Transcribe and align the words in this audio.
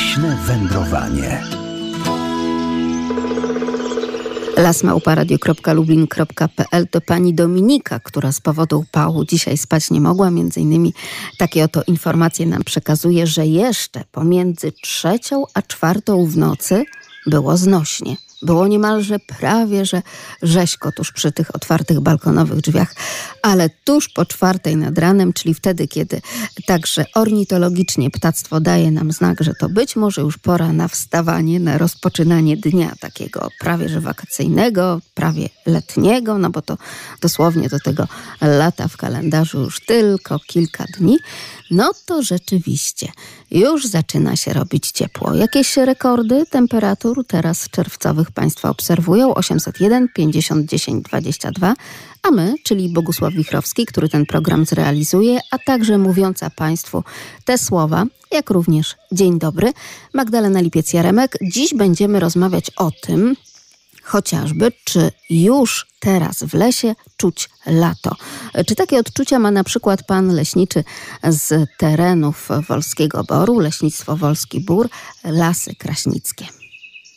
Leśne 0.00 0.36
wędrowanie. 0.46 1.42
lasmałparadio.lublin.pl 4.56 6.88
to 6.88 7.00
pani 7.00 7.34
Dominika, 7.34 8.00
która 8.00 8.32
z 8.32 8.40
powodu 8.40 8.78
upału 8.78 9.24
dzisiaj 9.24 9.56
spać 9.56 9.90
nie 9.90 10.00
mogła. 10.00 10.30
Między 10.30 10.60
innymi 10.60 10.94
takie 11.38 11.64
oto 11.64 11.82
informacje 11.86 12.46
nam 12.46 12.64
przekazuje, 12.64 13.26
że 13.26 13.46
jeszcze 13.46 14.04
pomiędzy 14.12 14.72
trzecią 14.72 15.44
a 15.54 15.62
czwartą 15.62 16.26
w 16.26 16.36
nocy 16.36 16.84
było 17.26 17.56
znośnie. 17.56 18.16
Było 18.42 18.66
niemalże 18.66 19.18
prawie, 19.18 19.84
że 19.84 20.02
rzeźko 20.42 20.92
tuż 20.92 21.12
przy 21.12 21.32
tych 21.32 21.54
otwartych 21.54 22.00
balkonowych 22.00 22.60
drzwiach, 22.60 22.94
ale 23.42 23.70
tuż 23.84 24.08
po 24.08 24.24
czwartej 24.24 24.76
nad 24.76 24.98
ranem, 24.98 25.32
czyli 25.32 25.54
wtedy, 25.54 25.88
kiedy 25.88 26.20
także 26.66 27.04
ornitologicznie 27.14 28.10
ptactwo 28.10 28.60
daje 28.60 28.90
nam 28.90 29.12
znak, 29.12 29.42
że 29.42 29.54
to 29.54 29.68
być 29.68 29.96
może 29.96 30.20
już 30.20 30.38
pora 30.38 30.72
na 30.72 30.88
wstawanie, 30.88 31.60
na 31.60 31.78
rozpoczynanie 31.78 32.56
dnia 32.56 32.92
takiego 33.00 33.48
prawie 33.58 33.88
że 33.88 34.00
wakacyjnego, 34.00 35.00
prawie 35.14 35.48
letniego, 35.66 36.38
no 36.38 36.50
bo 36.50 36.62
to 36.62 36.78
dosłownie 37.20 37.68
do 37.68 37.80
tego 37.80 38.08
lata 38.40 38.88
w 38.88 38.96
kalendarzu 38.96 39.60
już 39.60 39.80
tylko 39.80 40.38
kilka 40.38 40.84
dni, 40.98 41.18
no 41.70 41.90
to 42.06 42.22
rzeczywiście 42.22 43.08
już 43.50 43.86
zaczyna 43.86 44.36
się 44.36 44.52
robić 44.52 44.90
ciepło. 44.90 45.34
Jakieś 45.34 45.76
rekordy 45.76 46.46
temperatur 46.50 47.26
teraz 47.26 47.68
czerwcowych 47.70 48.30
Państwa 48.30 48.70
obserwują? 48.70 49.34
801 49.34 50.08
50 50.14 50.66
10 50.70 51.04
22, 51.04 51.74
a 52.22 52.30
my, 52.30 52.54
czyli 52.64 52.88
Bogusław 52.88 53.32
Wichrowski, 53.34 53.86
który 53.86 54.08
ten 54.08 54.26
program 54.26 54.64
zrealizuje, 54.64 55.40
a 55.50 55.58
także 55.58 55.98
mówiąca 55.98 56.50
Państwu 56.50 57.04
te 57.44 57.58
słowa, 57.58 58.04
jak 58.32 58.50
również 58.50 58.96
dzień 59.12 59.38
dobry, 59.38 59.72
Magdalena 60.14 60.62
Lipiec-Jaremek. 60.62 61.28
Dziś 61.42 61.74
będziemy 61.74 62.20
rozmawiać 62.20 62.70
o 62.76 62.90
tym, 62.90 63.36
chociażby, 64.10 64.72
czy 64.84 65.10
już 65.30 65.86
teraz 66.00 66.42
w 66.42 66.54
lesie 66.54 66.94
czuć 67.16 67.48
lato. 67.66 68.16
Czy 68.66 68.74
takie 68.74 68.98
odczucia 68.98 69.38
ma 69.38 69.50
na 69.50 69.64
przykład 69.64 70.02
pan 70.02 70.34
leśniczy 70.34 70.84
z 71.28 71.70
terenów 71.78 72.48
Wolskiego 72.68 73.24
Boru, 73.24 73.58
Leśnictwo 73.58 74.16
Wolski 74.16 74.60
Bór, 74.60 74.88
Lasy 75.24 75.74
Kraśnickie? 75.74 76.46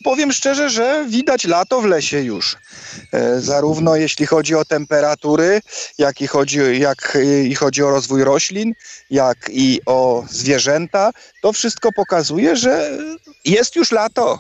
Powiem 0.04 0.34
szczerze, 0.34 0.70
że 0.70 1.06
widać 1.10 1.46
lato 1.46 1.82
w 1.82 1.86
lesie 1.86 2.22
już. 2.22 2.58
E, 3.12 3.42
zarówno 3.42 3.96
jeśli 3.96 4.26
chodzi 4.26 4.56
o 4.56 4.66
temperatury, 4.66 5.62
jak 5.98 6.22
i 6.22 6.28
chodzi, 6.28 6.60
jak 6.80 7.18
i 7.46 7.56
chodzi 7.56 7.84
o 7.84 7.90
rozwój 7.90 8.24
roślin, 8.24 8.74
jak 9.10 9.50
i 9.54 9.82
o 9.86 10.24
zwierzęta. 10.30 11.12
To 11.42 11.54
wszystko 11.54 11.92
pokazuje, 11.92 12.56
że 12.56 12.98
jest 13.46 13.76
już 13.76 13.92
lato. 13.92 14.40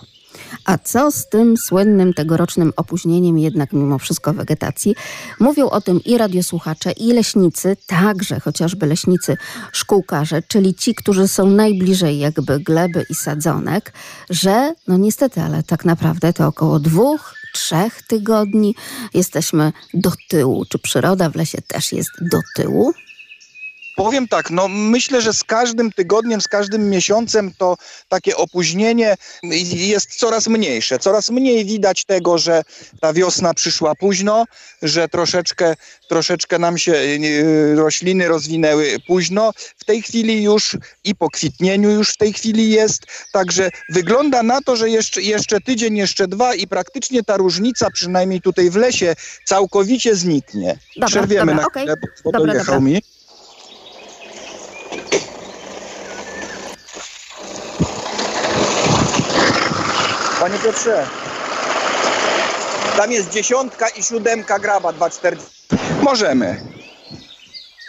A 0.66 0.78
co 0.78 1.12
z 1.12 1.30
tym 1.30 1.58
słynnym 1.58 2.14
tegorocznym 2.14 2.73
opóźnieniem 2.76 3.39
jednak 3.39 3.73
mimo 3.73 4.00
wszystko 4.00 4.34
wegetacji? 4.34 4.95
Mówią 5.39 5.70
o 5.70 5.81
tym 5.81 6.03
i 6.03 6.17
radiosłuchacze, 6.17 6.92
i 6.92 7.14
leśnicy, 7.14 7.78
także 7.88 8.39
chociażby 8.39 8.86
leśnicy 8.86 9.38
szkółkarze, 9.72 10.42
czyli 10.42 10.73
ci, 10.73 10.95
którzy 10.95 11.28
są 11.28 11.50
najbliżej 11.50 12.20
jakby 12.20 12.59
gleby 12.59 13.06
i 13.09 13.16
sadzonek, 13.16 13.94
że 14.30 14.73
no 14.88 14.98
niestety, 14.98 15.42
ale 15.42 15.64
tak 15.64 15.86
naprawdę 15.86 16.34
to 16.34 16.48
około 16.48 16.80
dwóch, 16.80 17.34
trzech 17.54 18.02
tygodni 18.02 18.76
jesteśmy 19.14 19.72
do 19.94 20.11
tyłu. 20.30 20.66
Czy 20.66 20.80
przyroda 20.80 21.30
w 21.30 21.36
lesie 21.36 21.61
też 21.67 21.92
jest 21.92 22.11
do 22.22 22.39
tyłu? 22.56 22.94
Powiem 23.95 24.27
tak, 24.27 24.49
no 24.52 24.67
myślę, 24.67 25.22
że 25.22 25.33
z 25.33 25.44
każdym 25.44 25.91
tygodniem, 25.91 26.41
z 26.41 26.47
każdym 26.47 26.89
miesiącem 26.89 27.52
to 27.58 27.77
takie 28.09 28.38
opóźnienie 28.38 29.16
jest 29.73 30.15
coraz 30.15 30.48
mniejsze. 30.48 30.99
Coraz 30.99 31.30
mniej 31.30 31.65
widać 31.65 32.05
tego, 32.05 32.37
że 32.37 32.64
ta 33.02 33.14
wiosna 33.14 33.53
przyszła 33.53 33.95
późno, 33.95 34.45
że 34.82 35.08
troszeczkę, 35.08 35.76
troszeczkę 36.09 36.59
nam 36.59 36.77
się 36.77 36.93
e, 36.93 37.76
rośliny 37.76 38.27
rozwinęły 38.27 38.98
późno. 39.08 39.52
W 39.77 39.86
tej 39.86 40.02
chwili 40.02 40.43
już 40.43 40.77
i 41.03 41.15
po 41.15 41.30
kwitnieniu 41.30 41.92
już 41.92 42.09
w 42.09 42.17
tej 42.17 42.33
chwili 42.33 42.70
jest. 42.70 43.03
Także 43.32 43.70
wygląda 43.89 44.43
na 44.43 44.61
to, 44.61 44.76
że 44.76 44.89
jeszcze, 44.89 45.21
jeszcze 45.21 45.61
tydzień, 45.61 45.98
jeszcze 45.98 46.27
dwa 46.27 46.55
i 46.55 46.67
praktycznie 46.67 47.23
ta 47.23 47.37
różnica, 47.37 47.92
przynajmniej 47.92 48.42
tutaj 48.42 48.70
w 48.70 48.76
lesie, 48.76 49.15
całkowicie 49.45 50.15
zniknie. 50.15 50.77
Dobra, 50.95 51.08
Przerwiemy 51.08 51.52
dobra, 51.52 51.64
na 51.64 51.70
chwilę, 51.70 51.95
bo 52.23 52.32
Dobra, 52.32 52.53
dojechał 52.53 52.76
dobra. 52.76 52.89
mi. 52.89 53.13
Panie 60.39 60.58
Piotrze, 60.64 61.08
tam 62.98 63.11
jest 63.11 63.30
dziesiątka 63.30 63.89
i 63.89 64.03
siódemka 64.03 64.59
graba 64.59 64.89
2,40. 64.92 65.37
Możemy. 66.02 66.61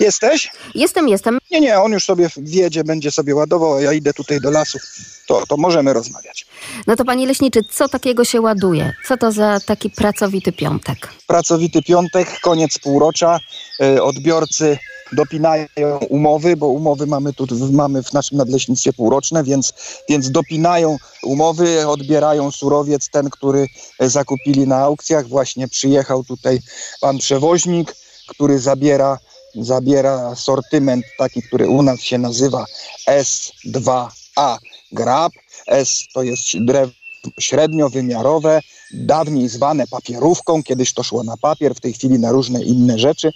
Jesteś? 0.01 0.51
Jestem, 0.75 1.09
jestem. 1.09 1.39
Nie, 1.51 1.61
nie, 1.61 1.81
on 1.81 1.93
już 1.93 2.05
sobie 2.05 2.29
wjedzie, 2.37 2.85
będzie 2.85 3.11
sobie 3.11 3.35
ładował, 3.35 3.75
a 3.75 3.81
ja 3.81 3.93
idę 3.93 4.13
tutaj 4.15 4.41
do 4.41 4.51
lasu. 4.51 4.79
To, 5.27 5.47
to 5.47 5.57
możemy 5.57 5.93
rozmawiać. 5.93 6.47
No 6.87 6.97
to 6.97 7.05
panie 7.05 7.27
leśniczy, 7.27 7.61
co 7.71 7.89
takiego 7.89 8.25
się 8.25 8.41
ładuje? 8.41 8.93
Co 9.09 9.17
to 9.17 9.33
za 9.33 9.61
taki 9.67 9.91
pracowity 9.91 10.53
piątek? 10.53 11.09
Pracowity 11.27 11.83
piątek, 11.83 12.41
koniec 12.41 12.79
półrocza. 12.79 13.41
y, 13.83 14.03
Odbiorcy 14.03 14.79
dopinają 15.15 15.67
umowy, 16.09 16.57
bo 16.57 16.69
umowy 16.69 17.07
mamy 17.07 17.33
tu 17.33 17.47
mamy 17.73 18.03
w 18.03 18.13
naszym 18.13 18.39
nadleśnictwie 18.39 18.93
półroczne, 18.93 19.45
więc, 19.45 19.73
więc 20.09 20.31
dopinają 20.31 20.97
umowy, 21.23 21.89
odbierają 21.89 22.51
surowiec, 22.51 23.09
ten, 23.11 23.31
który 23.31 23.67
e, 23.99 24.11
zakupili 24.11 24.67
na 24.67 24.77
aukcjach. 24.77 25.29
Właśnie 25.29 25.69
przyjechał 25.69 26.25
tutaj 26.25 26.61
pan 27.01 27.19
przewoźnik, 27.19 27.95
który 28.29 28.59
zabiera, 28.59 29.19
zabiera 29.55 30.13
asortyment 30.13 31.05
taki, 31.19 31.43
który 31.43 31.69
u 31.69 31.83
nas 31.83 32.01
się 32.01 32.19
nazywa 32.19 32.65
S2A 33.09 34.57
Grab. 34.93 35.33
S 35.67 36.03
to 36.15 36.23
jest 36.23 36.43
drewno 36.65 37.05
średniowymiarowe, 37.39 38.61
dawniej 38.95 39.49
zwane 39.49 39.87
papierówką, 39.87 40.63
kiedyś 40.63 40.93
to 40.93 41.03
szło 41.03 41.23
na 41.23 41.37
papier, 41.37 41.75
w 41.75 41.81
tej 41.81 41.93
chwili 41.93 42.19
na 42.19 42.33
różne 42.33 42.63
inne 42.63 42.99
rzeczy 42.99 43.33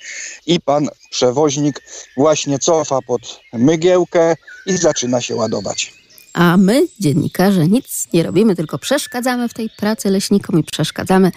i 0.46 0.60
pan 0.60 0.88
przewoźnik 1.10 1.82
właśnie 2.16 2.58
cofa 2.58 2.98
pod 3.06 3.40
mygiełkę 3.52 4.36
i 4.66 4.76
zaczyna 4.76 5.20
się 5.20 5.36
ładować. 5.36 5.97
A 6.32 6.56
my, 6.56 6.86
dziennikarze, 7.00 7.68
nic 7.68 8.08
nie 8.12 8.22
robimy, 8.22 8.56
tylko 8.56 8.78
przeszkadzamy 8.78 9.48
w 9.48 9.54
tej 9.54 9.70
pracy 9.70 10.10
leśnikom 10.10 10.60
i 10.60 10.64
przeszkadzamy 10.64 11.32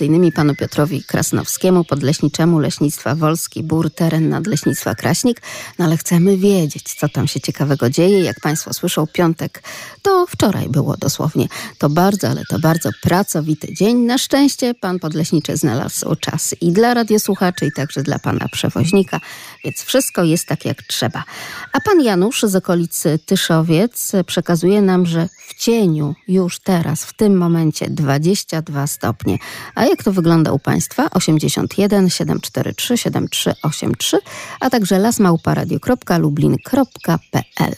innymi 0.00 0.32
panu 0.32 0.54
Piotrowi 0.54 1.04
Krasnowskiemu, 1.04 1.84
podleśniczemu 1.84 2.58
Leśnictwa 2.58 3.14
Wolski, 3.14 3.62
Bór, 3.62 3.90
teren 3.90 4.28
Nadleśnictwa 4.28 4.94
Kraśnik. 4.94 5.42
No 5.78 5.84
ale 5.84 5.96
chcemy 5.96 6.36
wiedzieć, 6.36 6.94
co 6.94 7.08
tam 7.08 7.28
się 7.28 7.40
ciekawego 7.40 7.90
dzieje. 7.90 8.20
Jak 8.20 8.40
państwo 8.40 8.72
słyszą, 8.72 9.06
piątek 9.06 9.62
to 10.02 10.26
wczoraj 10.26 10.68
było 10.68 10.96
dosłownie. 10.96 11.48
To 11.78 11.90
bardzo, 11.90 12.28
ale 12.28 12.42
to 12.50 12.58
bardzo 12.58 12.90
pracowity 13.02 13.74
dzień. 13.74 13.96
Na 13.96 14.18
szczęście 14.18 14.74
pan 14.74 14.98
podleśniczy 14.98 15.56
znalazł 15.56 16.14
czas 16.14 16.54
i 16.60 16.72
dla 16.72 16.94
radiosłuchaczy, 16.94 17.66
i 17.66 17.72
także 17.72 18.02
dla 18.02 18.18
pana 18.18 18.48
przewoźnika, 18.52 19.20
więc 19.64 19.82
wszystko 19.82 20.24
jest 20.24 20.46
tak 20.46 20.64
jak 20.64 20.82
trzeba. 20.82 21.24
A 21.72 21.80
pan 21.80 22.02
Janusz 22.02 22.42
z 22.42 22.56
okolicy 22.56 23.18
Tyszowiec 23.26 24.12
przekazuje 24.24 24.82
nam, 24.82 25.06
że 25.06 25.28
w 25.48 25.54
cieniu 25.54 26.14
już 26.28 26.58
teraz, 26.58 27.04
w 27.04 27.12
tym 27.12 27.36
momencie 27.36 27.90
22 27.90 28.86
stopnie. 28.86 29.38
A 29.74 29.86
jak 29.86 30.02
to 30.02 30.12
wygląda 30.12 30.52
u 30.52 30.58
Państwa? 30.58 31.10
81 31.10 32.10
743 32.10 32.98
7383, 32.98 34.18
a 34.60 34.70
także 34.70 34.98
lasmałparadio.lublin.pl. 34.98 37.74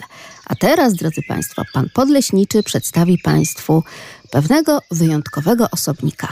A 0.46 0.54
teraz, 0.54 0.94
drodzy 0.94 1.20
Państwo, 1.28 1.62
pan 1.72 1.88
podleśniczy 1.94 2.62
przedstawi 2.62 3.18
Państwu 3.18 3.82
pewnego 4.30 4.78
wyjątkowego 4.90 5.66
osobnika. 5.72 6.28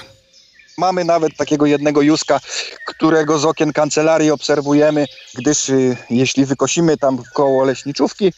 Mamy 0.78 1.04
nawet 1.04 1.36
takiego 1.36 1.66
jednego 1.66 2.02
Józka, 2.02 2.40
którego 2.86 3.38
z 3.38 3.44
okien 3.44 3.72
kancelarii 3.72 4.30
obserwujemy, 4.30 5.06
gdyż 5.34 5.68
y, 5.68 5.96
jeśli 6.10 6.46
wykosimy 6.46 6.96
tam 6.96 7.22
koło 7.34 7.64
leśniczówki, 7.64 8.32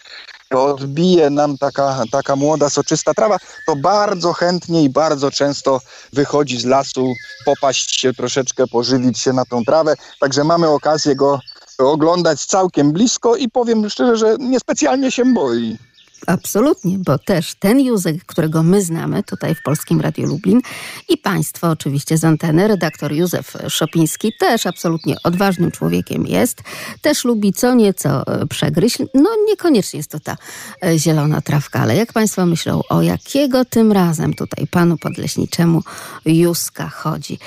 odbije 0.55 1.31
nam 1.31 1.59
taka, 1.59 2.03
taka 2.11 2.37
młoda, 2.37 2.71
soczysta 2.71 3.15
trawa, 3.15 3.39
to 3.67 3.77
bardzo 3.77 4.33
chętnie 4.33 4.85
i 4.85 4.91
bardzo 4.91 5.31
często 5.31 5.81
wychodzi 6.13 6.61
z 6.61 6.65
lasu, 6.65 7.15
popaść 7.45 8.01
się 8.01 8.15
troszeczkę, 8.15 8.67
pożywić 8.67 9.19
się 9.19 9.33
na 9.33 9.45
tą 9.45 9.65
trawę. 9.65 9.95
Także 10.21 10.45
mamy 10.45 10.69
okazję 10.69 11.17
go 11.17 11.41
oglądać 11.79 12.45
całkiem 12.45 12.93
blisko 12.93 13.37
i 13.37 13.49
powiem 13.49 13.91
szczerze, 13.91 14.17
że 14.17 14.37
niespecjalnie 14.39 15.11
się 15.11 15.25
boi. 15.25 15.79
Absolutnie, 16.27 16.99
bo 16.99 17.19
też 17.19 17.55
ten 17.55 17.81
Józek, 17.81 18.25
którego 18.25 18.63
my 18.63 18.83
znamy 18.83 19.23
tutaj 19.23 19.55
w 19.55 19.63
Polskim 19.63 20.01
Radiu 20.01 20.27
Lublin 20.27 20.61
i 21.09 21.19
Państwo 21.19 21.71
oczywiście 21.71 22.19
z 22.19 22.25
anteny, 22.25 22.69
redaktor 22.69 23.13
Józef 23.13 23.57
Szopiński 23.69 24.33
też 24.39 24.67
absolutnie 24.67 25.17
odważnym 25.25 25.71
człowiekiem 25.71 26.27
jest, 26.27 26.63
też 27.03 27.25
lubi 27.25 27.53
co 27.53 27.75
nieco 27.75 28.27
e, 28.27 28.47
przegryźć. 28.47 28.99
No 29.15 29.31
niekoniecznie 29.49 29.97
jest 29.97 30.11
to 30.11 30.21
ta 30.21 30.37
e, 30.85 30.99
zielona 30.99 31.41
trawka, 31.41 31.81
ale 31.81 31.97
jak 31.97 32.13
Państwo 32.13 32.47
myślą, 32.47 32.81
o 32.89 33.03
jakiego 33.03 33.65
tym 33.65 33.93
razem 33.93 34.35
tutaj 34.35 34.67
panu 34.67 34.99
podleśniczemu 34.99 35.83
Józka 36.25 36.89
chodzi? 36.89 37.39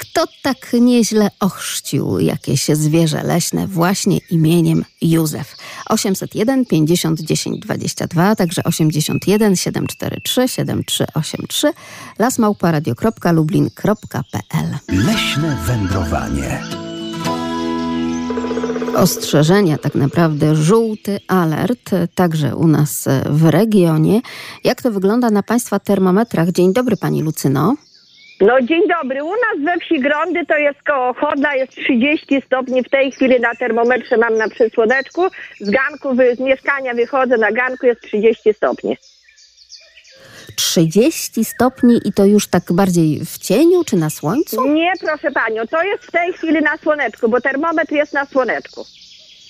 Kto 0.00 0.24
tak 0.42 0.72
nieźle 0.80 1.30
ochrzcił 1.40 2.20
jakieś 2.20 2.68
zwierzę 2.68 3.22
leśne 3.22 3.66
właśnie 3.66 4.18
imieniem 4.30 4.84
Józef? 5.02 5.56
801 5.88 6.66
50 6.66 7.20
10 7.20 7.60
22, 7.60 8.19
także 8.36 8.64
81 8.64 9.56
743 9.56 10.48
7383 10.48 11.72
lasmałparadio.lublin.pl 12.18 14.78
Leśne 14.88 15.56
wędrowanie. 15.66 16.62
Ostrzeżenia, 18.96 19.78
tak 19.78 19.94
naprawdę 19.94 20.56
żółty 20.56 21.20
alert, 21.28 21.90
także 22.14 22.56
u 22.56 22.66
nas 22.66 23.08
w 23.30 23.44
regionie. 23.44 24.20
Jak 24.64 24.82
to 24.82 24.90
wygląda 24.90 25.30
na 25.30 25.42
Państwa 25.42 25.78
termometrach? 25.78 26.50
Dzień 26.50 26.72
dobry 26.72 26.96
Pani 26.96 27.22
Lucyno. 27.22 27.76
No 28.40 28.60
dzień 28.62 28.82
dobry. 28.88 29.24
U 29.24 29.30
nas 29.30 29.64
we 29.64 29.78
wsi 29.78 30.00
Grądy 30.00 30.46
to 30.46 30.56
jest 30.56 30.82
koło 30.82 31.14
Chodla, 31.14 31.54
jest 31.54 31.72
30 31.72 32.42
stopni. 32.46 32.82
W 32.82 32.88
tej 32.88 33.12
chwili 33.12 33.40
na 33.40 33.54
termometrze 33.54 34.16
mam 34.16 34.36
na 34.36 34.48
przysłoneczku. 34.48 35.22
Z 35.60 35.70
ganku, 35.70 36.14
wy, 36.14 36.36
z 36.36 36.40
mieszkania 36.40 36.94
wychodzę 36.94 37.36
na 37.38 37.52
ganku, 37.52 37.86
jest 37.86 38.00
30 38.00 38.54
stopni. 38.54 38.96
30 40.56 41.44
stopni 41.44 42.00
i 42.04 42.12
to 42.12 42.24
już 42.24 42.46
tak 42.46 42.72
bardziej 42.72 43.20
w 43.24 43.38
cieniu 43.38 43.84
czy 43.84 43.96
na 43.96 44.10
słońcu? 44.10 44.68
Nie, 44.68 44.92
proszę 45.00 45.30
panią, 45.30 45.66
to 45.66 45.82
jest 45.82 46.04
w 46.04 46.10
tej 46.10 46.32
chwili 46.32 46.62
na 46.62 46.76
słoneczku, 46.76 47.28
bo 47.28 47.40
termometr 47.40 47.92
jest 47.92 48.12
na 48.12 48.26
słoneczku. 48.26 48.84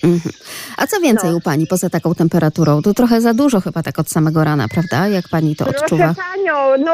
Mhm. 0.03 0.33
A 0.77 0.87
co 0.87 0.99
więcej 0.99 1.29
No. 1.29 1.37
u 1.37 1.41
Pani 1.41 1.67
poza 1.67 1.89
taką 1.89 2.15
temperaturą? 2.15 2.81
To 2.81 2.93
trochę 2.93 3.21
za 3.21 3.33
dużo 3.33 3.61
chyba 3.61 3.83
tak 3.83 3.99
od 3.99 4.09
samego 4.09 4.43
rana, 4.43 4.67
prawda? 4.73 5.07
Jak 5.07 5.29
Pani 5.29 5.55
to 5.55 5.65
odczuwa? 5.67 6.13
Proszę 6.13 6.29
panią, 6.31 6.83
no 6.85 6.93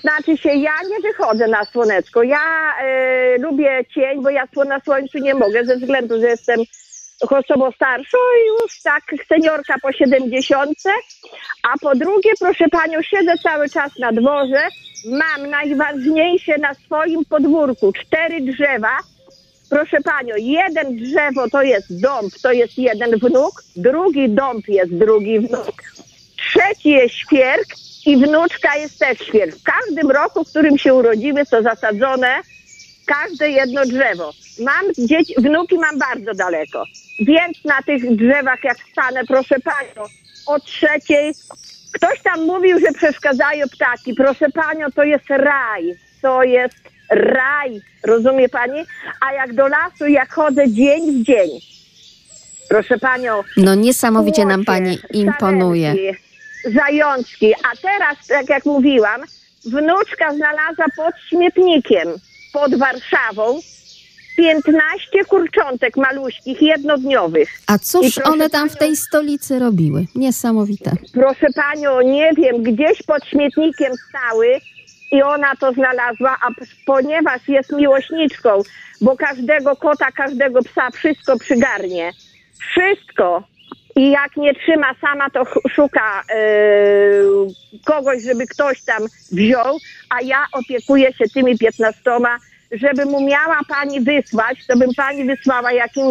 znaczy 0.00 0.36
się, 0.36 0.48
ja 0.48 0.72
nie 0.90 1.00
wychodzę 1.00 1.48
na 1.48 1.64
słoneczko. 1.64 2.22
Ja 2.22 2.38
e, 2.82 3.38
lubię 3.38 3.84
cień, 3.94 4.22
bo 4.22 4.30
ja 4.30 4.44
na 4.68 4.80
słońcu 4.80 5.18
nie 5.18 5.34
mogę 5.34 5.64
ze 5.64 5.76
względu, 5.76 6.20
że 6.20 6.26
jestem 6.26 6.60
osobą 7.20 7.72
starszą 7.72 8.18
i 8.18 8.62
już 8.62 8.82
tak 8.82 9.02
seniorka 9.28 9.74
po 9.82 9.92
70. 9.92 10.70
A 11.62 11.78
po 11.80 11.94
drugie, 11.94 12.30
proszę 12.40 12.68
panią, 12.68 13.02
siedzę 13.02 13.34
cały 13.42 13.68
czas 13.68 13.98
na 13.98 14.12
dworze. 14.12 14.68
Mam 15.10 15.50
najważniejsze 15.50 16.58
na 16.58 16.74
swoim 16.74 17.24
podwórku 17.24 17.92
cztery 17.92 18.40
drzewa. 18.40 18.98
Proszę 19.68 20.00
panią, 20.04 20.34
jeden 20.36 20.96
drzewo 20.96 21.50
to 21.50 21.62
jest 21.62 21.86
dąb, 21.90 22.34
to 22.42 22.52
jest 22.52 22.78
jeden 22.78 23.10
wnuk, 23.18 23.62
drugi 23.76 24.30
dąb 24.30 24.68
jest 24.68 24.94
drugi 24.94 25.40
wnuk, 25.40 25.82
trzeci 26.36 26.90
jest 26.90 27.14
świerk 27.14 27.68
i 28.06 28.16
wnuczka 28.16 28.76
jest 28.76 28.98
też 28.98 29.18
świerk. 29.18 29.56
W 29.56 29.62
każdym 29.62 30.10
roku, 30.10 30.44
w 30.44 30.50
którym 30.50 30.78
się 30.78 30.94
urodziły, 30.94 31.44
są 31.44 31.62
zasadzone 31.62 32.34
każde 33.06 33.50
jedno 33.50 33.86
drzewo. 33.86 34.34
Mam 34.58 34.84
dzieci, 34.98 35.34
wnuki 35.38 35.78
mam 35.78 35.98
bardzo 35.98 36.34
daleko, 36.34 36.84
więc 37.18 37.64
na 37.64 37.82
tych 37.86 38.16
drzewach 38.16 38.64
jak 38.64 38.76
stanę, 38.92 39.20
proszę 39.28 39.56
panią, 39.60 40.08
o 40.46 40.60
trzeciej, 40.60 41.34
ktoś 41.92 42.22
tam 42.22 42.46
mówił, 42.46 42.80
że 42.80 42.92
przeszkadzają 42.92 43.66
ptaki. 43.68 44.14
Proszę 44.14 44.46
panią, 44.50 44.86
to 44.94 45.04
jest 45.04 45.30
raj, 45.30 45.94
to 46.22 46.42
jest 46.42 46.76
raj, 47.10 47.80
rozumie 48.04 48.48
pani? 48.48 48.80
A 49.28 49.32
jak 49.32 49.54
do 49.54 49.68
lasu, 49.68 50.06
jak 50.06 50.32
chodzę 50.32 50.72
dzień 50.72 51.22
w 51.22 51.26
dzień, 51.26 51.48
proszę 52.68 52.98
panią, 52.98 53.40
No 53.56 53.74
niesamowicie 53.74 54.44
nam 54.44 54.64
Pani 54.64 54.98
imponuje. 55.12 55.94
Zajączki. 56.74 57.54
A 57.54 57.76
teraz, 57.82 58.26
tak 58.26 58.48
jak 58.48 58.64
mówiłam, 58.66 59.20
wnuczka 59.64 60.34
znalazła 60.34 60.84
pod 60.96 61.14
śmietnikiem 61.28 62.08
pod 62.52 62.74
Warszawą 62.78 63.60
15 64.36 65.24
kurczątek 65.28 65.96
maluśkich, 65.96 66.62
jednodniowych. 66.62 67.48
A 67.66 67.78
cóż 67.78 68.18
one 68.24 68.50
tam 68.50 68.68
w 68.68 68.72
panią- 68.72 68.78
tej 68.78 68.96
stolicy 68.96 69.58
robiły? 69.58 70.04
Niesamowite. 70.14 70.90
Proszę 71.12 71.46
panią, 71.54 72.00
nie 72.00 72.30
wiem, 72.36 72.62
gdzieś 72.62 73.02
pod 73.02 73.26
śmietnikiem 73.26 73.92
stały 74.08 74.46
i 75.10 75.22
ona 75.22 75.56
to 75.60 75.72
znalazła, 75.72 76.36
a 76.42 76.48
ponieważ 76.86 77.48
jest 77.48 77.72
miłośniczką, 77.72 78.62
bo 79.00 79.16
każdego 79.16 79.76
kota, 79.76 80.12
każdego 80.12 80.62
psa 80.62 80.90
wszystko 80.90 81.38
przygarnie. 81.38 82.12
Wszystko. 82.70 83.42
I 83.96 84.10
jak 84.10 84.36
nie 84.36 84.54
trzyma 84.54 84.94
sama, 85.00 85.30
to 85.30 85.44
szuka 85.70 86.22
yy, 86.34 87.46
kogoś, 87.84 88.22
żeby 88.22 88.46
ktoś 88.46 88.82
tam 88.82 89.02
wziął, 89.32 89.78
a 90.10 90.22
ja 90.22 90.44
opiekuję 90.52 91.12
się 91.12 91.24
tymi 91.34 91.58
piętnastoma. 91.58 92.38
Żeby 92.72 93.04
mu 93.04 93.26
miała 93.26 93.60
pani 93.68 94.00
wysłać, 94.00 94.66
to 94.66 94.76
bym 94.76 94.94
pani 94.96 95.24
wysłała, 95.24 95.72
jakim, 95.72 96.04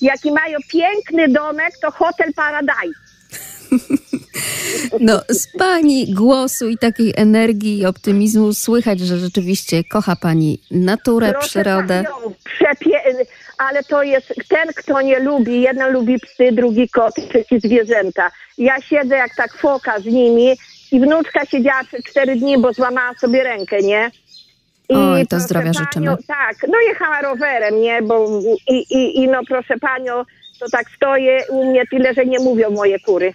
jaki 0.00 0.32
mają 0.32 0.58
piękny 0.72 1.28
domek, 1.28 1.72
to 1.82 1.90
Hotel 1.90 2.32
Paradise. 2.36 3.13
No, 5.00 5.20
z 5.28 5.46
Pani 5.58 6.14
głosu 6.14 6.68
i 6.68 6.78
takiej 6.78 7.12
energii 7.16 7.78
i 7.78 7.86
optymizmu 7.86 8.54
słychać, 8.54 9.00
że 9.00 9.18
rzeczywiście 9.18 9.84
kocha 9.84 10.16
Pani 10.16 10.58
naturę, 10.70 11.32
Proszę 11.32 11.48
przyrodę. 11.48 12.04
panią, 12.04 12.34
przepie- 12.44 13.24
ale 13.58 13.82
to 13.82 14.02
jest 14.02 14.34
ten, 14.48 14.68
kto 14.76 15.00
nie 15.02 15.18
lubi. 15.18 15.60
Jeden 15.60 15.92
lubi 15.92 16.18
psy, 16.18 16.52
drugi 16.52 16.88
kot, 16.88 17.14
trzeci 17.14 17.60
zwierzęta. 17.60 18.30
Ja 18.58 18.80
siedzę 18.80 19.16
jak 19.16 19.36
tak 19.36 19.54
foka 19.58 20.00
z 20.00 20.04
nimi 20.04 20.56
i 20.92 21.00
wnuczka 21.00 21.46
siedziała 21.46 21.84
przez 21.84 22.04
cztery 22.04 22.36
dni, 22.36 22.58
bo 22.58 22.72
złamała 22.72 23.14
sobie 23.20 23.42
rękę, 23.44 23.82
nie? 23.82 24.10
Oj, 24.88 25.26
to 25.26 25.40
zdrowia 25.40 25.72
panią, 25.72 25.84
życzymy. 25.84 26.16
Tak, 26.26 26.56
no 26.68 26.80
jechała 26.88 27.22
rowerem, 27.22 27.80
nie? 27.80 28.02
Bo 28.02 28.40
i, 28.70 28.74
i, 28.90 29.22
i 29.22 29.28
no 29.28 29.40
proszę 29.48 29.78
panią, 29.80 30.12
to 30.60 30.66
tak 30.72 30.86
stoję 30.96 31.44
u 31.48 31.70
mnie 31.70 31.82
tyle, 31.90 32.14
że 32.14 32.26
nie 32.26 32.38
mówią 32.38 32.70
moje 32.70 33.00
kury. 33.00 33.32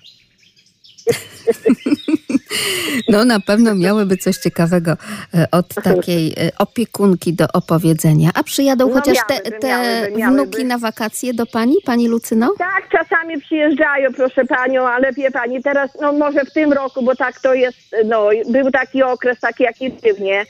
No 3.10 3.26
na 3.26 3.40
pewno 3.40 3.76
miałyby 3.76 4.18
coś 4.18 4.38
ciekawego 4.38 4.92
e, 5.34 5.48
od 5.52 5.74
takiej 5.84 6.34
e, 6.38 6.52
opiekunki 6.58 7.34
do 7.34 7.46
opowiedzenia. 7.54 8.30
A 8.34 8.44
przyjadą 8.44 8.88
No 8.90 8.94
chociaż 8.94 9.18
te, 9.28 9.34
miałyby, 9.34 9.60
te 9.60 9.68
miałyby, 9.68 10.18
miałyby. 10.18 10.42
wnuki 10.44 10.66
na 10.66 10.78
wakacje 10.78 11.34
do 11.34 11.46
Pani, 11.46 11.76
Pani 11.86 12.08
Lucyno? 12.08 12.54
Tak, 12.58 12.90
czasami 12.92 13.42
przyjeżdżają, 13.42 14.14
proszę 14.14 14.46
panią, 14.46 14.88
ale 14.88 15.14
wie 15.14 15.32
pani, 15.32 15.64
teraz, 15.64 15.92
no 16.02 16.14
może 16.14 16.46
w 16.46 16.54
tym 16.54 16.74
roku, 16.74 17.02
bo 17.04 17.16
tak 17.16 17.42
to 17.42 17.54
jest, 17.54 17.96
no, 18.06 18.30
był 18.52 18.72
taki 18.72 19.04
okres, 19.04 19.40
taki 19.40 19.64
jaki 19.64 19.90
był, 19.90 20.16
nie? 20.26 20.46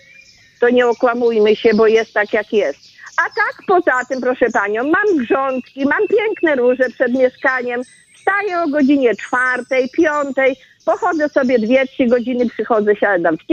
To 0.60 0.70
nie 0.70 0.88
okłamujmy 0.88 1.56
się, 1.56 1.70
bo 1.74 1.88
jest 1.88 2.14
tak, 2.14 2.34
jak 2.34 2.54
jest. 2.54 2.80
A 3.18 3.22
tak 3.22 3.54
poza 3.68 4.06
tym, 4.10 4.22
proszę 4.22 4.46
panią, 4.54 4.84
mam 4.84 5.18
grządki, 5.18 5.86
mam 5.86 6.08
piękne 6.08 6.56
róże 6.56 6.90
przed 6.94 7.14
mieszkaniem, 7.14 7.82
wstaję 8.20 8.62
o 8.62 8.68
godzinie 8.68 9.16
czwartej, 9.16 9.90
piątej, 9.90 10.56
pochodzę 10.86 11.30
sobie 11.30 11.60
dwie, 11.60 11.88
trzy 11.88 12.06
godziny, 12.06 12.50
przychodzę, 12.50 12.96
siadam 12.96 13.38
w 13.38 13.46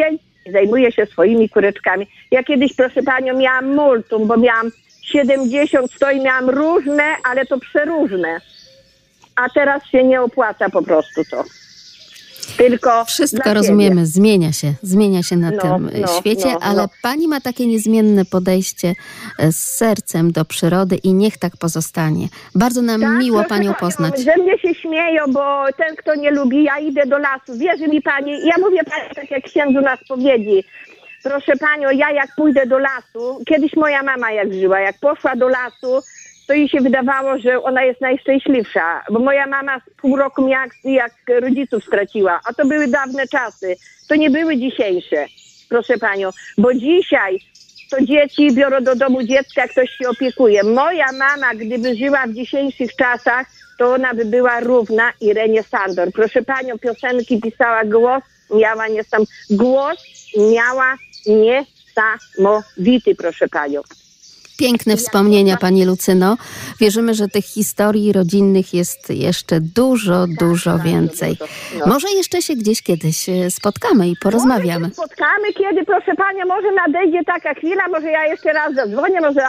i 0.47 0.53
zajmuję 0.53 0.93
się 0.93 1.07
swoimi 1.07 1.49
kureczkami. 1.49 2.07
Ja 2.31 2.43
kiedyś, 2.43 2.75
proszę 2.75 3.03
panią, 3.03 3.39
miałam 3.39 3.75
multum, 3.75 4.27
bo 4.27 4.37
miałam 4.37 4.71
70 5.03 5.93
stoi, 5.93 6.21
miałam 6.21 6.51
różne, 6.51 7.05
ale 7.25 7.47
to 7.47 7.59
przeróżne. 7.59 8.41
A 9.37 9.49
teraz 9.49 9.87
się 9.87 10.05
nie 10.05 10.23
opłaca 10.23 10.71
po 10.71 10.83
prostu 10.83 11.25
to. 11.31 11.45
Tylko 12.57 13.05
Wszystko 13.05 13.55
rozumiemy, 13.55 14.07
zmienia 14.07 14.53
się, 14.53 14.73
zmienia 14.83 15.23
się 15.23 15.37
na 15.37 15.51
No, 15.51 15.63
tym 15.63 15.91
e, 15.95 16.01
no, 16.01 16.09
świecie, 16.21 16.53
no, 16.53 16.59
ale 16.63 16.83
no. 16.83 16.89
Pani 17.03 17.29
ma 17.29 17.41
takie 17.41 17.67
niezmienne 17.67 18.25
podejście 18.25 18.95
e, 19.39 19.53
z 19.53 19.57
sercem 19.57 20.33
do 20.33 20.45
przyrody 20.45 20.97
i 20.97 21.15
niech 21.15 21.39
tak 21.39 21.57
pozostanie. 21.57 22.29
Bardzo 22.55 22.83
nam 22.83 23.01
Tak, 23.01 23.19
miło 23.19 23.45
Panią 23.45 23.75
poznać. 23.75 24.21
Że 24.21 24.43
mnie 24.43 24.59
się 24.59 24.75
śmieją, 24.75 25.25
bo 25.33 25.67
ten, 25.77 25.97
kto 25.97 26.15
nie 26.15 26.31
lubi, 26.31 26.65
ja 26.65 26.79
idę 26.79 27.07
do 27.07 27.19
lasu. 27.19 27.59
Wierzy 27.59 27.89
mi 27.89 28.03
pani, 28.03 28.47
ja 28.47 28.55
mówię 28.61 28.85
pani 28.85 29.15
tak 29.15 29.31
jak 29.31 29.45
księdzu 29.45 29.81
na 29.81 29.97
spowiedzi. 29.97 30.65
Proszę 31.23 31.53
panią, 31.57 31.91
ja 31.91 32.11
jak 32.11 32.35
pójdę 32.37 32.67
do 32.67 32.79
lasu, 32.79 33.45
kiedyś 33.49 33.77
moja 33.77 34.03
mama 34.03 34.33
jak 34.33 34.53
żyła, 34.53 34.81
jak 34.81 34.99
poszła 35.01 35.37
do 35.37 35.49
lasu, 35.49 36.03
to 36.47 36.55
jej 36.55 36.69
się 36.69 36.81
wydawało, 36.81 37.39
że 37.39 37.63
ona 37.63 37.83
jest 37.83 38.01
najszczęśliwsza, 38.01 39.03
bo 39.11 39.19
moja 39.19 39.47
mama 39.47 39.81
pół 40.01 40.17
roku 40.17 40.49
jak, 40.49 40.71
rodziców 41.41 41.85
straciła, 41.85 42.41
a 42.45 42.55
to 42.55 42.67
były 42.67 42.89
dawne 42.89 43.27
czasy, 43.27 43.77
to 44.09 44.15
nie 44.15 44.31
były 44.31 44.57
dzisiejsze, 44.57 45.27
proszę 45.69 45.99
panią, 45.99 46.31
bo 46.59 46.75
dzisiaj 46.75 47.39
to 47.91 48.05
dzieci 48.05 48.55
biorą 48.55 48.81
do 48.81 48.97
domu 48.97 49.23
dziecka, 49.23 49.69
ktoś 49.69 49.91
się 49.91 50.09
opiekuje. 50.09 50.63
Moja 50.63 51.13
mama, 51.13 51.55
gdyby 51.55 51.97
żyła 51.97 52.27
w 52.27 52.33
dzisiejszych 52.33 52.97
czasach, 52.97 53.47
to 53.79 53.95
ona 53.95 54.15
by 54.15 54.25
była 54.25 54.61
równa 54.61 55.13
Irenie 55.21 55.63
Sandor. 55.63 56.13
Proszę 56.13 56.43
panią, 56.43 56.79
piosenki 56.79 57.41
pisała 57.41 57.85
głos, 57.85 58.23
miała 58.51 58.89
niesam... 58.89 59.25
Głos 59.51 60.05
miała 60.53 60.97
niesamowity, 61.27 63.15
proszę 63.15 63.49
panią. 63.49 63.81
Piękne 64.59 64.97
wspomnienia, 64.97 65.57
Pani 65.57 65.85
Lucyno. 65.85 66.37
Wierzymy, 66.81 67.15
że 67.15 67.29
tych 67.29 67.45
historii 67.45 68.13
rodzinnych 68.13 68.75
jest 68.75 69.11
jeszcze 69.11 69.61
dużo, 69.61 70.27
dużo 70.41 70.79
więcej. 70.79 71.37
Może 71.87 72.09
jeszcze 72.17 72.43
się 72.43 72.55
gdzieś 72.55 72.83
kiedyś 72.83 73.29
e, 73.29 73.51
spotkamy 73.51 74.09
i 74.09 74.17
porozmawiamy. 74.23 74.91
Spotkamy 74.93 75.53
kiedy, 75.53 75.85
proszę 75.85 76.15
Panią, 76.17 76.47
może 76.47 76.69
nadejdzie 76.73 77.25
taka 77.25 77.55
chwila, 77.55 77.89
może 77.89 78.11
ja 78.11 78.27
jeszcze 78.27 78.53
raz 78.53 78.75
zadzwonię, 78.75 79.21
może, 79.21 79.41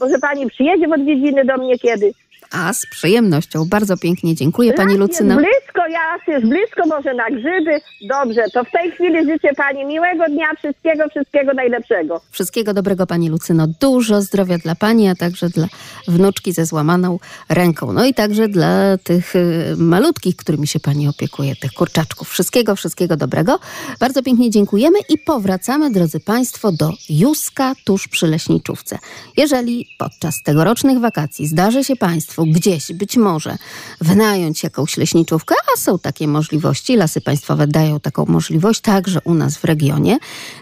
może 0.00 0.18
Pani 0.18 0.46
przyjedzie 0.46 0.88
w 0.88 0.92
odwiedziny 0.92 1.44
do 1.44 1.56
mnie 1.56 1.78
kiedy. 1.78 2.12
A 2.52 2.72
z 2.72 2.86
przyjemnością. 2.86 3.64
Bardzo 3.68 3.96
pięknie 3.96 4.34
dziękuję 4.34 4.72
Pani 4.72 4.94
Lucyno. 4.96 5.40
Jest 5.40 5.46
blisko, 5.46 5.88
jas 5.88 6.20
jest 6.28 6.46
blisko, 6.46 6.86
może 6.86 7.14
na 7.14 7.30
grzyby. 7.30 7.80
Dobrze, 8.08 8.44
to 8.54 8.64
w 8.64 8.70
tej 8.70 8.90
chwili 8.90 9.24
życzę 9.32 9.48
Pani 9.56 9.84
miłego 9.84 10.24
dnia, 10.28 10.46
wszystkiego, 10.58 11.08
wszystkiego 11.08 11.52
najlepszego. 11.54 12.20
Wszystkiego 12.30 12.74
dobrego 12.74 13.06
Pani 13.06 13.28
Lucyno. 13.28 13.66
Dużo 13.80 14.22
zdrowia 14.22 14.58
dla 14.58 14.74
Pani, 14.74 15.08
a 15.08 15.14
także 15.14 15.48
dla 15.48 15.66
wnuczki 16.08 16.52
ze 16.52 16.66
złamaną 16.66 17.18
ręką. 17.48 17.92
No 17.92 18.04
i 18.04 18.14
także 18.14 18.48
dla 18.48 18.98
tych 18.98 19.36
y, 19.36 19.74
malutkich, 19.76 20.36
którymi 20.36 20.66
się 20.66 20.80
Pani 20.80 21.08
opiekuje, 21.08 21.56
tych 21.56 21.72
kurczaczków. 21.72 22.30
Wszystkiego, 22.30 22.76
wszystkiego 22.76 23.16
dobrego. 23.16 23.58
Bardzo 24.00 24.22
pięknie 24.22 24.50
dziękujemy 24.50 24.98
i 25.08 25.18
powracamy, 25.18 25.90
drodzy 25.90 26.20
Państwo, 26.20 26.72
do 26.72 26.92
Juska 27.10 27.74
tuż 27.84 28.08
przy 28.08 28.26
Leśniczówce. 28.26 28.98
Jeżeli 29.36 29.86
podczas 29.98 30.42
tegorocznych 30.42 30.98
wakacji 30.98 31.46
zdarzy 31.46 31.84
się 31.84 31.96
Państwu 31.96 32.41
gdzieś, 32.46 32.92
być 32.92 33.16
może, 33.16 33.56
wynająć 34.00 34.62
jakąś 34.62 34.96
leśniczówkę, 34.96 35.54
a 35.74 35.80
są 35.80 35.98
takie 35.98 36.28
możliwości, 36.28 36.96
Lasy 36.96 37.20
Państwowe 37.20 37.66
dają 37.66 38.00
taką 38.00 38.26
możliwość 38.26 38.80
także 38.80 39.20
u 39.24 39.34
nas 39.34 39.56
w 39.56 39.64
regionie, 39.64 40.18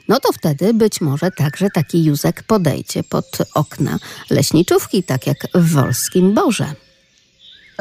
no 0.09 0.21
to 0.21 0.33
wtedy 0.33 0.75
być 0.75 1.01
może 1.01 1.31
także 1.31 1.69
taki 1.75 2.05
Józek 2.05 2.43
podejdzie 2.43 3.03
pod 3.03 3.39
okna 3.55 3.99
leśniczówki, 4.31 5.03
tak 5.03 5.27
jak 5.27 5.37
w 5.55 5.73
Wolskim 5.73 6.35
Borze. 6.35 6.75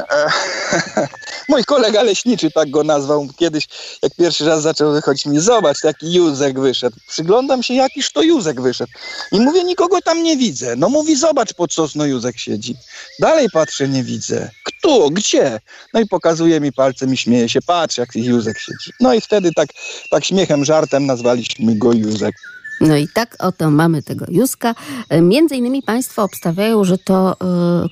Mój 1.49 1.63
kolega 1.65 2.03
leśniczy 2.03 2.51
tak 2.51 2.69
go 2.69 2.83
nazwał 2.83 3.27
kiedyś, 3.37 3.67
jak 4.03 4.15
pierwszy 4.15 4.45
raz 4.45 4.61
zaczął 4.61 4.91
wychodzić 4.91 5.25
mi, 5.25 5.39
zobacz, 5.39 5.81
taki 5.81 6.13
Józek 6.13 6.59
wyszedł. 6.59 6.97
Przyglądam 7.07 7.63
się, 7.63 7.73
jakiż 7.73 8.11
to 8.11 8.21
Józek 8.21 8.61
wyszedł. 8.61 8.91
I 9.31 9.39
mówię, 9.39 9.63
nikogo 9.63 10.01
tam 10.01 10.23
nie 10.23 10.37
widzę. 10.37 10.75
No 10.75 10.89
mówi, 10.89 11.15
zobacz, 11.15 11.53
pod 11.53 11.73
sosno 11.73 12.05
Józek 12.05 12.39
siedzi. 12.39 12.75
Dalej 13.19 13.47
patrzę, 13.53 13.87
nie 13.87 14.03
widzę. 14.03 14.49
Kto? 14.65 15.09
Gdzie? 15.09 15.59
No 15.93 15.99
i 15.99 16.07
pokazuje 16.07 16.59
mi 16.59 16.73
palcem 16.73 17.13
i 17.13 17.17
śmieje 17.17 17.49
się, 17.49 17.61
patrz, 17.61 17.97
jak 17.97 18.15
Józek 18.15 18.59
siedzi. 18.59 18.91
No 18.99 19.13
i 19.13 19.21
wtedy 19.21 19.51
tak, 19.53 19.69
tak 20.11 20.25
śmiechem, 20.25 20.65
żartem 20.65 21.05
nazwaliśmy 21.05 21.75
go 21.75 21.93
Józek. 21.93 22.35
No 22.81 22.97
i 22.97 23.07
tak 23.07 23.35
oto 23.39 23.71
mamy 23.71 24.03
tego 24.03 24.25
Józka. 24.29 24.75
Między 25.21 25.55
innymi 25.55 25.83
Państwo 25.83 26.23
obstawiają, 26.23 26.83
że 26.83 26.97
to 26.97 27.31
e, 27.31 27.35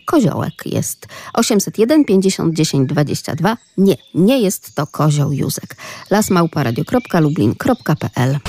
koziołek 0.06 0.54
jest. 0.66 1.08
801 1.34 2.06
50 2.06 2.56
10 2.56 2.90
22. 2.90 3.58
Nie, 3.78 3.96
nie 4.14 4.40
jest 4.40 4.76
to 4.76 4.88
kozioł 4.88 5.32
Józek. 5.32 5.76
lasmałparadio.lublin.pl 6.10 8.40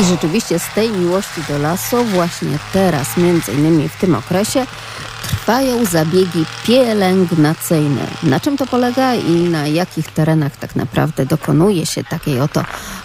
I 0.00 0.04
rzeczywiście 0.04 0.58
z 0.58 0.74
tej 0.74 0.90
miłości 0.90 1.40
do 1.48 1.58
lasu 1.58 2.04
właśnie 2.04 2.58
teraz, 2.72 3.16
między 3.16 3.52
innymi 3.52 3.88
w 3.88 4.00
tym 4.00 4.14
okresie, 4.14 4.66
trwają 5.28 5.84
zabiegi 5.84 6.44
pielęgnacyjne. 6.66 8.06
Na 8.22 8.40
czym 8.40 8.56
to 8.56 8.66
polega 8.66 9.14
i 9.14 9.30
na 9.30 9.66
jakich 9.66 10.12
terenach 10.12 10.56
tak 10.56 10.76
naprawdę 10.76 11.26
dokonuje 11.26 11.86
się 11.86 12.04
takiej 12.04 12.40
oto 12.40 12.64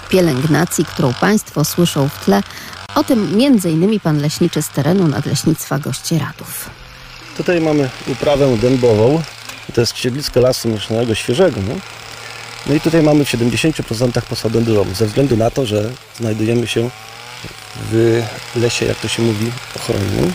pielęgnacji, 0.09 0.85
którą 0.85 1.13
Państwo 1.13 1.65
słyszą 1.65 2.09
w 2.09 2.25
tle? 2.25 2.43
O 2.95 3.03
tym 3.03 3.39
innymi 3.65 3.99
pan 3.99 4.21
leśniczy 4.21 4.61
z 4.61 4.69
terenu 4.69 5.07
Nadleśnictwa 5.07 5.79
Gościeradów. 5.79 6.69
Tutaj 7.37 7.61
mamy 7.61 7.89
uprawę 8.07 8.57
dębową. 8.57 9.21
To 9.73 9.81
jest 9.81 9.97
siedlisko 9.97 10.39
lasu 10.39 10.69
mieszanego 10.69 11.15
świeżego. 11.15 11.61
No, 11.67 11.75
no 12.67 12.73
i 12.73 12.79
tutaj 12.79 13.03
mamy 13.03 13.25
w 13.25 13.31
70% 13.31 14.21
posad 14.21 14.51
dębową, 14.51 14.93
ze 14.93 15.05
względu 15.05 15.37
na 15.37 15.51
to, 15.51 15.65
że 15.65 15.91
znajdujemy 16.19 16.67
się 16.67 16.89
w 17.91 18.23
lesie, 18.55 18.85
jak 18.85 18.97
to 18.97 19.07
się 19.07 19.23
mówi, 19.23 19.51
ochronnym, 19.75 20.33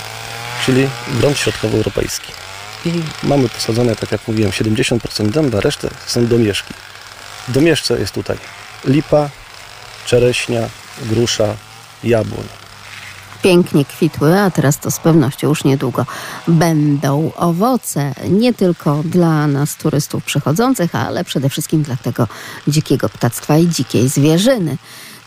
czyli 0.65 0.89
grunt 1.21 1.39
środkowoeuropejski. 1.39 2.33
I 2.85 3.03
mamy 3.23 3.49
posadzone, 3.49 3.97
tak 3.97 4.13
jak 4.13 4.29
mówiłem, 4.29 4.51
70% 4.51 5.31
dęba, 5.31 5.61
resztę 5.61 5.89
są 6.07 6.27
domieszki. 6.27 6.75
W 7.49 7.53
domieszce 7.53 7.99
jest 7.99 8.15
tutaj 8.15 8.39
lipa, 8.85 9.31
czereśnia, 10.07 10.69
grusza, 11.03 11.57
jabłoń. 12.05 12.47
Pięknie 13.43 13.85
kwitły, 13.85 14.41
a 14.41 14.51
teraz 14.51 14.79
to 14.79 14.91
z 14.91 14.99
pewnością 14.99 15.49
już 15.49 15.65
niedługo 15.65 16.07
będą 16.49 17.33
owoce. 17.37 18.15
Nie 18.29 18.55
tylko 18.55 19.03
dla 19.05 19.47
nas, 19.47 19.77
turystów 19.77 20.25
przychodzących, 20.25 20.95
ale 20.95 21.25
przede 21.25 21.49
wszystkim 21.49 21.83
dla 21.83 21.97
tego 21.97 22.29
dzikiego 22.69 23.09
ptactwa 23.09 23.59
i 23.59 23.69
dzikiej 23.69 24.09
zwierzyny. 24.09 24.77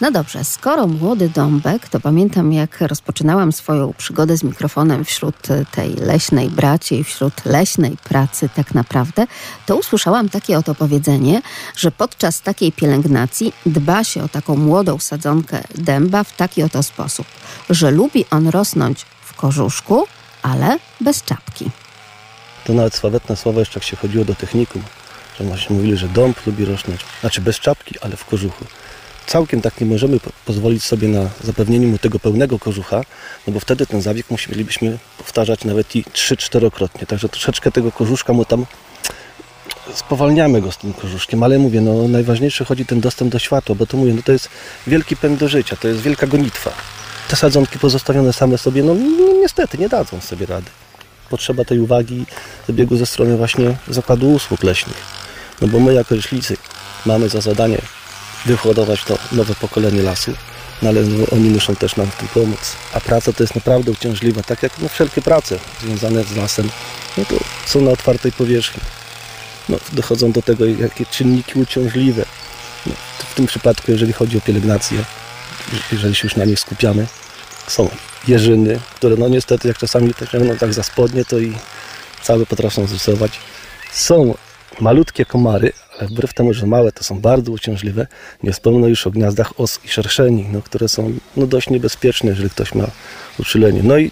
No 0.01 0.11
dobrze, 0.11 0.43
skoro 0.43 0.87
młody 0.87 1.29
dąbek, 1.29 1.89
to 1.89 1.99
pamiętam 1.99 2.53
jak 2.53 2.81
rozpoczynałam 2.81 3.51
swoją 3.51 3.93
przygodę 3.93 4.37
z 4.37 4.43
mikrofonem 4.43 5.05
wśród 5.05 5.51
e, 5.51 5.65
tej 5.65 5.95
leśnej 5.95 6.49
braci 6.49 7.03
wśród 7.03 7.45
leśnej 7.45 7.97
pracy 7.97 8.49
tak 8.55 8.73
naprawdę, 8.73 9.27
to 9.65 9.75
usłyszałam 9.75 10.29
takie 10.29 10.57
oto 10.57 10.75
powiedzenie, 10.75 11.41
że 11.75 11.91
podczas 11.91 12.41
takiej 12.41 12.71
pielęgnacji 12.71 13.53
dba 13.65 14.03
się 14.03 14.23
o 14.23 14.27
taką 14.27 14.55
młodą 14.55 14.99
sadzonkę 14.99 15.63
dęba 15.75 16.23
w 16.23 16.35
taki 16.35 16.63
oto 16.63 16.83
sposób, 16.83 17.27
że 17.69 17.91
lubi 17.91 18.25
on 18.31 18.47
rosnąć 18.47 19.05
w 19.21 19.33
korzuszku, 19.33 20.07
ale 20.41 20.79
bez 21.01 21.23
czapki. 21.23 21.71
To 22.63 22.73
nawet 22.73 22.95
sławetne 22.95 23.35
słowo 23.35 23.59
jeszcze 23.59 23.79
jak 23.79 23.83
się 23.83 23.97
chodziło 23.97 24.25
do 24.25 24.35
technikum, 24.35 24.83
że 25.39 25.43
właśnie 25.43 25.75
mówili, 25.75 25.97
że 25.97 26.07
dąb 26.07 26.45
lubi 26.45 26.65
rosnąć, 26.65 27.05
znaczy 27.21 27.41
bez 27.41 27.59
czapki, 27.59 27.95
ale 28.01 28.17
w 28.17 28.25
kożuchu. 28.25 28.65
Całkiem 29.29 29.61
tak 29.61 29.81
nie 29.81 29.85
możemy 29.87 30.19
po- 30.19 30.29
pozwolić 30.45 30.83
sobie 30.83 31.07
na 31.07 31.29
zapewnienie 31.43 31.87
mu 31.87 31.97
tego 31.97 32.19
pełnego 32.19 32.59
kożucha, 32.59 33.01
no 33.47 33.53
bo 33.53 33.59
wtedy 33.59 33.85
ten 33.85 34.01
zabieg 34.01 34.31
musielibyśmy 34.31 34.97
powtarzać 35.17 35.65
nawet 35.65 35.95
i 35.95 36.03
3-4-krotnie. 36.03 37.05
Także 37.07 37.29
troszeczkę 37.29 37.71
tego 37.71 37.91
kożuszka 37.91 38.33
mu 38.33 38.45
tam 38.45 38.65
spowalniamy 39.93 40.61
go 40.61 40.71
z 40.71 40.77
tym 40.77 40.93
kożuszkiem, 40.93 41.43
ale 41.43 41.59
mówię, 41.59 41.81
no 41.81 42.07
najważniejszy 42.07 42.65
chodzi 42.65 42.85
ten 42.85 43.01
dostęp 43.01 43.31
do 43.31 43.39
światła, 43.39 43.75
bo 43.75 43.85
to 43.85 43.97
mówię, 43.97 44.13
no 44.13 44.21
to 44.21 44.31
jest 44.31 44.49
wielki 44.87 45.15
pęd 45.15 45.39
do 45.39 45.47
życia, 45.47 45.75
to 45.75 45.87
jest 45.87 46.01
wielka 46.01 46.27
gonitwa. 46.27 46.71
Te 47.27 47.35
sadzonki 47.35 47.79
pozostawione 47.79 48.33
same 48.33 48.57
sobie, 48.57 48.83
no, 48.83 48.93
no 48.93 49.33
niestety 49.41 49.77
nie 49.77 49.89
dadzą 49.89 50.21
sobie 50.21 50.45
rady. 50.45 50.69
Potrzeba 51.29 51.65
tej 51.65 51.79
uwagi, 51.79 52.25
zabiegu 52.67 52.97
ze 52.97 53.05
strony 53.05 53.37
właśnie 53.37 53.77
Zakładu 53.87 54.31
Usług 54.31 54.63
Leśnych. 54.63 55.03
No 55.61 55.67
bo 55.67 55.79
my 55.79 55.93
jako 55.93 56.15
leśnicy 56.15 56.57
mamy 57.05 57.29
za 57.29 57.41
zadanie 57.41 57.77
wyhodować 58.45 59.03
to 59.03 59.17
nowe 59.31 59.55
pokolenie 59.55 60.03
lasu, 60.03 60.33
no 60.81 60.89
ale 60.89 61.01
no, 61.01 61.25
oni 61.31 61.49
muszą 61.49 61.75
też 61.75 61.95
nam 61.95 62.07
w 62.07 62.15
tym 62.15 62.27
pomóc. 62.27 62.75
A 62.93 62.99
praca 62.99 63.33
to 63.33 63.43
jest 63.43 63.55
naprawdę 63.55 63.91
uciążliwa, 63.91 64.43
tak 64.43 64.63
jak 64.63 64.71
no, 64.79 64.89
wszelkie 64.89 65.21
prace 65.21 65.59
związane 65.81 66.23
z 66.23 66.35
lasem, 66.35 66.69
no 67.17 67.25
to 67.25 67.35
są 67.65 67.81
na 67.81 67.91
otwartej 67.91 68.31
powierzchni. 68.31 68.81
No, 69.69 69.77
dochodzą 69.91 70.31
do 70.31 70.41
tego 70.41 70.65
jakie 70.65 71.05
czynniki 71.05 71.59
uciążliwe. 71.59 72.25
No, 72.85 72.93
w 73.31 73.33
tym 73.35 73.45
przypadku, 73.45 73.91
jeżeli 73.91 74.13
chodzi 74.13 74.37
o 74.37 74.41
pielęgnację, 74.41 75.03
jeżeli 75.91 76.15
się 76.15 76.27
już 76.27 76.35
na 76.35 76.45
nich 76.45 76.59
skupiamy, 76.59 77.07
są 77.67 77.89
jeżyny, 78.27 78.79
które 78.95 79.15
no 79.15 79.27
niestety 79.27 79.67
jak 79.67 79.77
czasami 79.77 80.13
to 80.13 80.27
ciągną 80.27 80.57
tak 80.57 80.73
za 80.73 80.83
spodnie, 80.83 81.25
to 81.25 81.39
i 81.39 81.57
całe 82.23 82.45
potrafią 82.45 82.87
zrysować. 82.87 83.31
Są 83.91 84.35
malutkie 84.79 85.25
komary, 85.25 85.71
ale 85.99 86.07
wbrew 86.07 86.33
temu, 86.33 86.53
że 86.53 86.67
małe, 86.67 86.91
to 86.91 87.03
są 87.03 87.19
bardzo 87.19 87.51
uciążliwe. 87.51 88.07
Nie 88.43 88.51
wspomnę 88.51 88.89
już 88.89 89.07
o 89.07 89.11
gniazdach 89.11 89.59
os 89.59 89.79
i 89.85 89.87
szerszeni, 89.87 90.45
no, 90.51 90.61
które 90.61 90.89
są 90.89 91.13
no, 91.37 91.47
dość 91.47 91.69
niebezpieczne, 91.69 92.29
jeżeli 92.29 92.49
ktoś 92.49 92.75
ma 92.75 92.87
uczulenie. 93.39 93.83
No 93.83 93.97
i 93.97 94.11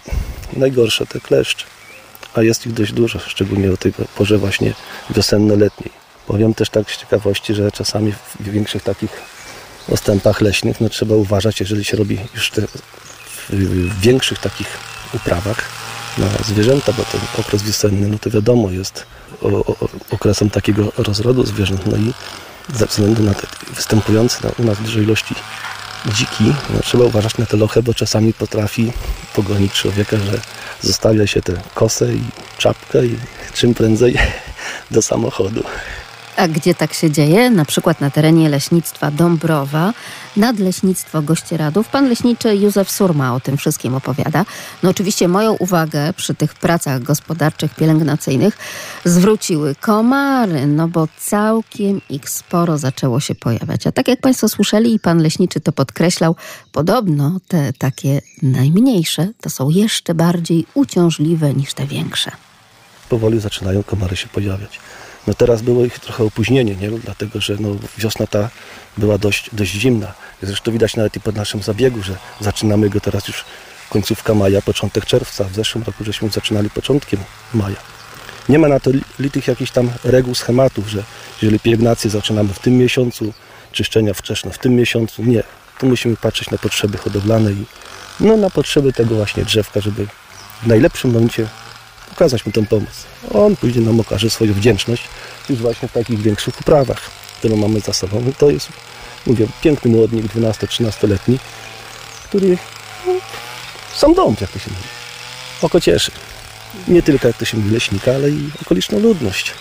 najgorsze 0.56 1.06
te 1.06 1.20
kleszcze, 1.20 1.64
a 2.34 2.42
jest 2.42 2.66
ich 2.66 2.72
dość 2.72 2.92
dużo, 2.92 3.18
szczególnie 3.18 3.72
o 3.72 3.76
tej 3.76 3.92
porze 4.16 4.38
właśnie 4.38 4.74
wiosenno-letniej. 5.10 5.90
Powiem 6.26 6.54
też 6.54 6.70
tak 6.70 6.90
z 6.90 6.96
ciekawości, 6.96 7.54
że 7.54 7.72
czasami 7.72 8.12
w 8.12 8.42
większych 8.42 8.82
takich 8.82 9.10
ostępach 9.92 10.40
leśnych 10.40 10.80
no, 10.80 10.88
trzeba 10.88 11.14
uważać, 11.14 11.60
jeżeli 11.60 11.84
się 11.84 11.96
robi 11.96 12.18
już 12.34 12.50
te 12.50 12.62
w, 12.66 14.00
większych 14.00 14.38
takich 14.38 14.78
uprawach 15.14 15.77
na 16.18 16.26
zwierzęta, 16.44 16.92
bo 16.92 17.04
ten 17.04 17.20
okres 17.38 17.62
wiosenny, 17.62 18.08
no 18.08 18.18
to 18.18 18.30
wiadomo, 18.30 18.70
jest 18.70 19.06
o, 19.42 19.48
o, 19.48 19.76
okresem 20.10 20.50
takiego 20.50 20.92
rozrodu 20.98 21.46
zwierząt. 21.46 21.86
No 21.86 21.96
i 21.96 22.12
ze 22.74 22.86
względu 22.86 23.22
na 23.22 23.34
te 23.34 23.46
występujące 23.74 24.38
na, 24.48 24.50
u 24.58 24.64
nas 24.64 24.78
duże 24.78 25.02
ilości 25.02 25.34
dziki, 26.06 26.44
no, 26.44 26.80
trzeba 26.82 27.04
uważać 27.04 27.38
na 27.38 27.46
te 27.46 27.56
lochy, 27.56 27.82
bo 27.82 27.94
czasami 27.94 28.32
potrafi 28.32 28.92
pogonić 29.34 29.72
człowieka, 29.72 30.16
że 30.16 30.40
zostawia 30.82 31.26
się 31.26 31.42
tę 31.42 31.52
kosę 31.74 32.14
i 32.14 32.22
czapkę 32.58 33.06
i 33.06 33.18
czym 33.54 33.74
prędzej 33.74 34.18
do 34.90 35.02
samochodu. 35.02 35.64
A 36.38 36.48
gdzie 36.48 36.74
tak 36.74 36.94
się 36.94 37.10
dzieje? 37.10 37.50
Na 37.50 37.64
przykład 37.64 38.00
na 38.00 38.10
terenie 38.10 38.48
leśnictwa 38.48 39.10
Dąbrowa, 39.10 39.92
Nadleśnictwo 40.36 41.22
Gościeradów. 41.22 41.88
Pan 41.88 42.08
leśniczy 42.08 42.56
Józef 42.56 42.90
Surma 42.90 43.34
o 43.34 43.40
tym 43.40 43.56
wszystkim 43.56 43.94
opowiada. 43.94 44.44
No 44.82 44.90
oczywiście 44.90 45.28
moją 45.28 45.52
uwagę 45.52 46.12
przy 46.12 46.34
tych 46.34 46.54
pracach 46.54 47.02
gospodarczych, 47.02 47.74
pielęgnacyjnych 47.74 48.58
zwróciły 49.04 49.74
komary, 49.74 50.66
no 50.66 50.88
bo 50.88 51.08
całkiem 51.16 52.00
ich 52.10 52.30
sporo 52.30 52.78
zaczęło 52.78 53.20
się 53.20 53.34
pojawiać. 53.34 53.86
A 53.86 53.92
tak 53.92 54.08
jak 54.08 54.20
Państwo 54.20 54.48
słyszeli 54.48 54.94
i 54.94 55.00
Pan 55.00 55.22
leśniczy 55.22 55.60
to 55.60 55.72
podkreślał, 55.72 56.36
podobno 56.72 57.40
te 57.48 57.72
takie 57.72 58.20
najmniejsze 58.42 59.28
to 59.40 59.50
są 59.50 59.70
jeszcze 59.70 60.14
bardziej 60.14 60.66
uciążliwe 60.74 61.54
niż 61.54 61.74
te 61.74 61.86
większe. 61.86 62.30
Powoli 63.08 63.40
zaczynają 63.40 63.82
komary 63.82 64.16
się 64.16 64.28
pojawiać. 64.28 64.80
No 65.28 65.34
teraz 65.34 65.62
było 65.62 65.84
ich 65.84 65.98
trochę 65.98 66.24
opóźnienie, 66.24 66.76
nie? 66.76 66.90
dlatego 66.90 67.40
że 67.40 67.56
no, 67.60 67.68
wiosna 67.98 68.26
ta 68.26 68.50
była 68.98 69.18
dość, 69.18 69.50
dość 69.52 69.72
zimna. 69.72 70.12
Zresztą 70.42 70.72
widać 70.72 70.96
nawet 70.96 71.16
i 71.16 71.20
po 71.20 71.32
naszym 71.32 71.62
zabiegu, 71.62 72.02
że 72.02 72.16
zaczynamy 72.40 72.90
go 72.90 73.00
teraz 73.00 73.28
już 73.28 73.44
końcówka 73.90 74.34
maja, 74.34 74.62
początek 74.62 75.06
czerwca. 75.06 75.44
W 75.44 75.54
zeszłym 75.54 75.84
roku 75.84 76.04
żeśmy 76.04 76.28
zaczynali 76.28 76.70
początkiem 76.70 77.20
maja. 77.54 77.76
Nie 78.48 78.58
ma 78.58 78.68
na 78.68 78.80
to 78.80 78.90
litych 79.18 79.48
jakichś 79.48 79.70
tam 79.70 79.90
reguł, 80.04 80.34
schematów, 80.34 80.88
że 80.88 81.02
jeżeli 81.42 81.60
pielęgnację 81.60 82.10
zaczynamy 82.10 82.54
w 82.54 82.58
tym 82.58 82.78
miesiącu, 82.78 83.32
czyszczenia 83.72 84.14
wczesne 84.14 84.50
w 84.50 84.58
tym 84.58 84.76
miesiącu. 84.76 85.24
Nie. 85.24 85.42
Tu 85.78 85.86
musimy 85.86 86.16
patrzeć 86.16 86.50
na 86.50 86.58
potrzeby 86.58 86.98
hodowlane 86.98 87.52
i 87.52 87.64
no, 88.20 88.36
na 88.36 88.50
potrzeby 88.50 88.92
tego 88.92 89.14
właśnie 89.14 89.44
drzewka, 89.44 89.80
żeby 89.80 90.06
w 90.62 90.66
najlepszym 90.66 91.10
momencie 91.10 91.48
okazać 92.18 92.46
mu 92.46 92.52
tę 92.52 92.66
pomoc. 92.66 93.06
On 93.34 93.56
później 93.56 93.84
nam 93.84 94.00
okaże 94.00 94.30
swoją 94.30 94.52
wdzięczność 94.52 95.02
już 95.50 95.58
właśnie 95.58 95.88
w 95.88 95.92
takich 95.92 96.20
większych 96.22 96.60
uprawach, 96.60 97.10
które 97.38 97.56
mamy 97.56 97.80
za 97.80 97.92
sobą. 97.92 98.24
I 98.30 98.34
to 98.34 98.50
jest, 98.50 98.68
mówię, 99.26 99.46
piękny 99.62 99.90
młodnik, 99.90 100.26
12-13-letni, 100.26 101.38
który 102.24 102.58
no, 103.06 103.12
sam 103.94 104.14
dom, 104.14 104.36
jak 104.40 104.50
to 104.50 104.58
się 104.58 104.70
mówi. 104.70 104.82
Oko 105.62 105.80
cieszy. 105.80 106.10
Nie 106.88 107.02
tylko, 107.02 107.28
jak 107.28 107.36
to 107.36 107.44
się 107.44 107.56
mówi, 107.56 107.70
leśnika, 107.70 108.14
ale 108.14 108.30
i 108.30 108.50
okoliczną 108.62 108.98
ludność. 108.98 109.54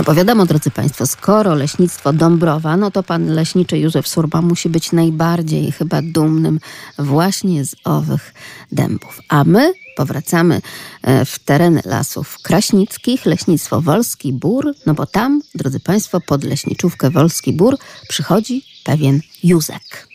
No 0.00 0.04
bo 0.04 0.14
wiadomo, 0.14 0.46
drodzy 0.46 0.70
Państwo, 0.70 1.06
skoro 1.06 1.54
leśnictwo 1.54 2.12
Dąbrowa, 2.12 2.76
no 2.76 2.90
to 2.90 3.02
pan 3.02 3.26
leśniczy 3.26 3.78
Józef 3.78 4.08
Surba 4.08 4.42
musi 4.42 4.68
być 4.68 4.92
najbardziej 4.92 5.72
chyba 5.72 6.02
dumnym 6.02 6.60
właśnie 6.98 7.64
z 7.64 7.76
owych 7.84 8.34
dębów. 8.72 9.20
A 9.28 9.44
my 9.44 9.72
powracamy 9.96 10.60
e, 11.02 11.24
w 11.24 11.38
tereny 11.38 11.80
lasów 11.84 12.38
kraśnickich, 12.42 13.26
leśnictwo 13.26 13.80
Wolski 13.80 14.32
Bór, 14.32 14.74
no 14.86 14.94
bo 14.94 15.06
tam, 15.06 15.42
drodzy 15.54 15.80
Państwo, 15.80 16.20
pod 16.20 16.44
leśniczówkę 16.44 17.10
Wolski 17.10 17.52
Bór 17.52 17.76
przychodzi 18.08 18.64
pewien 18.84 19.20
Józek. 19.44 20.08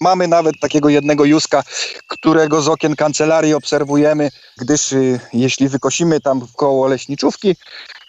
Mamy 0.00 0.28
nawet 0.28 0.54
takiego 0.60 0.88
jednego 0.88 1.24
Józka, 1.24 1.62
którego 2.06 2.62
z 2.62 2.68
okien 2.68 2.96
kancelarii 2.96 3.54
obserwujemy, 3.54 4.30
gdyż 4.58 4.92
y, 4.92 5.20
jeśli 5.32 5.68
wykosimy 5.68 6.20
tam 6.20 6.46
koło 6.56 6.88
leśniczówki, 6.88 7.56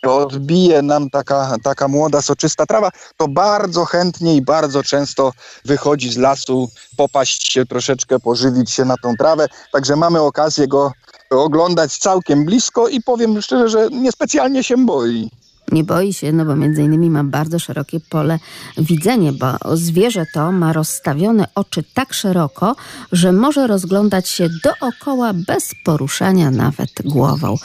odbije 0.03 0.81
nam 0.81 1.09
taka, 1.09 1.55
taka 1.63 1.87
młoda, 1.87 2.21
soczysta 2.21 2.65
trawa, 2.65 2.91
to 3.17 3.27
bardzo 3.27 3.85
chętnie 3.85 4.35
i 4.35 4.41
bardzo 4.41 4.83
często 4.83 5.33
wychodzi 5.65 6.11
z 6.11 6.17
lasu, 6.17 6.69
popaść 6.97 7.51
się 7.51 7.65
troszeczkę, 7.65 8.19
pożywić 8.19 8.71
się 8.71 8.85
na 8.85 8.95
tą 9.03 9.15
trawę. 9.15 9.47
Także 9.71 9.95
mamy 9.95 10.21
okazję 10.21 10.67
go 10.67 10.91
oglądać 11.29 11.97
całkiem 11.97 12.45
blisko 12.45 12.87
i 12.87 13.01
powiem 13.01 13.41
szczerze, 13.41 13.69
że 13.69 13.89
niespecjalnie 13.91 14.63
się 14.63 14.85
boi. 14.85 15.29
Nie 15.71 15.83
boi 15.83 16.13
się, 16.13 16.31
no 16.31 16.45
bo 16.45 16.55
między 16.55 16.83
innymi 16.83 17.09
ma 17.09 17.23
bardzo 17.23 17.59
szerokie 17.59 17.99
pole 17.99 18.39
widzenia, 18.77 19.31
bo 19.39 19.77
zwierzę 19.77 20.25
to 20.33 20.51
ma 20.51 20.73
rozstawione 20.73 21.47
oczy 21.55 21.83
tak 21.93 22.13
szeroko, 22.13 22.75
że 23.11 23.31
może 23.31 23.67
rozglądać 23.67 24.29
się 24.29 24.47
dookoła 24.63 25.33
bez 25.33 25.71
poruszania 25.85 26.51
nawet 26.51 26.89
głową. 27.05 27.55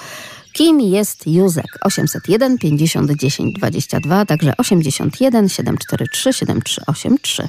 Kim 0.55 0.81
jest 0.81 1.27
Józek? 1.27 1.79
801 1.81 2.59
50 2.59 3.11
10 3.11 3.55
22, 3.59 4.27
także 4.27 4.53
81 4.57 5.49
743 5.49 6.33
7383. 6.33 7.49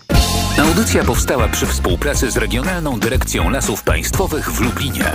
Audycja 0.57 1.03
powstała 1.03 1.47
przy 1.47 1.65
współpracy 1.65 2.31
z 2.31 2.37
Regionalną 2.37 2.99
Dyrekcją 2.99 3.49
Lasów 3.49 3.83
Państwowych 3.83 4.51
w 4.51 4.61
Lublinie. 4.61 5.11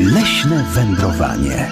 Leśne 0.00 0.64
wędrowanie. 0.74 1.70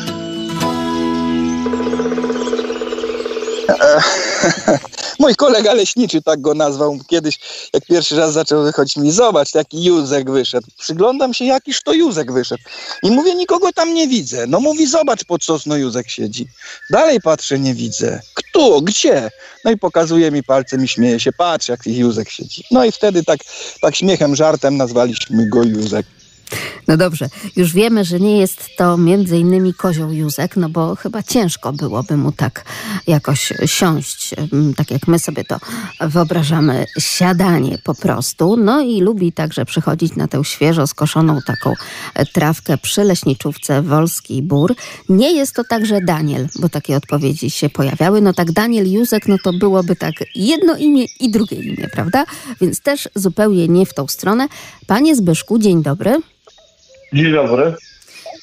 Mój 5.21 5.35
kolega 5.35 5.75
leśniczy 5.75 6.23
tak 6.23 6.41
go 6.41 6.55
nazwał 6.55 6.99
kiedyś, 7.07 7.39
jak 7.77 7.87
pierwszy 7.87 8.17
raz 8.17 8.33
zaczął 8.33 8.63
wychodzić 8.63 8.97
mi, 8.97 9.13
zobacz, 9.13 9.53
taki 9.53 9.85
Józek 9.85 10.31
wyszedł. 10.31 10.67
Przyglądam 10.79 11.35
się, 11.35 11.45
jakiż 11.45 11.83
to 11.83 11.93
Józek 11.93 12.33
wyszedł. 12.33 12.63
I 13.03 13.11
mówię, 13.11 13.35
nikogo 13.35 13.73
tam 13.73 13.95
nie 13.95 14.09
widzę. 14.09 14.47
No 14.47 14.61
mówi, 14.61 14.87
zobacz, 14.87 15.25
pod 15.25 15.45
sosno 15.45 15.77
Józek 15.77 16.11
siedzi. 16.11 16.47
Dalej 16.91 17.21
patrzę, 17.21 17.59
nie 17.59 17.75
widzę. 17.75 18.21
Kto? 18.35 18.81
Gdzie? 18.81 19.31
No 19.65 19.71
i 19.71 19.79
pokazuje 19.79 20.31
mi 20.31 20.43
palcem 20.43 20.85
i 20.85 20.89
śmieje 20.89 21.21
się, 21.21 21.33
patrz, 21.33 21.69
jak 21.69 21.87
Józek 21.87 22.31
siedzi. 22.31 22.65
No 22.71 22.85
i 22.85 22.93
wtedy 22.93 23.25
tak, 23.25 23.41
tak 23.81 23.97
śmiechem, 23.97 24.37
żartem 24.37 24.77
nazwaliśmy 24.77 25.49
go 25.49 25.63
Józek. 25.63 26.07
No 26.89 26.97
dobrze, 26.97 27.29
już 27.57 27.73
wiemy, 27.73 28.05
że 28.05 28.21
nie 28.21 28.39
jest 28.39 28.69
to 28.79 28.97
między 28.97 29.39
innymi 29.39 29.75
kozioł 29.75 30.13
Józek, 30.13 30.57
no 30.57 30.69
bo 30.69 30.97
chyba 30.97 31.23
ciężko 31.23 31.73
byłoby 31.73 32.17
mu 32.17 32.33
tak 32.33 32.65
jakoś 33.07 33.53
siąść, 33.67 34.35
tak 34.77 34.91
jak 34.91 35.09
my 35.09 35.19
sobie 35.19 35.45
to 35.45 35.59
wyobrażamy, 36.01 36.87
siadanie 36.99 37.79
po 37.85 37.95
prostu. 37.95 38.57
No 38.57 38.81
i 38.81 39.01
lubi 39.01 39.33
także 39.33 39.65
przychodzić 39.65 40.17
na 40.17 40.29
tę 40.29 40.45
świeżo 40.45 40.87
skoszoną 40.87 41.39
taką 41.47 41.73
trawkę 42.33 42.79
przy 42.79 43.05
leśniczówce 43.05 43.83
Wolski 43.83 44.43
Bór. 44.43 44.75
Nie 45.09 45.33
jest 45.33 45.55
to 45.55 45.65
także 45.65 46.01
Daniel, 46.01 46.49
bo 46.61 46.69
takie 46.69 46.97
odpowiedzi 46.97 47.51
się 47.51 47.69
pojawiały. 47.69 48.21
No 48.21 48.33
tak 48.33 48.53
Daniel 48.53 48.93
Józek, 48.93 49.29
no 49.29 49.37
to 49.45 49.53
byłoby 49.53 49.97
tak 49.97 50.15
jedno 50.35 50.77
imię 50.77 51.05
i 51.21 51.31
drugie 51.31 51.57
imię, 51.57 51.89
prawda? 51.93 52.25
Więc 52.61 52.81
też 52.81 53.09
zupełnie 53.15 53.69
nie 53.69 53.87
w 53.87 53.95
tą 53.95 54.07
stronę. 54.07 54.49
Panie 54.87 55.17
Zbyszku, 55.17 55.59
dzień 55.59 55.83
dobry. 55.83 56.21
Dzień 57.13 57.33
dobry. 57.33 57.75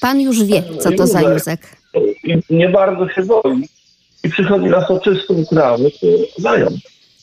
Pan 0.02 0.22
już 0.22 0.44
wie, 0.44 0.64
co 0.80 0.92
to 0.92 1.08
za 1.08 1.22
Józek. 1.22 1.78
I 2.24 2.38
nie 2.50 2.70
bardzo 2.70 3.10
się 3.10 3.24
boi. 3.24 3.68
I 4.24 4.30
przychodzi 4.30 4.66
na 4.66 4.88
soczystą 4.88 5.46
trawę, 5.46 5.84
to 6.02 6.08
zając. 6.42 6.76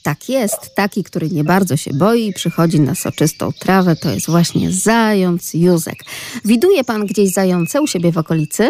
Tak 0.03 0.29
jest, 0.29 0.75
taki, 0.75 1.05
który 1.05 1.29
nie 1.29 1.45
bardzo 1.45 1.77
się 1.77 1.91
boi 1.95 2.27
i 2.27 2.33
przychodzi 2.33 2.81
na 2.81 2.95
soczystą 2.95 3.53
trawę, 3.53 3.97
to 3.97 4.11
jest 4.11 4.31
właśnie 4.31 4.71
zając 4.71 5.55
Józek. 5.55 5.97
Widuje 6.45 6.85
pan 6.85 7.07
gdzieś 7.07 7.33
zające 7.33 7.81
u 7.81 7.87
siebie 7.87 8.13
w 8.13 8.19
okolicy? 8.19 8.69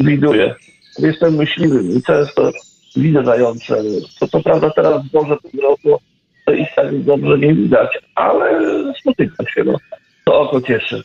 Widuję. 0.00 0.54
Jestem 0.98 1.34
myśliwym 1.34 1.96
i 1.96 2.02
często 2.02 2.52
widzę 2.96 3.24
zające. 3.24 3.76
To, 4.20 4.28
to 4.28 4.40
prawda 4.40 4.70
teraz 4.70 5.02
może 5.12 5.36
po 5.82 6.00
to 6.46 6.52
ich 6.52 6.68
tak 6.76 7.02
dobrze 7.02 7.38
nie 7.38 7.54
widać, 7.54 7.98
ale 8.14 8.60
spotykam 9.00 9.46
się. 9.46 9.64
No. 9.64 9.76
To 10.24 10.40
oko 10.40 10.60
cieszy. 10.60 11.02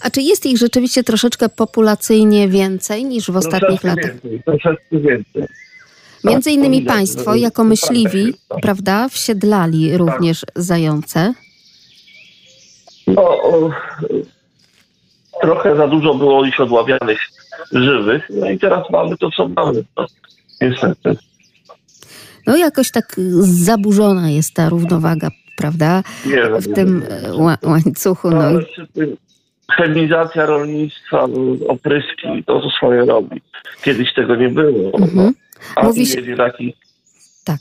A 0.00 0.10
czy 0.10 0.22
jest 0.22 0.46
ich 0.46 0.58
rzeczywiście 0.58 1.04
troszeczkę 1.04 1.48
populacyjnie 1.48 2.48
więcej 2.48 3.04
niż 3.04 3.30
w 3.30 3.36
ostatnich 3.36 3.80
troszeczkę 3.80 3.88
latach? 4.08 4.22
Więcej, 4.22 4.42
troszeczkę 4.44 4.98
więcej. 4.98 5.42
Między 6.24 6.50
Tak, 6.50 6.54
innymi 6.54 6.76
to 6.76 6.80
widać, 6.80 6.96
państwo, 6.96 7.34
jako 7.34 7.64
myśliwi, 7.64 8.34
tak. 8.48 8.60
prawda, 8.60 9.08
wsiedlali 9.08 9.96
również 9.96 10.44
zające. 10.56 11.34
No, 13.06 13.22
o, 13.22 13.70
trochę 15.42 15.76
za 15.76 15.88
dużo 15.88 16.14
było 16.14 16.44
ich 16.44 16.60
odławianych 16.60 17.18
żywych, 17.72 18.22
no 18.30 18.50
i 18.50 18.58
teraz 18.58 18.90
mamy 18.90 19.16
to, 19.16 19.30
co 19.30 19.48
mamy. 19.48 19.84
No, 19.96 20.06
niestety. 20.60 21.16
No 22.46 22.56
jakoś 22.56 22.90
tak 22.90 23.16
zaburzona 23.40 24.30
jest 24.30 24.54
ta 24.54 24.68
równowaga, 24.68 25.30
prawda, 25.56 26.02
Nie, 26.26 26.60
w 26.60 26.74
tym 26.74 27.02
ła- 27.32 27.58
łańcuchu. 27.68 28.30
No, 28.30 28.36
No 28.36 28.42
ale 28.44 28.60
chemizacja 29.72 30.46
rolnictwa, 30.46 31.26
no, 31.26 31.66
opryski, 31.68 32.44
to 32.46 32.60
to 32.60 32.70
swoje 32.70 33.04
robi. 33.04 33.42
Kiedyś 33.82 34.14
tego 34.14 34.36
nie 34.36 34.48
było. 34.48 34.98
Mhm. 34.98 35.34
A 35.76 35.82
Mówi 35.82 36.06
się- 36.06 36.36
taki... 36.36 36.74
tak. 37.44 37.60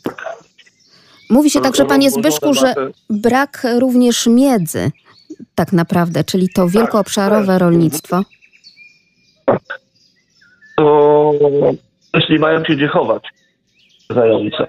Mówi 1.30 1.50
się 1.50 1.62
także, 1.62 1.86
panie 1.86 2.12
Zbyszku, 2.12 2.54
że 2.54 2.74
brak 3.10 3.68
również 3.80 4.28
miedzy, 4.28 4.92
tak 5.56 5.74
naprawdę, 5.74 6.24
czyli 6.24 6.50
to 6.50 6.70
wielkoobszarowe 6.70 7.48
tak. 7.48 7.60
rolnictwo. 7.62 8.24
To 10.78 11.32
jeśli 12.14 12.40
mają 12.40 12.66
się 12.66 12.76
gdzie 12.76 12.88
chować, 12.88 13.24
zające. 14.10 14.68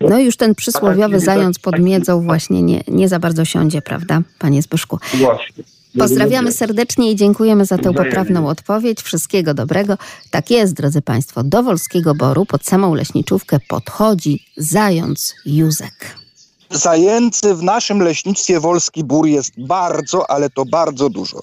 No 0.00 0.18
i 0.18 0.24
już 0.24 0.36
ten 0.36 0.54
przysłowiowy 0.54 1.14
taki- 1.14 1.24
zając 1.24 1.58
pod 1.58 1.78
miedzą 1.78 2.22
właśnie 2.22 2.62
nie, 2.62 2.80
nie 2.88 3.08
za 3.08 3.18
bardzo 3.18 3.44
siądzie, 3.44 3.82
prawda, 3.82 4.20
panie 4.38 4.62
Zbyszku? 4.62 4.98
Właśnie. 5.14 5.64
Pozdrawiamy 5.98 6.52
serdecznie 6.52 7.12
i 7.12 7.16
dziękujemy 7.16 7.64
za 7.64 7.78
tę 7.78 7.94
poprawną 7.94 8.48
odpowiedź. 8.48 9.02
Wszystkiego 9.02 9.54
dobrego. 9.54 9.98
Tak 10.30 10.50
jest, 10.50 10.74
drodzy 10.74 11.02
Państwo. 11.02 11.42
Do 11.44 11.62
Wolskiego 11.62 12.14
Boru 12.14 12.46
pod 12.46 12.64
samą 12.66 12.94
leśniczówkę 12.94 13.58
podchodzi 13.68 14.44
zając 14.56 15.34
Józek. 15.46 16.18
Zajęcy 16.70 17.54
w 17.54 17.62
naszym 17.62 18.00
leśnictwie 18.00 18.60
Wolski 18.60 19.04
Bór 19.04 19.26
jest 19.26 19.52
bardzo, 19.58 20.30
ale 20.30 20.50
to 20.50 20.64
bardzo 20.64 21.10
dużo. 21.10 21.42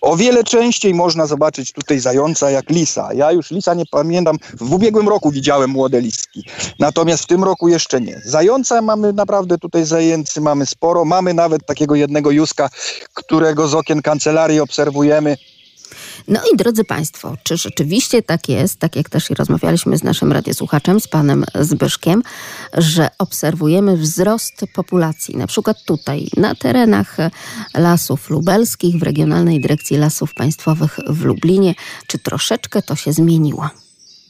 O 0.00 0.16
wiele 0.16 0.44
częściej 0.44 0.94
można 0.94 1.26
zobaczyć 1.26 1.72
tutaj 1.72 1.98
zająca 1.98 2.50
jak 2.50 2.70
lisa. 2.70 3.08
Ja 3.14 3.32
już 3.32 3.50
lisa 3.50 3.74
nie 3.74 3.86
pamiętam, 3.90 4.38
w 4.60 4.72
ubiegłym 4.74 5.08
roku 5.08 5.30
widziałem 5.30 5.70
młode 5.70 6.00
liski, 6.00 6.44
natomiast 6.78 7.22
w 7.22 7.26
tym 7.26 7.44
roku 7.44 7.68
jeszcze 7.68 8.00
nie. 8.00 8.20
Zająca 8.24 8.82
mamy 8.82 9.12
naprawdę 9.12 9.58
tutaj 9.58 9.84
zajęcy, 9.84 10.40
mamy 10.40 10.66
sporo, 10.66 11.04
mamy 11.04 11.34
nawet 11.34 11.66
takiego 11.66 11.94
jednego 11.94 12.30
juska, 12.30 12.70
którego 13.14 13.68
z 13.68 13.74
okien 13.74 14.02
kancelarii 14.02 14.60
obserwujemy. 14.60 15.36
No 16.28 16.40
i 16.52 16.56
drodzy 16.56 16.84
Państwo, 16.84 17.36
czy 17.42 17.56
rzeczywiście 17.56 18.22
tak 18.22 18.48
jest, 18.48 18.78
tak 18.78 18.96
jak 18.96 19.08
też 19.10 19.30
i 19.30 19.34
rozmawialiśmy 19.34 19.98
z 19.98 20.02
naszym 20.02 20.32
radiosłuchaczem, 20.32 21.00
z 21.00 21.08
panem 21.08 21.44
Zbyszkiem, 21.60 22.22
że 22.72 23.08
obserwujemy 23.18 23.96
wzrost 23.96 24.64
populacji, 24.74 25.36
na 25.36 25.46
przykład 25.46 25.84
tutaj, 25.84 26.28
na 26.36 26.54
terenach 26.54 27.16
lasów 27.74 28.30
lubelskich, 28.30 28.98
w 28.98 29.02
Regionalnej 29.02 29.60
Dyrekcji 29.60 29.96
Lasów 29.96 30.34
Państwowych 30.34 30.98
w 31.08 31.24
Lublinie, 31.24 31.74
czy 32.06 32.18
troszeczkę 32.18 32.82
to 32.82 32.96
się 32.96 33.12
zmieniło? 33.12 33.85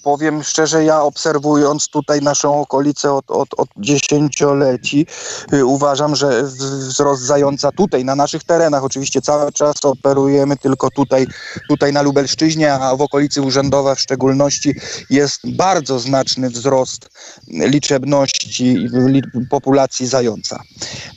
Powiem 0.06 0.42
szczerze, 0.42 0.84
ja 0.84 1.02
obserwując 1.02 1.88
tutaj 1.88 2.20
naszą 2.20 2.60
okolicę 2.60 3.12
od, 3.12 3.30
od, 3.30 3.48
od 3.56 3.68
dziesięcioleci, 3.76 5.06
y, 5.52 5.64
uważam, 5.64 6.16
że 6.16 6.42
wzrost 6.42 7.22
zająca 7.22 7.72
tutaj, 7.72 8.04
na 8.04 8.14
naszych 8.14 8.44
terenach, 8.44 8.84
oczywiście 8.84 9.22
cały 9.22 9.52
czas 9.52 9.84
operujemy 9.84 10.56
tylko 10.56 10.90
tutaj, 10.90 11.26
tutaj 11.68 11.92
na 11.92 12.02
Lubelszczyźnie, 12.02 12.74
a 12.74 12.96
w 12.96 13.00
okolicy 13.00 13.42
Urzędowa 13.42 13.94
w 13.94 14.00
szczególności 14.00 14.74
jest 15.10 15.40
bardzo 15.56 15.98
znaczny 15.98 16.50
wzrost 16.50 17.08
liczebności 17.48 18.74
li, 18.92 19.22
populacji 19.50 20.06
zająca. 20.06 20.62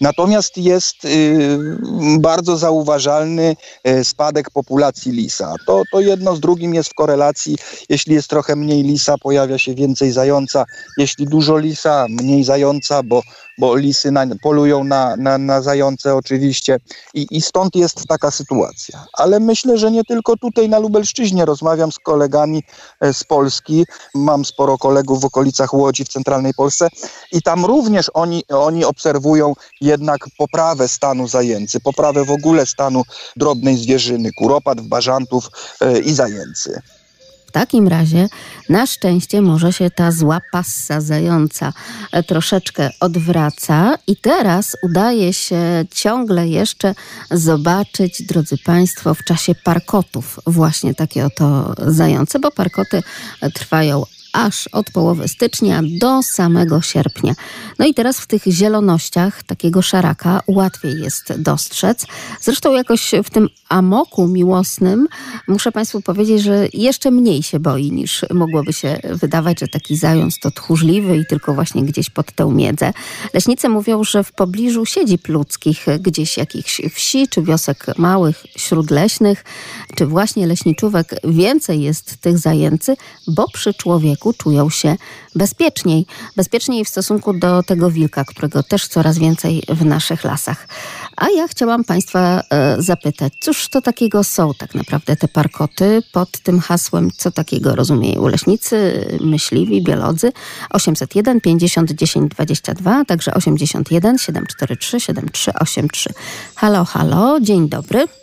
Natomiast 0.02 0.58
jest 0.58 1.06
y, 1.06 1.60
bardzo 2.19 2.58
zauważalny 2.58 3.56
y, 3.88 4.06
spadek 4.06 4.49
populacji 4.49 5.12
lisa. 5.12 5.56
To, 5.65 5.84
to 5.91 5.99
jedno 5.99 6.36
z 6.36 6.39
drugim 6.39 6.73
jest 6.73 6.89
w 6.89 6.93
korelacji. 6.93 7.58
Jeśli 7.89 8.13
jest 8.13 8.28
trochę 8.28 8.56
mniej 8.56 8.78
lisa, 8.83 9.17
pojawia 9.17 9.57
się 9.57 9.75
więcej 9.75 10.11
zająca. 10.11 10.65
Jeśli 10.97 11.25
dużo 11.25 11.57
lisa, 11.57 12.05
mniej 12.09 12.43
zająca, 12.43 13.03
bo, 13.03 13.21
bo 13.57 13.75
lisy 13.75 14.11
na, 14.11 14.25
polują 14.41 14.83
na, 14.83 15.15
na, 15.15 15.37
na 15.37 15.61
zające 15.61 16.15
oczywiście. 16.15 16.77
I, 17.13 17.27
I 17.31 17.41
stąd 17.41 17.75
jest 17.75 18.07
taka 18.07 18.31
sytuacja. 18.31 19.05
Ale 19.13 19.39
myślę, 19.39 19.77
że 19.77 19.91
nie 19.91 20.03
tylko 20.03 20.37
tutaj 20.37 20.69
na 20.69 20.79
Lubelszczyźnie. 20.79 21.45
Rozmawiam 21.45 21.91
z 21.91 21.99
kolegami 21.99 22.63
e, 23.01 23.13
z 23.13 23.23
Polski. 23.23 23.85
Mam 24.15 24.45
sporo 24.45 24.77
kolegów 24.77 25.21
w 25.21 25.25
okolicach 25.25 25.73
Łodzi, 25.73 26.05
w 26.05 26.09
centralnej 26.09 26.53
Polsce. 26.53 26.87
I 27.31 27.41
tam 27.41 27.65
również 27.65 28.11
oni, 28.13 28.43
oni 28.47 28.85
obserwują 28.85 29.53
jednak 29.81 30.19
poprawę 30.37 30.87
stanu 30.87 31.27
zajęcy, 31.27 31.79
poprawę 31.79 32.25
w 32.25 32.31
ogóle 32.31 32.65
stanu 32.65 33.03
drobnej 33.35 33.77
zwierzyny, 33.77 34.29
kuropatw, 34.37 34.83
bażantów 34.83 35.49
e, 35.81 35.99
i 35.99 36.13
zajęcy. 36.13 36.81
W 37.49 37.51
takim 37.51 37.88
razie 37.88 38.27
na 38.69 38.85
szczęście 38.85 39.41
może 39.41 39.73
się 39.73 39.89
ta 39.89 40.12
zła 40.12 40.41
passa 40.51 41.01
zająca 41.01 41.73
e, 42.12 42.23
troszeczkę 42.23 42.89
odwraca 42.99 43.95
i 44.07 44.15
teraz 44.15 44.77
udaje 44.83 45.33
się 45.33 45.85
ciągle 45.91 46.47
jeszcze 46.47 46.95
zobaczyć, 47.31 48.23
drodzy 48.23 48.57
Państwo, 48.57 49.13
w 49.13 49.23
czasie 49.23 49.55
parkotów 49.55 50.39
właśnie 50.47 50.95
takie 50.95 51.25
oto 51.25 51.75
zające, 51.88 52.39
bo 52.39 52.51
parkoty 52.51 53.03
e, 53.41 53.51
trwają 53.51 54.03
aż 54.33 54.67
od 54.67 54.91
połowy 54.91 55.27
stycznia 55.27 55.81
do 55.99 56.23
samego 56.23 56.81
sierpnia. 56.81 57.33
No 57.79 57.85
i 57.85 57.93
teraz 57.93 58.19
w 58.19 58.27
tych 58.27 58.43
zielonościach 58.43 59.43
takiego 59.43 59.81
szaraka 59.81 60.41
łatwiej 60.47 61.01
jest 61.01 61.33
dostrzec. 61.37 62.05
Zresztą 62.41 62.73
jakoś 62.73 63.11
w 63.23 63.29
tym 63.29 63.49
amoku 63.69 64.27
miłosnym 64.27 65.07
muszę 65.47 65.71
Państwu 65.71 66.01
powiedzieć, 66.01 66.41
że 66.41 66.67
jeszcze 66.73 67.11
mniej 67.11 67.43
się 67.43 67.59
boi 67.59 67.91
niż 67.91 68.25
mogłoby 68.33 68.73
się 68.73 68.99
wydawać, 69.03 69.59
że 69.59 69.67
taki 69.67 69.97
zając 69.97 70.39
to 70.39 70.51
tchórzliwy 70.51 71.17
i 71.17 71.25
tylko 71.25 71.53
właśnie 71.53 71.83
gdzieś 71.83 72.09
pod 72.09 72.31
tę 72.31 72.51
miedzę. 72.51 72.93
Leśnicy 73.33 73.69
mówią, 73.69 74.03
że 74.03 74.23
w 74.23 74.31
pobliżu 74.31 74.85
siedzib 74.85 75.27
ludzkich, 75.27 75.85
gdzieś 75.99 76.37
jakichś 76.37 76.81
wsi 76.93 77.27
czy 77.27 77.41
wiosek 77.41 77.85
małych, 77.97 78.43
śródleśnych, 78.57 79.43
czy 79.95 80.05
właśnie 80.05 80.47
leśniczówek 80.47 81.15
więcej 81.23 81.81
jest 81.81 82.17
tych 82.17 82.37
zajęcy, 82.37 82.95
bo 83.27 83.45
przy 83.53 83.73
człowieku 83.73 84.18
czują 84.34 84.69
się 84.69 84.95
bezpieczniej. 85.36 86.05
Bezpieczniej 86.36 86.86
w 86.86 86.89
stosunku 86.89 87.34
do 87.34 87.63
tego 87.63 87.91
wilka, 87.91 88.25
którego 88.25 88.63
też 88.63 88.88
coraz 88.88 89.17
więcej 89.17 89.63
w 89.69 89.86
naszych 89.86 90.23
lasach. 90.23 90.67
A 91.17 91.29
ja 91.29 91.47
chciałam 91.47 91.84
Państwa 91.84 92.41
e, 92.49 92.82
zapytać, 92.82 93.34
cóż 93.39 93.69
to 93.69 93.82
takiego 93.82 94.23
są 94.23 94.53
tak 94.53 94.75
naprawdę 94.75 95.15
te 95.15 95.27
parkoty 95.27 96.01
pod 96.12 96.32
tym 96.32 96.60
hasłem, 96.60 97.12
co 97.17 97.32
takiego 97.32 97.75
rozumieją 97.75 98.27
leśnicy, 98.27 99.08
myśliwi, 99.21 99.84
biolodzy? 99.84 100.32
801 100.69 101.41
50 101.41 101.91
10 101.91 102.32
22, 102.32 103.05
także 103.05 103.34
81 103.34 104.17
743 104.17 104.99
7383. 104.99 106.10
Halo, 106.55 106.86
halo, 106.86 107.39
dzień 107.39 107.69
dobry. 107.69 108.18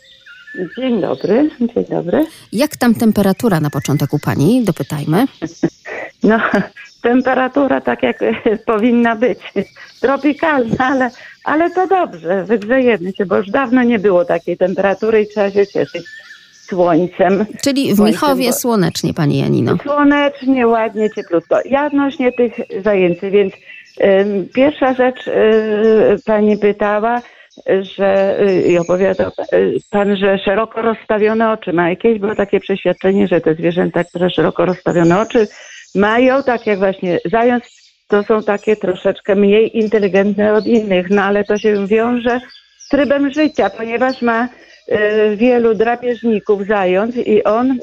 Dzień 0.79 1.01
dobry, 1.01 1.51
dzień 1.61 1.85
dobry. 1.91 2.27
Jak 2.53 2.77
tam 2.77 2.95
temperatura 2.95 3.61
na 3.61 3.71
początek 3.71 4.13
u 4.13 4.19
Pani? 4.19 4.65
Dopytajmy. 4.65 5.25
No, 6.23 6.39
temperatura 7.03 7.81
tak 7.81 8.03
jak 8.03 8.19
powinna 8.67 9.17
być. 9.17 9.39
Tropikalna, 10.01 10.77
ale, 10.79 11.11
ale 11.45 11.71
to 11.71 11.87
dobrze, 11.87 12.45
wygrzejemy 12.45 13.13
się, 13.13 13.27
bo 13.27 13.37
już 13.37 13.51
dawno 13.51 13.83
nie 13.83 13.99
było 13.99 14.25
takiej 14.25 14.57
temperatury 14.57 15.23
i 15.23 15.27
trzeba 15.29 15.51
się 15.51 15.67
cieszyć 15.67 16.03
słońcem. 16.69 17.47
Czyli 17.63 17.95
w 17.95 18.01
Michowie 18.01 18.47
bo- 18.47 18.53
słonecznie, 18.53 19.15
Pani 19.15 19.39
Janino. 19.39 19.77
Słonecznie, 19.83 20.67
ładnie, 20.67 21.11
cieplutko. 21.15 21.59
Ja 21.65 21.87
odnośnie 21.87 22.33
tych 22.33 22.53
zajęcy, 22.85 23.31
więc 23.31 23.53
ym, 24.05 24.49
pierwsza 24.55 24.95
rzecz, 24.95 25.27
y, 25.27 25.33
pani 26.27 26.59
pytała, 26.59 27.23
że 27.81 28.41
y, 28.41 28.63
i 28.63 28.79
opowiadał 28.79 29.31
y, 29.53 29.77
pan, 29.91 30.17
że 30.17 30.39
szeroko 30.39 30.83
rozstawione 30.83 31.53
oczy 31.53 31.73
ma. 31.73 31.91
Jakieś, 31.91 32.19
było 32.19 32.35
takie 32.35 32.61
przeświadczenie, 32.61 33.29
że 33.29 33.41
te 33.41 33.55
zwierzęta, 33.55 34.05
które 34.05 34.31
szeroko 34.31 34.65
rozstawione 34.65 35.21
oczy 35.21 35.49
mają, 35.95 36.43
tak 36.43 36.67
jak 36.67 36.79
właśnie 36.79 37.19
zając, 37.25 37.65
to 38.09 38.23
są 38.23 38.43
takie 38.43 38.77
troszeczkę 38.77 39.35
mniej 39.35 39.79
inteligentne 39.79 40.53
od 40.53 40.67
innych, 40.67 41.11
no 41.11 41.23
ale 41.23 41.45
to 41.45 41.59
się 41.59 41.87
wiąże 41.87 42.41
z 42.79 42.89
trybem 42.89 43.33
życia, 43.33 43.71
ponieważ 43.71 44.23
ma 44.23 44.49
y, 44.89 45.37
wielu 45.37 45.75
drapieżników 45.75 46.67
zając 46.67 47.17
i 47.17 47.45
on 47.45 47.71
y, 47.71 47.79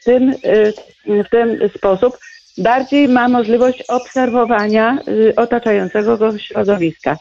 w 0.00 0.04
tym, 0.04 0.34
y, 1.08 1.24
w 1.24 1.30
ten 1.30 1.58
sposób 1.76 2.18
bardziej 2.58 3.08
ma 3.08 3.28
możliwość 3.28 3.82
obserwowania 3.88 4.98
y, 5.08 5.34
otaczającego 5.36 6.18
go 6.18 6.38
środowiska. 6.38 7.16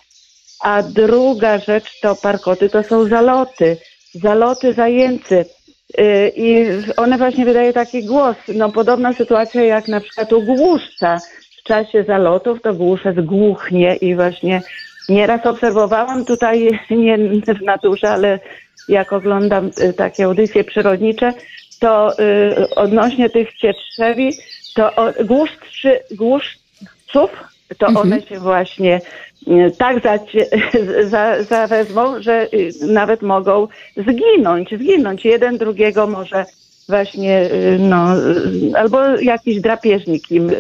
A 0.66 0.84
druga 0.84 1.58
rzecz 1.58 2.00
to 2.00 2.16
parkoty, 2.16 2.70
to 2.70 2.84
są 2.84 3.08
zaloty, 3.08 3.78
zaloty 4.14 4.74
zajęcy. 4.74 5.46
Y, 6.00 6.32
I 6.36 6.66
one 6.98 7.18
właśnie 7.18 7.46
wydają 7.46 7.74
taki 7.74 8.06
głos. 8.06 8.36
No 8.56 8.72
podobna 8.72 9.14
sytuacja 9.14 9.64
jak 9.64 9.88
na 9.88 10.02
przykład 10.02 10.34
u 10.34 10.42
głuszca. 10.42 11.18
W 11.60 11.64
czasie 11.64 12.04
zalotów 12.04 12.62
to 12.62 12.74
głuszec 12.74 13.16
głuchnie 13.20 13.96
i 13.96 14.16
właśnie 14.16 14.62
nieraz 15.10 15.46
obserwowałam 15.46 16.26
tutaj, 16.26 16.70
nie 16.90 17.18
w 17.60 17.62
naturze, 17.62 18.10
ale 18.10 18.40
jak 18.88 19.14
oglądam 19.14 19.72
y, 19.80 19.94
takie 19.94 20.26
audycje 20.26 20.64
przyrodnicze, 20.64 21.34
to 21.80 22.20
y, 22.20 22.76
odnośnie 22.76 23.30
tych 23.30 23.54
cietrzewi, 23.54 24.34
to 24.76 24.92
głuszczy, 25.26 26.00
głuszców, 26.12 27.55
to 27.78 27.88
one 27.88 28.22
się 28.22 28.40
właśnie 28.40 29.02
y, 29.48 29.72
tak 29.78 30.04
zacie, 30.04 30.46
za, 31.04 31.44
zawezmą, 31.56 32.22
że 32.22 32.48
y, 32.54 32.72
nawet 32.88 33.22
mogą 33.22 33.68
zginąć, 33.98 34.70
zginąć. 34.78 35.26
Jeden 35.26 35.58
drugiego 35.58 36.08
może 36.08 36.46
właśnie, 36.90 37.52
y, 37.52 37.78
no, 37.80 38.18
y, 38.18 38.78
albo 38.78 39.18
jakiś 39.22 39.62
drapieżnik 39.62 40.32
im 40.32 40.52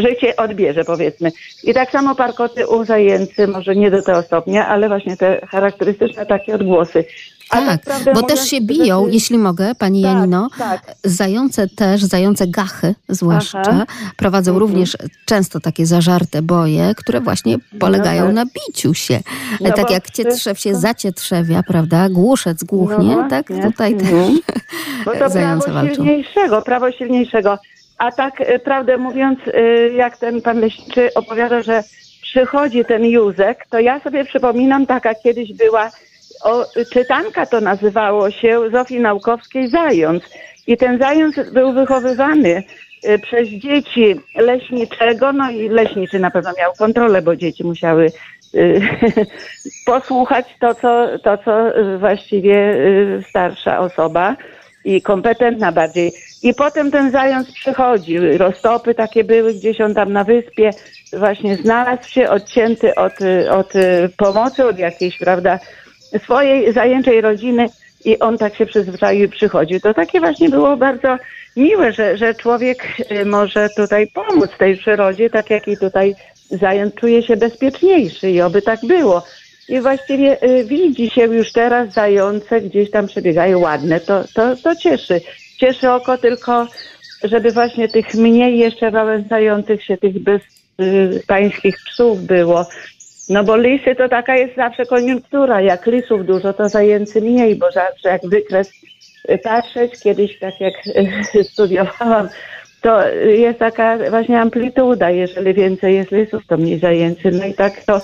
życie 0.00 0.36
odbierze, 0.36 0.84
powiedzmy. 0.84 1.32
I 1.64 1.74
tak 1.74 1.90
samo 1.90 2.14
parkoty 2.14 2.66
u 2.66 2.84
zajęcy, 2.84 3.46
może 3.46 3.76
nie 3.76 3.90
do 3.90 4.02
tego 4.02 4.22
stopnia, 4.22 4.68
ale 4.68 4.88
właśnie 4.88 5.16
te 5.16 5.46
charakterystyczne 5.46 6.26
takie 6.26 6.54
odgłosy. 6.54 7.04
Tak, 7.50 7.80
bo 8.14 8.22
też 8.22 8.48
się 8.50 8.60
biją, 8.60 9.06
jeśli 9.06 9.38
mogę, 9.38 9.74
pani 9.74 10.02
Tak, 10.02 10.12
Janino. 10.14 10.48
tak. 10.58 10.94
Zające 11.04 11.68
też, 11.68 12.04
zające 12.04 12.46
gachy 12.46 12.94
zwłaszcza, 13.08 13.62
Aha. 13.66 13.86
prowadzą 14.16 14.52
Mhm. 14.52 14.60
również 14.68 14.96
często 15.24 15.60
takie 15.60 15.86
zażarte 15.86 16.42
boje, 16.42 16.94
które 16.96 17.20
właśnie 17.20 17.56
polegają 17.80 18.24
tak. 18.26 18.34
na 18.34 18.44
biciu 18.44 18.94
się. 18.94 19.20
No 19.60 19.72
tak 19.72 19.90
jak 19.90 20.10
cietrzew 20.10 20.58
się 20.60 20.74
zacietrzewia, 20.74 21.62
prawda? 21.62 22.08
Głuszec 22.08 22.64
głuchnie, 22.64 23.16
No 23.16 23.28
tak 23.30 23.46
tutaj 23.62 23.96
też 23.96 24.08
Mhm. 24.08 24.38
Bo 25.04 25.12
to 25.12 25.28
zające 25.28 25.64
prawo 25.64 25.80
walczą. 25.80 25.94
silniejszego, 25.94 26.62
prawo 26.62 26.92
silniejszego. 26.92 27.58
A 27.98 28.12
tak 28.12 28.40
e, 28.40 28.58
prawdę 28.58 28.98
mówiąc, 28.98 29.38
e, 29.54 29.62
jak 29.88 30.16
ten 30.18 30.42
pan 30.42 30.60
leśniczy 30.60 31.14
opowiada, 31.14 31.62
że 31.62 31.82
przychodzi 32.22 32.84
ten 32.84 33.04
Józek, 33.04 33.66
to 33.70 33.78
ja 33.78 34.00
sobie 34.00 34.24
przypominam, 34.24 34.86
taka 34.86 35.14
kiedyś 35.14 35.52
była 35.52 35.90
o, 36.44 36.64
czytanka 36.92 37.46
to 37.46 37.60
nazywało 37.60 38.30
się 38.30 38.70
Zofii 38.72 39.00
Naukowskiej 39.00 39.68
Zając. 39.68 40.22
I 40.66 40.76
ten 40.76 40.98
zając 40.98 41.50
był 41.52 41.72
wychowywany 41.72 42.62
e, 43.02 43.18
przez 43.18 43.48
dzieci 43.48 44.20
leśniczego, 44.36 45.32
no 45.32 45.50
i 45.50 45.68
leśniczy 45.68 46.18
na 46.18 46.30
pewno 46.30 46.50
miał 46.58 46.72
kontrolę, 46.78 47.22
bo 47.22 47.36
dzieci 47.36 47.64
musiały 47.64 48.12
e, 48.54 48.58
posłuchać 49.86 50.46
to, 50.60 50.74
co, 50.74 51.18
to, 51.18 51.38
co 51.38 51.72
właściwie 51.98 52.56
e, 52.56 53.22
starsza 53.22 53.78
osoba 53.78 54.36
i 54.84 55.02
kompetentna 55.02 55.72
bardziej. 55.72 56.12
I 56.42 56.54
potem 56.54 56.90
ten 56.90 57.10
zając 57.10 57.52
przychodził. 57.52 58.38
Roztopy 58.38 58.94
takie 58.94 59.24
były 59.24 59.54
gdzieś 59.54 59.80
on 59.80 59.94
tam 59.94 60.12
na 60.12 60.24
wyspie. 60.24 60.70
Właśnie 61.12 61.56
znalazł 61.56 62.08
się 62.08 62.30
odcięty 62.30 62.94
od, 62.94 63.20
y, 63.20 63.50
od 63.50 63.76
y, 63.76 64.10
pomocy, 64.16 64.64
od 64.66 64.78
jakiejś, 64.78 65.18
prawda, 65.18 65.58
swojej 66.18 66.72
zajęczej 66.72 67.20
rodziny 67.20 67.66
i 68.04 68.18
on 68.18 68.38
tak 68.38 68.56
się 68.56 68.66
przyzwyczaił 68.66 69.24
i 69.24 69.28
przychodził. 69.28 69.80
To 69.80 69.94
takie 69.94 70.20
właśnie 70.20 70.48
było 70.48 70.76
bardzo 70.76 71.18
miłe, 71.56 71.92
że, 71.92 72.16
że 72.16 72.34
człowiek 72.34 72.86
y, 73.12 73.24
może 73.24 73.68
tutaj 73.76 74.06
pomóc 74.06 74.50
tej 74.58 74.76
przyrodzie, 74.76 75.30
tak 75.30 75.50
jak 75.50 75.68
i 75.68 75.76
tutaj 75.76 76.14
zając 76.50 76.94
czuje 76.94 77.22
się 77.22 77.36
bezpieczniejszy 77.36 78.30
i 78.30 78.40
oby 78.40 78.62
tak 78.62 78.80
było. 78.86 79.24
I 79.68 79.80
właściwie 79.80 80.42
y, 80.42 80.64
widzi 80.64 81.10
się 81.10 81.22
już 81.22 81.52
teraz 81.52 81.92
zające 81.92 82.60
gdzieś 82.60 82.90
tam 82.90 83.06
przebiegają 83.06 83.58
ładne. 83.58 84.00
To, 84.00 84.24
to, 84.34 84.56
to 84.56 84.76
cieszy. 84.76 85.20
Cieszy 85.58 85.90
oko 85.90 86.18
tylko, 86.18 86.66
żeby 87.24 87.50
właśnie 87.50 87.88
tych 87.88 88.14
mniej 88.14 88.58
jeszcze 88.58 88.90
wałęsających 88.90 89.84
się, 89.84 89.96
tych 89.96 90.14
bezpańskich 90.18 91.76
psów 91.86 92.22
było. 92.22 92.66
No 93.28 93.44
bo 93.44 93.56
lisy 93.56 93.94
to 93.94 94.08
taka 94.08 94.36
jest 94.36 94.56
zawsze 94.56 94.86
koniunktura. 94.86 95.60
Jak 95.60 95.86
lisów 95.86 96.26
dużo, 96.26 96.52
to 96.52 96.68
zajęcy 96.68 97.20
mniej, 97.20 97.56
bo 97.56 97.70
zawsze 97.72 98.08
jak 98.08 98.26
wykres 98.26 98.72
y, 99.30 99.38
patrzeć, 99.38 100.00
kiedyś 100.02 100.38
tak 100.38 100.60
jak 100.60 100.74
y, 101.34 101.44
studiowałam, 101.52 102.28
to 102.80 103.08
jest 103.26 103.58
taka 103.58 103.98
właśnie 104.10 104.40
amplituda. 104.40 105.10
Jeżeli 105.10 105.54
więcej 105.54 105.94
jest 105.94 106.10
lisów, 106.10 106.46
to 106.46 106.56
mniej 106.56 106.78
zajęcy. 106.78 107.30
No 107.30 107.44
i 107.44 107.54
tak 107.54 107.84
to 107.84 108.00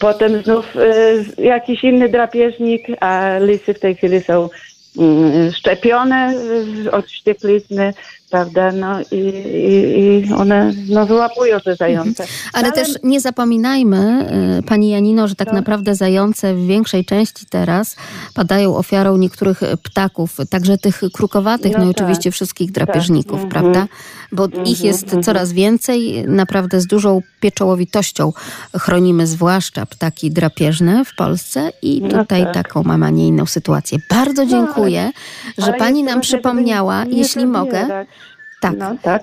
potem 0.00 0.42
znów 0.42 0.76
y, 0.76 1.42
jakiś 1.42 1.84
inny 1.84 2.08
drapieżnik, 2.08 2.86
a 3.00 3.38
lisy 3.38 3.74
w 3.74 3.80
tej 3.80 3.94
chwili 3.94 4.20
są 4.20 4.48
szczepione 5.52 6.34
y, 6.86 6.90
od 6.92 7.06
wścieklizny, 7.06 7.94
prawda, 8.30 8.72
no 8.72 9.00
i, 9.10 9.16
i, 9.16 10.28
i 10.28 10.32
one 10.32 10.72
no, 10.88 11.06
wyłapują 11.06 11.60
te 11.60 11.76
zające. 11.76 12.24
Ale 12.52 12.72
też 12.72 12.88
nie 13.02 13.20
zapominajmy, 13.20 14.26
y, 14.58 14.62
pani 14.62 14.90
Janino, 14.90 15.28
że 15.28 15.34
tak 15.34 15.52
naprawdę 15.52 15.94
zające 15.94 16.54
w 16.54 16.66
większej 16.66 17.04
części 17.04 17.46
teraz 17.50 17.96
padają 18.34 18.76
ofiarą 18.76 19.16
niektórych 19.16 19.60
ptaków, 19.82 20.36
także 20.50 20.78
tych 20.78 21.00
krukowatych, 21.12 21.72
no, 21.72 21.78
No 21.78 21.84
i 21.90 21.94
tak. 21.94 21.96
oczywiście 22.02 22.30
wszystkich 22.30 22.72
drapieżników, 22.72 23.42
Mhm. 23.42 23.50
prawda? 23.50 23.86
Bo 24.34 24.44
Mhm, 24.44 24.66
ich 24.66 24.84
jest 24.84 25.04
mhm. 25.04 25.22
coraz 25.22 25.52
więcej, 25.52 26.24
naprawdę 26.28 26.80
z 26.80 26.86
dużą 26.86 27.20
pieczołowitością 27.40 28.32
chronimy 28.78 29.26
zwłaszcza 29.26 29.86
ptaki 29.86 30.30
drapieżne 30.30 31.04
w 31.04 31.14
Polsce 31.16 31.70
i 31.82 32.02
No 32.02 32.08
tutaj 32.08 32.42
tak. 32.44 32.54
taką 32.54 32.82
mamy, 32.82 33.06
a 33.06 33.10
nie 33.10 33.26
inną 33.26 33.46
sytuację. 33.46 33.98
Bardzo 34.10 34.46
dziękuję, 34.46 35.10
że 35.58 35.66
Ale 35.66 35.74
pani 35.74 36.02
nam 36.02 36.20
przypomniała, 36.20 37.04
nie 37.04 37.18
jeśli 37.18 37.46
mogę, 37.46 38.06
tak. 38.60 38.78
No, 38.78 38.96
tak. 39.02 39.22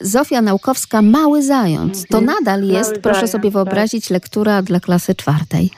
Zofia 0.00 0.42
Naukowska, 0.42 1.02
Mały 1.02 1.42
Zając. 1.42 2.06
To 2.06 2.18
Mhm. 2.18 2.36
nadal 2.38 2.62
jest, 2.64 2.90
Mały 2.90 3.00
proszę 3.02 3.14
Zając, 3.16 3.30
sobie 3.32 3.44
tak. 3.48 3.52
wyobrazić, 3.52 4.10
lektura 4.10 4.62
dla 4.62 4.80
klasy 4.80 5.14
czwartej. 5.14 5.70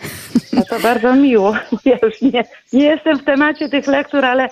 No 0.53 0.62
to 0.70 0.81
bardzo 0.81 1.14
miło. 1.16 1.55
Ja 1.85 1.99
już 2.03 2.20
nie, 2.23 2.44
nie 2.73 2.85
jestem 2.85 3.18
w 3.18 3.25
temacie 3.25 3.68
tych 3.68 3.87
lektur, 3.87 4.25
ale 4.25 4.49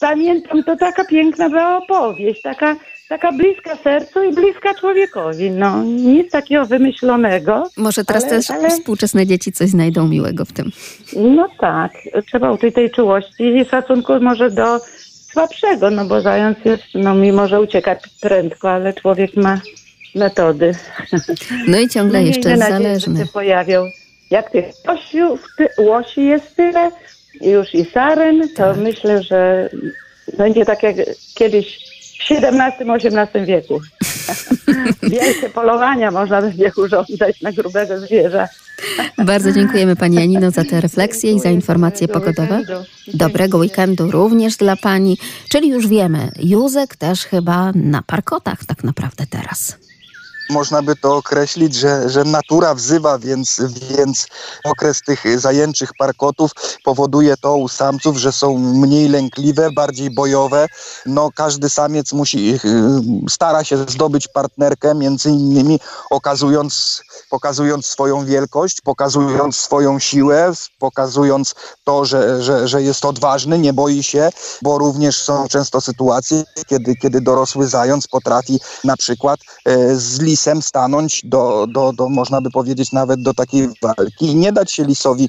pamiętam, 0.00 0.62
to 0.62 0.76
taka 0.76 1.04
piękna 1.04 1.48
była 1.48 1.76
opowieść, 1.76 2.42
taka, 2.42 2.76
taka 3.12 3.32
bliska 3.32 3.76
sercu 3.76 4.22
i 4.24 4.32
bliska 4.34 4.74
człowiekowi. 4.74 5.50
No, 5.50 5.82
nic 5.84 6.30
takiego 6.32 6.66
wymyślonego. 6.66 7.70
Może 7.76 8.04
teraz 8.04 8.22
Ale- 8.24 8.32
też 8.32 8.50
ale- 8.50 8.70
współczesne 8.70 9.26
dzieci 9.26 9.52
coś 9.52 9.68
znajdą 9.68 10.08
miłego 10.08 10.44
w 10.44 10.52
tym. 10.52 10.70
No 11.16 11.48
tak, 11.60 11.92
trzeba 12.26 12.52
uczyć 12.52 12.74
tej 12.74 12.90
czułości 12.90 13.42
i 13.44 13.64
szacunku 13.64 14.12
może 14.20 14.50
do 14.50 14.78
słabszego, 15.32 15.90
no 15.90 16.04
bo 16.04 16.20
zając 16.20 16.58
jest, 16.64 16.82
no 16.94 17.14
mimo 17.14 17.48
że 17.48 17.60
ucieka 17.60 17.96
prędko, 18.20 18.70
ale 18.70 18.92
człowiek 18.92 19.36
ma 19.36 19.60
metody. 20.14 20.72
No 21.68 21.78
i 21.80 21.88
ciągle 21.88 22.20
No, 22.20 22.26
jeszcze 22.26 22.50
że 22.50 22.56
zależny. 22.56 23.18
się 23.26 23.32
pojawią. 23.32 23.84
Jak 24.30 24.50
tych 24.50 24.66
łosiów, 24.88 25.46
ty, 25.58 25.68
łosi 25.78 26.24
jest 26.24 26.56
tyle, 26.56 26.90
już 27.40 27.74
i 27.74 27.84
saren, 27.84 28.40
to 28.48 28.56
Tak. 28.56 28.76
myślę, 28.76 29.22
że 29.22 29.70
będzie 30.38 30.64
tak 30.64 30.82
jak 30.82 30.96
kiedyś 31.34 31.91
XVII-XVIII 32.30 33.46
wieku. 33.46 33.80
Wielkie 35.02 35.48
polowania 35.48 36.10
można 36.10 36.42
będzie 36.42 36.70
urządzać 36.76 37.40
na 37.40 37.52
grubego 37.52 38.00
zwierza. 38.00 38.48
Bardzo 39.18 39.52
dziękujemy 39.52 39.96
pani 39.96 40.16
Janino 40.16 40.50
za 40.50 40.64
te 40.64 40.80
refleksje 40.80 41.32
i 41.32 41.40
za 41.40 41.50
informacje 41.50 42.08
pogodowe. 42.08 42.60
Dobrego 43.14 43.58
weekendu 43.58 44.10
również 44.10 44.56
dla 44.56 44.76
pani. 44.76 45.18
Czyli 45.48 45.68
już 45.68 45.86
wiemy, 45.86 46.30
Józek 46.42 46.96
też 46.96 47.24
chyba 47.24 47.72
na 47.74 48.02
parkotach 48.02 48.64
tak 48.64 48.84
naprawdę 48.84 49.24
teraz. 49.30 49.81
Można 50.52 50.82
by 50.82 50.96
to 50.96 51.16
określić, 51.16 51.74
że, 51.74 52.10
że 52.10 52.24
natura 52.24 52.74
wzywa, 52.74 53.18
więc, 53.18 53.60
więc 53.98 54.26
okres 54.64 55.00
tych 55.06 55.40
zajęczych 55.40 55.90
parkotów 55.98 56.50
powoduje 56.84 57.36
to 57.36 57.56
u 57.56 57.68
samców, 57.68 58.16
że 58.16 58.32
są 58.32 58.58
mniej 58.58 59.08
lękliwe, 59.08 59.70
bardziej 59.70 60.10
bojowe. 60.10 60.66
No, 61.06 61.30
każdy 61.34 61.68
samiec 61.68 62.12
musi, 62.12 62.54
y, 62.54 63.30
stara 63.30 63.64
się 63.64 63.76
zdobyć 63.76 64.28
partnerkę, 64.28 64.94
między 64.94 65.30
innymi 65.30 65.80
okazując, 66.10 67.02
pokazując 67.30 67.86
swoją 67.86 68.24
wielkość, 68.24 68.80
pokazując 68.80 69.56
swoją 69.56 69.98
siłę, 69.98 70.52
pokazując 70.78 71.54
to, 71.84 72.04
że, 72.04 72.42
że, 72.42 72.68
że 72.68 72.82
jest 72.82 73.04
odważny, 73.04 73.58
nie 73.58 73.72
boi 73.72 74.02
się, 74.02 74.30
bo 74.62 74.78
również 74.78 75.22
są 75.22 75.48
często 75.48 75.80
sytuacje, 75.80 76.44
kiedy, 76.66 76.96
kiedy 76.96 77.20
dorosły 77.20 77.66
zając 77.68 78.06
potrafi 78.06 78.60
na 78.84 78.96
przykład 78.96 79.40
e, 79.64 79.96
z 79.96 80.20
lisem 80.42 80.62
stanąć 80.62 81.20
do, 81.24 81.66
do, 81.68 81.92
do, 81.92 82.08
można 82.08 82.40
by 82.40 82.50
powiedzieć, 82.50 82.92
nawet 82.92 83.22
do 83.22 83.34
takiej 83.34 83.68
walki 83.82 84.26
i 84.26 84.34
nie 84.34 84.52
dać 84.52 84.72
się 84.72 84.84
lisowi 84.84 85.28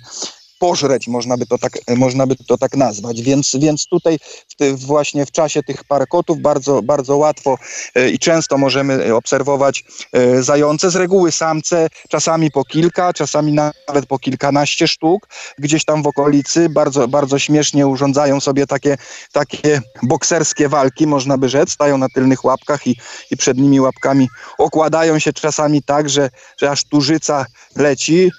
pożreć, 0.63 1.07
można 1.07 1.37
by 1.37 1.45
to 1.45 1.57
tak, 1.57 1.73
można 1.97 2.27
by 2.27 2.35
to 2.35 2.57
tak 2.57 2.77
nazwać. 2.77 3.21
Więc, 3.21 3.55
więc 3.59 3.87
tutaj 3.87 4.19
w 4.49 4.55
ty, 4.55 4.73
właśnie 4.75 5.25
w 5.25 5.31
czasie 5.31 5.63
tych 5.63 5.83
parkotów 5.83 6.39
bardzo, 6.39 6.81
bardzo 6.81 7.17
łatwo 7.17 7.57
e, 7.95 8.09
i 8.09 8.19
często 8.19 8.57
możemy 8.57 9.15
obserwować 9.15 9.83
e, 10.13 10.43
zające, 10.43 10.91
z 10.91 10.95
reguły 10.95 11.31
samce, 11.31 11.87
czasami 12.09 12.51
po 12.51 12.65
kilka, 12.65 13.13
czasami 13.13 13.53
nawet 13.87 14.05
po 14.05 14.19
kilkanaście 14.19 14.87
sztuk, 14.87 15.27
gdzieś 15.57 15.85
tam 15.85 16.03
w 16.03 16.07
okolicy, 16.07 16.69
bardzo, 16.69 17.07
bardzo 17.07 17.39
śmiesznie 17.39 17.87
urządzają 17.87 18.39
sobie 18.39 18.67
takie, 18.67 18.97
takie 19.31 19.81
bokserskie 20.03 20.69
walki, 20.69 21.07
można 21.07 21.37
by 21.37 21.49
rzec, 21.49 21.71
stają 21.71 21.97
na 21.97 22.09
tylnych 22.09 22.45
łapkach 22.45 22.87
i, 22.87 22.97
i 23.31 23.37
przednimi 23.37 23.81
łapkami 23.81 24.27
okładają 24.57 25.19
się 25.19 25.33
czasami 25.33 25.83
tak, 25.83 26.09
że, 26.09 26.29
że 26.61 26.71
aż 26.71 26.83
tużyca 26.83 27.45
leci, 27.75 28.31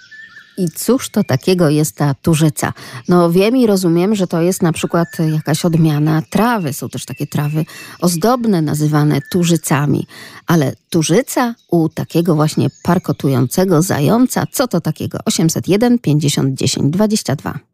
I 0.58 0.70
cóż 0.70 1.08
to 1.08 1.24
takiego 1.24 1.70
jest 1.70 1.96
ta 1.96 2.14
tużyca? 2.14 2.72
No 3.08 3.30
wiem 3.30 3.56
i 3.56 3.66
rozumiem, 3.66 4.14
że 4.14 4.26
to 4.26 4.42
jest 4.42 4.62
na 4.62 4.72
przykład 4.72 5.08
jakaś 5.32 5.64
odmiana 5.64 6.22
trawy. 6.30 6.72
Są 6.72 6.88
też 6.88 7.04
takie 7.04 7.26
trawy 7.26 7.64
ozdobne, 8.00 8.62
nazywane 8.62 9.20
tużycami. 9.30 10.06
Ale 10.46 10.74
tużyca 10.90 11.54
u 11.70 11.88
takiego 11.88 12.34
właśnie 12.34 12.68
parkotującego 12.82 13.82
zająca, 13.82 14.46
co 14.52 14.68
to 14.68 14.80
takiego? 14.80 15.18
801 15.24 15.98
50 15.98 16.54
10 16.54 16.92
22. 16.92 17.73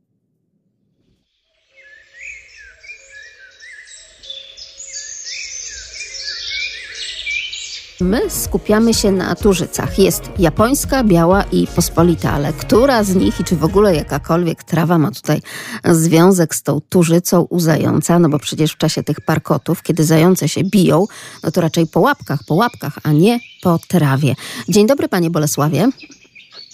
My 8.00 8.30
skupiamy 8.30 8.94
się 8.94 9.12
na 9.12 9.34
tużycach. 9.34 9.98
Jest 9.98 10.30
japońska, 10.38 11.04
biała 11.04 11.44
i 11.52 11.66
pospolita, 11.66 12.32
ale 12.32 12.52
która 12.52 13.04
z 13.04 13.14
nich 13.14 13.40
i 13.40 13.44
czy 13.44 13.56
w 13.56 13.64
ogóle 13.64 13.94
jakakolwiek 13.94 14.64
trawa 14.64 14.98
ma 14.98 15.10
tutaj 15.10 15.40
związek 15.84 16.54
z 16.54 16.62
tą 16.62 16.80
tużycą 16.88 17.42
u 17.42 17.60
zająca? 17.60 18.18
No 18.18 18.28
bo 18.28 18.38
przecież 18.38 18.72
w 18.72 18.76
czasie 18.76 19.02
tych 19.02 19.20
parkotów, 19.20 19.82
kiedy 19.82 20.04
zające 20.04 20.48
się 20.48 20.64
biją, 20.64 21.06
no 21.42 21.50
to 21.50 21.60
raczej 21.60 21.86
po 21.86 22.00
łapkach, 22.00 22.40
po 22.48 22.54
łapkach, 22.54 22.98
a 23.02 23.12
nie 23.12 23.38
po 23.62 23.78
trawie. 23.88 24.34
Dzień 24.68 24.86
dobry, 24.86 25.08
panie 25.08 25.30
Bolesławie. 25.30 25.88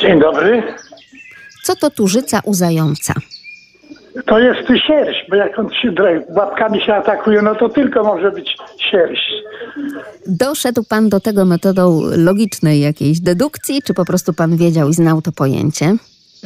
Dzień 0.01 0.21
dobry. 0.21 0.75
Co 1.63 1.77
to 1.77 1.91
tużyca 1.91 2.41
u 2.45 2.55
zająca? 2.55 3.15
To 4.25 4.39
jest 4.39 4.69
sierść, 4.87 5.27
bo 5.31 5.37
jak 5.37 5.59
on 5.59 5.71
się 5.71 5.93
łapkami 6.37 6.81
się 6.81 6.95
atakuje, 6.95 7.43
no 7.43 7.55
to 7.55 7.69
tylko 7.69 8.05
może 8.05 8.31
być 8.31 8.57
sierść. 8.91 9.33
Doszedł 10.27 10.85
pan 10.89 11.09
do 11.09 11.21
tego 11.21 11.45
metodą 11.45 12.01
logicznej 12.17 12.81
jakiejś 12.81 13.21
dedukcji, 13.21 13.83
czy 13.83 13.95
po 13.95 14.05
prostu 14.05 14.33
pan 14.33 14.57
wiedział 14.57 14.89
i 14.89 14.93
znał 14.95 15.23
to 15.23 15.33
pojęcie? 15.33 15.95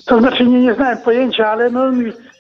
To 0.07 0.19
znaczy 0.19 0.47
nie, 0.47 0.61
nie 0.61 0.75
znałem 0.75 0.99
pojęcia, 0.99 1.47
ale 1.51 1.71
no 1.71 1.93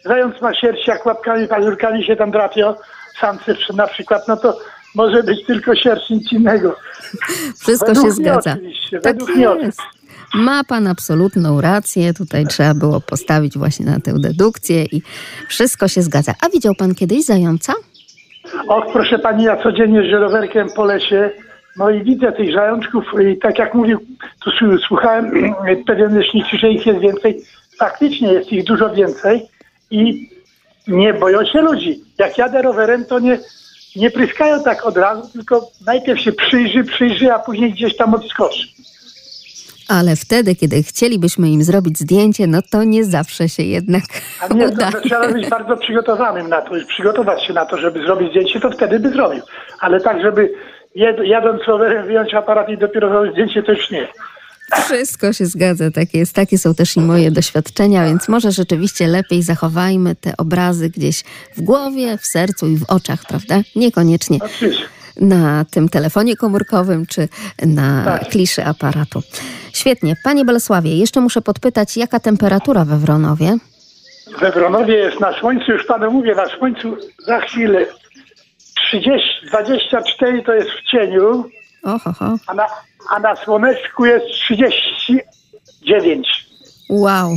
zając 0.04 0.40
ma 0.40 0.54
sierść, 0.54 0.88
jak 0.88 1.06
łapkami, 1.06 1.48
pazurkami 1.48 2.04
się 2.04 2.16
tam 2.16 2.30
drapią, 2.30 2.74
samcy 3.20 3.54
na 3.74 3.86
przykład, 3.86 4.28
no 4.28 4.36
to 4.36 4.58
może 4.94 5.22
być 5.22 5.46
tylko 5.46 5.74
sierść, 5.76 6.10
nic 6.10 6.32
innego. 6.32 6.76
Wszystko 7.60 7.86
Według 7.86 8.06
się 8.06 8.12
zgadza. 8.12 8.52
oczywiście, 8.52 9.00
Tak 9.00 9.12
według 9.12 9.36
mnie 9.36 9.46
jest. 9.62 9.80
Ma 10.34 10.64
pan 10.64 10.86
absolutną 10.86 11.60
rację. 11.60 12.14
Tutaj 12.14 12.46
trzeba 12.46 12.74
było 12.74 13.00
postawić 13.00 13.58
właśnie 13.58 13.86
na 13.86 14.00
tę 14.00 14.12
dedukcję 14.18 14.84
i 14.84 15.02
wszystko 15.48 15.88
się 15.88 16.02
zgadza. 16.02 16.34
A 16.40 16.48
widział 16.48 16.74
pan 16.74 16.94
kiedyś 16.94 17.24
zająca? 17.24 17.72
Och, 18.68 18.92
proszę 18.92 19.18
pani, 19.18 19.44
ja 19.44 19.62
codziennie 19.62 19.98
jeżdżę 19.98 20.18
rowerkiem 20.18 20.68
po 20.76 20.84
lesie, 20.84 21.30
no 21.76 21.90
i 21.90 22.04
widzę 22.04 22.32
tych 22.32 22.54
zajączków 22.54 23.04
i 23.32 23.38
tak 23.38 23.58
jak 23.58 23.74
mówił, 23.74 23.98
tu 24.44 24.50
słuchałem 24.88 25.32
pewien 25.86 26.18
leśnik, 26.18 26.46
że 26.60 26.70
ich 26.70 26.86
jest 26.86 27.00
więcej. 27.00 27.42
Faktycznie 27.78 28.32
jest 28.32 28.52
ich 28.52 28.64
dużo 28.64 28.94
więcej 28.94 29.42
i 29.90 30.30
nie 30.88 31.14
boją 31.14 31.44
się 31.44 31.60
ludzi. 31.60 32.00
Jak 32.18 32.38
jadę 32.38 32.62
rowerem, 32.62 33.04
to 33.04 33.18
nie, 33.18 33.38
nie 33.96 34.10
pryskają 34.10 34.62
tak 34.62 34.86
od 34.86 34.96
razu, 34.96 35.32
tylko 35.32 35.68
najpierw 35.86 36.20
się 36.20 36.32
przyjrzy, 36.32 36.84
przyjrzy, 36.84 37.32
a 37.32 37.38
później 37.38 37.72
gdzieś 37.72 37.96
tam 37.96 38.14
odskoczy. 38.14 38.66
Ale 39.90 40.16
wtedy, 40.16 40.54
kiedy 40.54 40.82
chcielibyśmy 40.82 41.48
im 41.50 41.64
zrobić 41.64 41.98
zdjęcie, 41.98 42.46
no 42.46 42.62
to 42.70 42.84
nie 42.84 43.04
zawsze 43.04 43.48
się 43.48 43.62
jednak 43.62 44.02
A 44.40 44.54
nie, 44.54 44.68
uda. 44.68 44.92
to 44.92 45.00
trzeba 45.00 45.32
być 45.32 45.48
bardzo 45.48 45.76
przygotowanym 45.76 46.48
na 46.48 46.62
to, 46.62 46.70
przygotować 46.88 47.44
się 47.44 47.52
na 47.52 47.66
to, 47.66 47.78
żeby 47.78 48.02
zrobić 48.02 48.30
zdjęcie, 48.30 48.60
to 48.60 48.70
wtedy 48.70 49.00
by 49.00 49.10
zrobił. 49.10 49.42
Ale 49.80 50.00
tak, 50.00 50.22
żeby 50.22 50.52
jed, 50.94 51.16
jadąc 51.24 51.62
rowerem 51.66 52.06
wyjąć 52.06 52.34
aparat 52.34 52.68
i 52.68 52.78
dopiero 52.78 53.08
zrobić 53.08 53.32
zdjęcie, 53.32 53.62
to 53.62 53.72
już 53.72 53.90
nie. 53.90 54.08
Wszystko 54.84 55.32
się 55.32 55.46
zgadza, 55.46 55.90
tak 55.90 56.14
jest. 56.14 56.34
Takie 56.34 56.58
są 56.58 56.74
też 56.74 56.96
i 56.96 57.00
moje 57.00 57.30
doświadczenia, 57.30 58.04
więc 58.04 58.28
może 58.28 58.52
rzeczywiście 58.52 59.06
lepiej 59.06 59.42
zachowajmy 59.42 60.16
te 60.16 60.36
obrazy 60.36 60.90
gdzieś 60.90 61.24
w 61.56 61.60
głowie, 61.60 62.18
w 62.18 62.26
sercu 62.26 62.66
i 62.66 62.76
w 62.76 62.84
oczach, 62.88 63.26
prawda? 63.28 63.62
Niekoniecznie 63.76 64.38
Oczywiście. 64.42 64.84
Na 65.16 65.64
tym 65.70 65.88
telefonie 65.88 66.36
komórkowym 66.36 67.06
czy 67.06 67.28
na 67.66 68.04
Tak. 68.04 68.28
kliszy 68.28 68.64
aparatu. 68.64 69.22
Świetnie. 69.72 70.16
Panie 70.24 70.44
Bolesławie, 70.44 70.96
jeszcze 70.96 71.20
muszę 71.20 71.42
podpytać, 71.42 71.96
jaka 71.96 72.20
temperatura 72.20 72.84
we 72.84 72.98
Wronowie? 72.98 73.56
We 74.40 74.52
Wronowie 74.52 74.94
jest 74.94 75.20
na 75.20 75.40
słońcu, 75.40 75.72
już 75.72 75.86
panu 75.86 76.10
mówię, 76.10 76.34
na 76.34 76.46
słońcu 76.58 76.96
za 77.26 77.40
chwilę 77.40 77.86
30, 78.88 79.28
24 79.48 80.42
to 80.42 80.54
jest 80.54 80.68
w 80.70 80.90
cieniu, 80.90 81.44
Oho, 81.82 82.12
ho. 82.12 82.36
a 82.46 82.54
na, 82.54 82.66
a 83.10 83.18
na 83.20 83.36
słoneczku 83.36 84.04
jest 84.06 84.26
39. 84.26 86.28
Wow. 86.90 87.30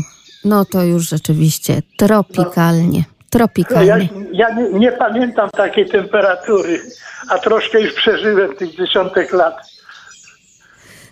No 0.46 0.66
to 0.66 0.84
już 0.84 1.10
rzeczywiście 1.10 1.82
tropikalnie. 1.98 3.04
Ja, 3.34 3.40
Tropikalnie. 3.40 4.10
ja 4.32 4.56
nie, 4.56 4.70
nie 4.80 4.92
pamiętam 4.92 5.50
takiej 5.50 5.90
temperatury, 5.90 6.82
a 7.30 7.40
troszkę 7.40 7.82
już 7.82 7.94
przeżyłem 7.94 8.56
tych 8.56 8.76
dziesiątek 8.76 9.34
lat. 9.34 9.74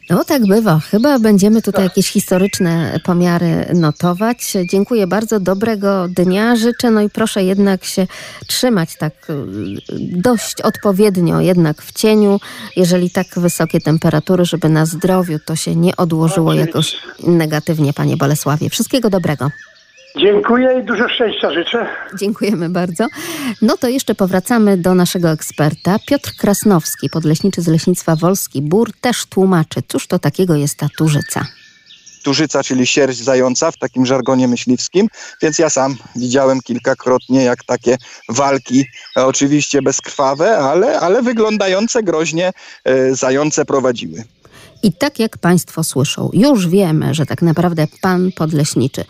No 0.09 0.23
tak 0.23 0.47
bywa. 0.47 0.79
Chyba 0.79 1.19
będziemy 1.19 1.61
tutaj 1.61 1.83
jakieś 1.83 2.07
historyczne 2.07 2.99
pomiary 3.03 3.65
notować. 3.73 4.53
Dziękuję 4.69 5.07
bardzo. 5.07 5.39
Dobrego 5.39 6.07
dnia 6.07 6.55
życzę. 6.55 6.91
No 6.91 7.01
i 7.01 7.09
proszę 7.09 7.43
jednak 7.43 7.83
się 7.83 8.07
trzymać 8.47 8.97
tak 8.97 9.13
y, 9.29 9.35
dość 9.99 10.61
odpowiednio 10.61 11.41
jednak 11.41 11.81
w 11.81 11.91
cieniu. 11.91 12.39
Jeżeli 12.75 13.09
tak 13.09 13.27
wysokie 13.37 13.79
temperatury, 13.81 14.45
żeby 14.45 14.69
na 14.69 14.85
zdrowiu 14.85 15.39
to 15.45 15.55
się 15.55 15.75
nie 15.75 15.95
odłożyło 15.95 16.53
jakoś 16.53 16.97
negatywnie, 17.23 17.93
panie 17.93 18.17
Bolesławie. 18.17 18.69
Wszystkiego 18.69 19.09
dobrego. 19.09 19.49
Dziękuję 20.19 20.79
i 20.79 20.85
dużo 20.85 21.09
szczęścia 21.09 21.53
życzę. 21.53 21.87
Dziękujemy 22.19 22.69
bardzo. 22.69 23.07
No 23.61 23.77
to 23.77 23.87
jeszcze 23.87 24.15
powracamy 24.15 24.77
do 24.77 24.95
naszego 24.95 25.31
eksperta. 25.31 25.99
Piotr 26.07 26.31
Krasnowski, 26.37 27.09
podleśniczy 27.09 27.61
z 27.61 27.67
Leśnictwa 27.67 28.15
Wolski 28.15 28.61
Bór, 28.61 28.91
też 29.01 29.25
tłumaczy, 29.25 29.81
cóż 29.87 30.07
to 30.07 30.19
takiego 30.19 30.55
jest 30.55 30.77
ta 30.77 30.87
turzyca. 30.97 31.45
Turzyca, 32.23 32.63
czyli 32.63 32.87
sierść 32.87 33.23
zająca 33.23 33.71
w 33.71 33.77
takim 33.77 34.05
żargonie 34.05 34.47
myśliwskim, 34.47 35.07
więc 35.41 35.59
ja 35.59 35.69
sam 35.69 35.95
widziałem 36.15 36.61
kilkakrotnie, 36.61 37.43
jak 37.43 37.63
takie 37.63 37.97
walki, 38.29 38.85
e, 39.17 39.25
oczywiście 39.25 39.81
bezkrwawe, 39.81 40.57
ale, 40.57 40.99
ale 40.99 41.21
wyglądające 41.21 42.03
groźnie 42.03 42.51
e, 42.85 43.15
zające 43.15 43.65
prowadziły. 43.65 44.23
I 44.83 44.93
tak 44.93 45.19
jak 45.19 45.37
Państwo 45.37 45.83
słyszą, 45.83 46.29
już 46.33 46.67
wiemy, 46.67 47.13
że 47.13 47.25
tak 47.25 47.41
naprawdę 47.41 47.87
Pan 48.01 48.31
Podleśniczy 48.31 49.05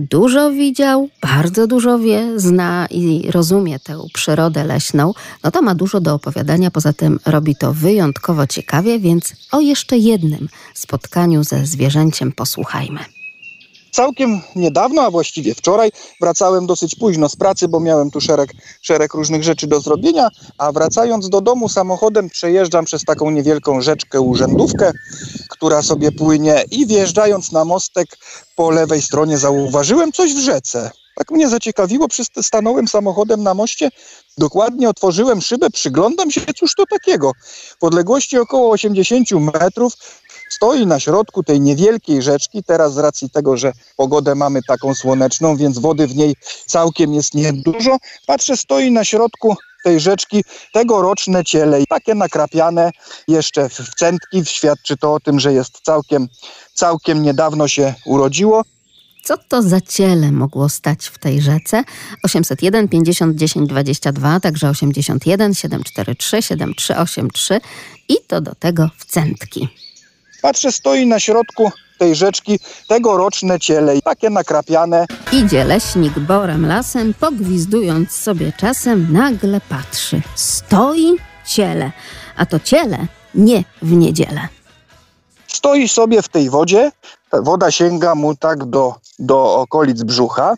dużo 0.00 0.50
widział, 0.50 1.08
bardzo 1.22 1.66
dużo 1.66 1.98
wie, 1.98 2.40
zna 2.40 2.86
i 2.90 3.30
rozumie 3.30 3.78
tę 3.78 3.98
przyrodę 4.14 4.64
leśną, 4.64 5.14
no 5.44 5.50
to 5.50 5.62
ma 5.62 5.74
dużo 5.74 6.00
do 6.00 6.14
opowiadania. 6.14 6.70
Poza 6.70 6.92
tym 6.92 7.18
robi 7.26 7.56
to 7.56 7.72
wyjątkowo 7.72 8.46
ciekawie, 8.46 8.98
więc 8.98 9.34
o 9.52 9.60
jeszcze 9.60 9.98
jednym 9.98 10.48
spotkaniu 10.74 11.44
ze 11.44 11.66
zwierzęciem 11.66 12.32
posłuchajmy. 12.32 13.19
Całkiem 13.90 14.40
niedawno, 14.56 15.02
a 15.02 15.10
właściwie 15.10 15.54
wczoraj, 15.54 15.92
wracałem 16.20 16.66
dosyć 16.66 16.94
późno 16.94 17.28
z 17.28 17.36
pracy, 17.36 17.68
bo 17.68 17.80
miałem 17.80 18.10
tu 18.10 18.20
szereg, 18.20 18.52
szereg 18.82 19.14
różnych 19.14 19.42
rzeczy 19.42 19.66
do 19.66 19.80
zrobienia, 19.80 20.28
a 20.58 20.72
wracając 20.72 21.28
do 21.28 21.40
domu 21.40 21.68
samochodem 21.68 22.30
przejeżdżam 22.30 22.84
przez 22.84 23.04
taką 23.04 23.30
niewielką 23.30 23.80
rzeczkę 23.80 24.20
urzędówkę, 24.20 24.92
która 25.48 25.82
sobie 25.82 26.12
płynie 26.12 26.64
i 26.70 26.86
wjeżdżając 26.86 27.52
na 27.52 27.64
mostek 27.64 28.06
po 28.56 28.70
lewej 28.70 29.02
stronie 29.02 29.38
zauważyłem 29.38 30.12
coś 30.12 30.34
w 30.34 30.38
rzece. 30.38 30.90
Tak 31.14 31.30
mnie 31.30 31.48
zaciekawiło, 31.48 32.06
stanąłem 32.42 32.88
samochodem 32.88 33.42
na 33.42 33.54
moście, 33.54 33.90
dokładnie 34.38 34.88
otworzyłem 34.88 35.40
szybę, 35.40 35.70
przyglądam 35.70 36.30
się, 36.30 36.40
cóż 36.56 36.74
to 36.74 36.84
takiego. 36.86 37.32
W 37.80 37.84
odległości 37.84 38.38
około 38.38 38.70
80 38.70 39.30
metrów 39.30 39.92
stoi 40.50 40.86
na 40.86 41.00
środku 41.00 41.42
tej 41.42 41.60
niewielkiej 41.60 42.22
rzeczki. 42.22 42.62
Teraz 42.62 42.94
z 42.94 42.98
racji 42.98 43.30
tego, 43.30 43.56
że 43.56 43.72
pogodę 43.96 44.34
mamy 44.34 44.60
taką 44.62 44.94
słoneczną, 44.94 45.56
więc 45.56 45.78
wody 45.78 46.06
w 46.06 46.16
niej 46.16 46.36
całkiem 46.66 47.14
jest 47.14 47.34
niedużo. 47.34 47.96
Patrzę, 48.26 48.56
stoi 48.56 48.90
na 48.90 49.04
środku 49.04 49.56
tej 49.84 50.00
rzeczki 50.00 50.44
tegoroczne 50.72 51.44
ciele, 51.44 51.84
takie 51.88 52.14
nakrapiane 52.14 52.90
jeszcze 53.28 53.68
w 53.68 53.94
centki. 53.98 54.44
Świadczy 54.44 54.96
to 54.96 55.14
o 55.14 55.20
tym, 55.20 55.40
że 55.40 55.52
jest 55.52 55.80
całkiem, 55.82 56.28
całkiem 56.74 57.22
niedawno 57.22 57.68
się 57.68 57.94
urodziło. 58.04 58.62
Co 59.24 59.36
to 59.48 59.62
za 59.62 59.80
ciele 59.80 60.32
mogło 60.32 60.68
stać 60.68 61.06
w 61.06 61.18
tej 61.18 61.42
rzece? 61.42 61.84
801 62.24 62.88
50 62.88 63.36
10 63.36 63.68
22, 63.68 64.40
także 64.40 64.68
81 64.68 65.54
743 65.54 66.42
7383 66.42 67.60
i 68.08 68.14
to 68.26 68.40
do 68.40 68.54
tego 68.54 68.90
w 68.98 69.04
centki. 69.04 69.68
Patrzę, 70.42 70.72
stoi 70.72 71.06
na 71.06 71.20
środku 71.20 71.70
tej 71.98 72.14
rzeczki 72.14 72.58
tegoroczne 72.88 73.60
ciele, 73.60 74.02
takie 74.02 74.30
nakrapiane. 74.30 75.06
Idzie 75.32 75.64
leśnik 75.64 76.18
borem 76.18 76.66
lasem, 76.66 77.14
pogwizdując 77.14 78.12
sobie 78.12 78.52
czasem, 78.56 79.12
nagle 79.12 79.60
patrzy. 79.60 80.22
Stoi 80.34 81.16
ciele, 81.46 81.92
a 82.36 82.46
to 82.46 82.60
ciele 82.60 83.06
nie 83.34 83.64
w 83.82 83.92
niedzielę. 83.92 84.48
Stoi 85.46 85.88
sobie 85.88 86.22
w 86.22 86.28
tej 86.28 86.50
wodzie, 86.50 86.90
woda 87.32 87.70
sięga 87.70 88.14
mu 88.14 88.36
tak 88.36 88.64
do, 88.64 88.94
do 89.18 89.54
okolic 89.54 90.02
brzucha 90.02 90.54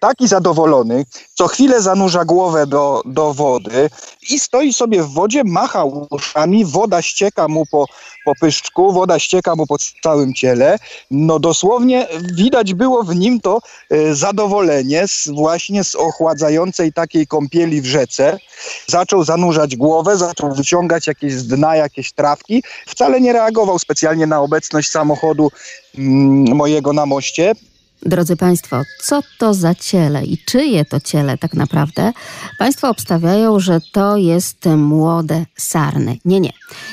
taki 0.00 0.28
zadowolony, 0.28 1.04
co 1.34 1.48
chwilę 1.48 1.82
zanurza 1.82 2.24
głowę 2.24 2.66
do, 2.66 3.02
do 3.04 3.34
wody 3.34 3.90
i 4.30 4.38
stoi 4.38 4.72
sobie 4.72 5.02
w 5.02 5.08
wodzie, 5.08 5.44
macha 5.44 5.84
uszami, 6.10 6.64
woda 6.64 7.02
ścieka 7.02 7.48
mu 7.48 7.66
po, 7.66 7.86
po 8.24 8.32
pyszczku, 8.40 8.92
woda 8.92 9.18
ścieka 9.18 9.56
mu 9.56 9.66
po 9.66 9.76
całym 10.02 10.34
ciele. 10.34 10.78
No 11.10 11.38
dosłownie 11.38 12.06
widać 12.34 12.74
było 12.74 13.02
w 13.02 13.16
nim 13.16 13.40
to 13.40 13.60
e, 13.90 14.14
zadowolenie 14.14 15.08
z, 15.08 15.28
właśnie 15.28 15.84
z 15.84 15.94
ochładzającej 15.94 16.92
takiej 16.92 17.26
kąpieli 17.26 17.80
w 17.80 17.86
rzece. 17.86 18.38
Zaczął 18.86 19.24
zanurzać 19.24 19.76
głowę, 19.76 20.16
zaczął 20.16 20.54
wyciągać 20.54 21.06
jakieś 21.06 21.32
z 21.32 21.46
dna, 21.46 21.76
jakieś 21.76 22.12
trawki. 22.12 22.62
Wcale 22.86 23.20
nie 23.20 23.32
reagował 23.32 23.78
specjalnie 23.78 24.26
na 24.26 24.40
obecność 24.40 24.90
samochodu 24.90 25.50
mm, 25.98 26.56
mojego 26.56 26.92
na 26.92 27.06
moście. 27.06 27.54
Drodzy 28.02 28.36
Państwo, 28.36 28.82
co 29.02 29.20
to 29.38 29.54
za 29.54 29.74
ciele 29.74 30.24
i 30.24 30.38
czyje 30.38 30.84
to 30.84 31.00
ciele 31.00 31.38
tak 31.38 31.54
naprawdę? 31.54 32.12
Państwo 32.58 32.88
obstawiają, 32.88 33.60
że 33.60 33.80
to 33.92 34.16
jest 34.16 34.66
młode 34.76 35.44
sarny. 35.56 36.18
Nie, 36.24 36.40
nie. 36.40 36.52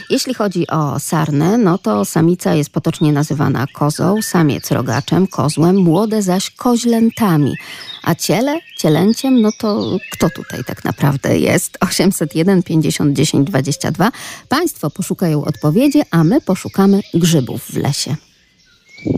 Jeśli 0.09 0.33
chodzi 0.33 0.67
o 0.67 0.99
sarnę, 0.99 1.57
no 1.57 1.77
to 1.77 2.05
samica 2.05 2.53
jest 2.53 2.69
potocznie 2.69 3.13
nazywana 3.13 3.65
kozą, 3.73 4.21
samiec 4.21 4.71
rogaczem, 4.71 5.27
kozłem, 5.27 5.75
młode 5.75 6.21
zaś 6.21 6.49
koźlętami. 6.49 7.55
A 8.03 8.15
ciele, 8.15 8.59
cielęciem, 8.77 9.41
no 9.41 9.49
to 9.59 9.97
kto 10.11 10.29
tutaj 10.29 10.63
tak 10.63 10.83
naprawdę 10.83 11.39
jest? 11.39 11.77
801 11.79 12.63
50 12.63 13.13
10 13.13 13.47
22. 13.47 14.11
Państwo 14.49 14.89
poszukają 14.89 15.45
odpowiedzi, 15.45 16.01
a 16.11 16.23
my 16.23 16.41
poszukamy 16.41 17.01
grzybów 17.13 17.61
w 17.63 17.77
lesie. 17.77 18.15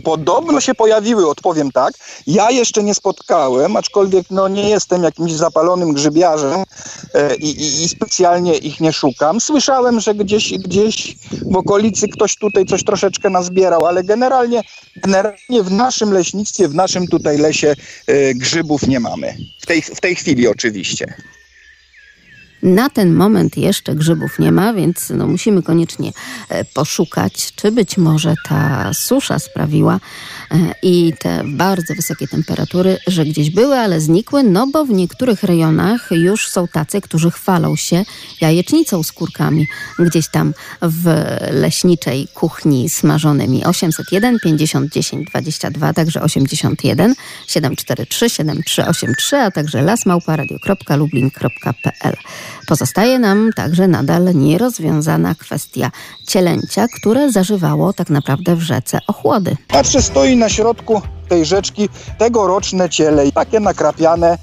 Podobno 0.04 0.62
się 0.62 0.76
pojawiły, 0.76 1.30
odpowiem 1.30 1.72
tak. 1.72 1.94
Ja 2.28 2.52
jeszcze 2.52 2.84
nie 2.84 2.94
spotkałem, 2.94 3.76
aczkolwiek 3.76 4.26
no, 4.30 4.48
nie 4.48 4.70
jestem 4.70 5.04
jakimś 5.04 5.32
zapalonym 5.32 5.94
grzybiarzem 5.94 6.64
e, 7.14 7.36
i, 7.36 7.50
i, 7.50 7.84
i 7.84 7.90
specjalnie 7.90 8.58
ich 8.58 8.80
nie 8.80 8.94
szukam. 8.94 9.42
Słyszałem, 9.42 10.00
że 10.00 10.16
gdzieś, 10.16 10.54
gdzieś 10.58 11.16
w 11.52 11.58
okolicy 11.58 12.08
ktoś 12.08 12.36
tutaj 12.36 12.66
coś 12.66 12.84
troszeczkę 12.84 13.30
nazbierał, 13.30 13.86
ale 13.86 14.04
generalnie, 14.04 14.62
generalnie 14.96 15.64
w 15.64 15.72
naszym 15.72 16.14
leśnictwie, 16.14 16.68
w 16.68 16.76
naszym 16.76 17.08
tutaj 17.08 17.38
lesie 17.38 17.76
e, 18.08 18.34
grzybów 18.34 18.88
nie 18.88 19.00
mamy. 19.00 19.38
W 19.60 19.66
tej, 19.66 19.82
w 19.82 20.02
tej 20.02 20.16
chwili 20.16 20.48
oczywiście. 20.48 21.14
Na 22.64 22.90
ten 22.90 23.14
moment 23.14 23.58
jeszcze 23.58 23.96
grzybów 23.96 24.40
nie 24.40 24.52
ma, 24.52 24.74
więc 24.74 25.10
no 25.10 25.28
musimy 25.28 25.64
koniecznie 25.64 26.12
e, 26.50 26.66
poszukać, 26.66 27.54
czy 27.56 27.72
być 27.72 27.98
może 27.98 28.36
ta 28.50 28.94
susza 28.94 29.40
sprawiła 29.40 30.00
e, 30.52 30.58
i 30.84 31.14
te 31.20 31.44
bardzo 31.46 31.94
wysokie 31.94 32.28
temperatury, 32.28 32.98
że 33.08 33.26
gdzieś 33.26 33.50
były, 33.50 33.76
ale 33.76 34.02
znikły, 34.02 34.44
no 34.44 34.68
bo 34.68 34.86
w 34.86 34.90
niektórych 34.90 35.44
rejonach 35.44 36.10
już 36.12 36.48
są 36.48 36.68
tacy, 36.68 37.02
którzy 37.02 37.32
chwalą 37.32 37.76
się 37.76 38.06
jajecznicą 38.42 39.04
z 39.04 39.12
kurkami 39.12 39.68
gdzieś 40.00 40.28
tam 40.28 40.54
w 40.82 41.28
leśniczej 41.52 42.28
kuchni 42.34 42.90
smażonymi. 42.90 43.66
801 43.66 44.40
50 44.40 44.94
10 44.94 45.30
22, 45.30 45.94
także 45.94 46.22
81 46.22 47.16
743 47.48 48.30
7383, 48.30 49.38
a 49.38 49.52
także 49.52 49.82
lasmałparadio.lublin.pl. 49.82 52.18
Pozostaje 52.68 53.20
nam 53.20 53.50
także 53.56 53.88
nadal 53.88 54.36
nierozwiązana 54.36 55.36
kwestia 55.36 55.92
cielęcia, 56.28 56.86
które 57.00 57.32
zażywało 57.32 57.94
tak 57.94 58.10
naprawdę 58.10 58.56
w 58.56 58.62
rzece 58.62 59.00
ochłody. 59.08 59.56
Patrzę, 59.68 60.02
stoi 60.02 60.36
na 60.36 60.50
środku 60.50 61.02
tej 61.30 61.46
rzeczki 61.46 61.90
tegoroczne 62.18 62.90
ciele, 62.90 63.32
takie 63.32 63.60
nakrapiane. 63.60 64.38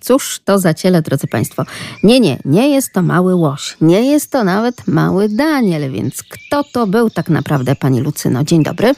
Cóż 0.00 0.40
to 0.44 0.58
za 0.58 0.74
ciele, 0.74 1.02
drodzy 1.02 1.26
Państwo? 1.26 1.64
Nie, 2.02 2.20
nie, 2.20 2.38
nie 2.44 2.68
jest 2.68 2.92
to 2.92 3.02
mały 3.02 3.34
łoś, 3.34 3.76
nie 3.80 4.02
jest 4.10 4.30
to 4.30 4.44
nawet 4.44 4.86
mały 4.86 5.28
Daniel, 5.28 5.92
więc 5.92 6.22
kto 6.22 6.64
to 6.72 6.86
był 6.86 7.10
tak 7.10 7.28
naprawdę, 7.28 7.76
Pani 7.76 8.00
Lucyno? 8.00 8.44
Dzień 8.44 8.62
dobry. 8.62 8.94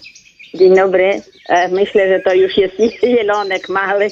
Dzień 0.54 0.76
dobry. 0.76 1.22
E, 1.48 1.68
Myślę, 1.68 2.08
że 2.08 2.20
to 2.20 2.34
już 2.34 2.56
jest 2.56 2.74
jelonek 3.02 3.68
mały. 3.68 4.08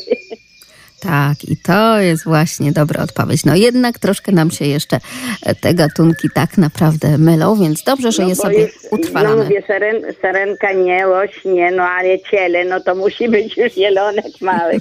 Tak, 1.01 1.45
i 1.49 1.57
to 1.57 2.01
jest 2.01 2.25
właśnie 2.25 2.73
dobra 2.73 3.03
odpowiedź. 3.03 3.45
No 3.45 3.55
jednak 3.57 3.99
troszkę 3.99 4.33
nam 4.33 4.51
się 4.51 4.65
jeszcze 4.65 4.99
e, 5.47 5.55
te 5.55 5.75
gatunki 5.75 6.29
tak 6.35 6.59
naprawdę 6.59 7.19
mylą, 7.19 7.57
więc 7.57 7.83
dobrze, 7.83 8.13
że 8.13 8.23
No 8.23 8.29
je 8.29 8.35
sobie 8.37 8.59
jest, 8.59 8.89
No 8.93 8.99
utrwalamy. 8.99 9.45
mówię, 9.45 9.63
saren, 9.67 10.03
sarenka 10.23 10.73
nie, 10.73 11.09
łoś 11.09 11.45
nie, 11.45 11.71
no 11.71 11.83
ale 11.83 12.19
ciele, 12.21 12.65
no 12.65 12.81
to 12.81 12.95
musi 12.95 13.29
być 13.29 13.57
już 13.57 13.77
jelonek 13.77 14.41
mały. 14.41 14.79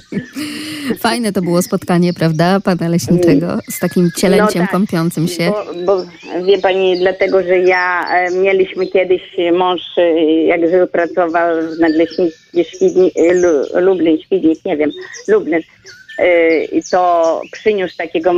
Fajne 0.98 1.32
to 1.32 1.42
było 1.42 1.62
spotkanie, 1.62 2.12
prawda, 2.14 2.60
pana 2.60 2.88
leśniczego 2.88 3.58
z 3.70 3.78
takim 3.78 4.10
cielęciem 4.16 4.60
No 4.62 4.66
tak, 4.66 4.70
kąpiącym 4.70 5.28
się. 5.28 5.52
Bo, 5.84 5.84
bo 5.86 6.04
wie 6.46 6.58
pani, 6.58 6.98
dlatego, 6.98 7.42
że 7.42 7.58
ja 7.58 8.04
e, 8.10 8.30
mieliśmy 8.30 8.86
kiedyś 8.86 9.22
mąż, 9.52 9.80
e, 9.96 10.24
jak 10.44 10.70
żył, 10.70 10.86
pracował 10.86 11.56
w 11.76 11.78
nadleśnictwie 11.80 12.49
Świdni, 12.64 13.12
e, 13.16 13.34
Lu, 13.34 13.80
Lublin, 13.80 14.18
Świdnik, 14.22 14.64
nie 14.64 14.76
wiem, 14.76 14.90
Lublin. 15.28 15.60
I 16.72 16.82
to 16.90 17.42
przyniósł 17.52 17.96
takiego 17.96 18.32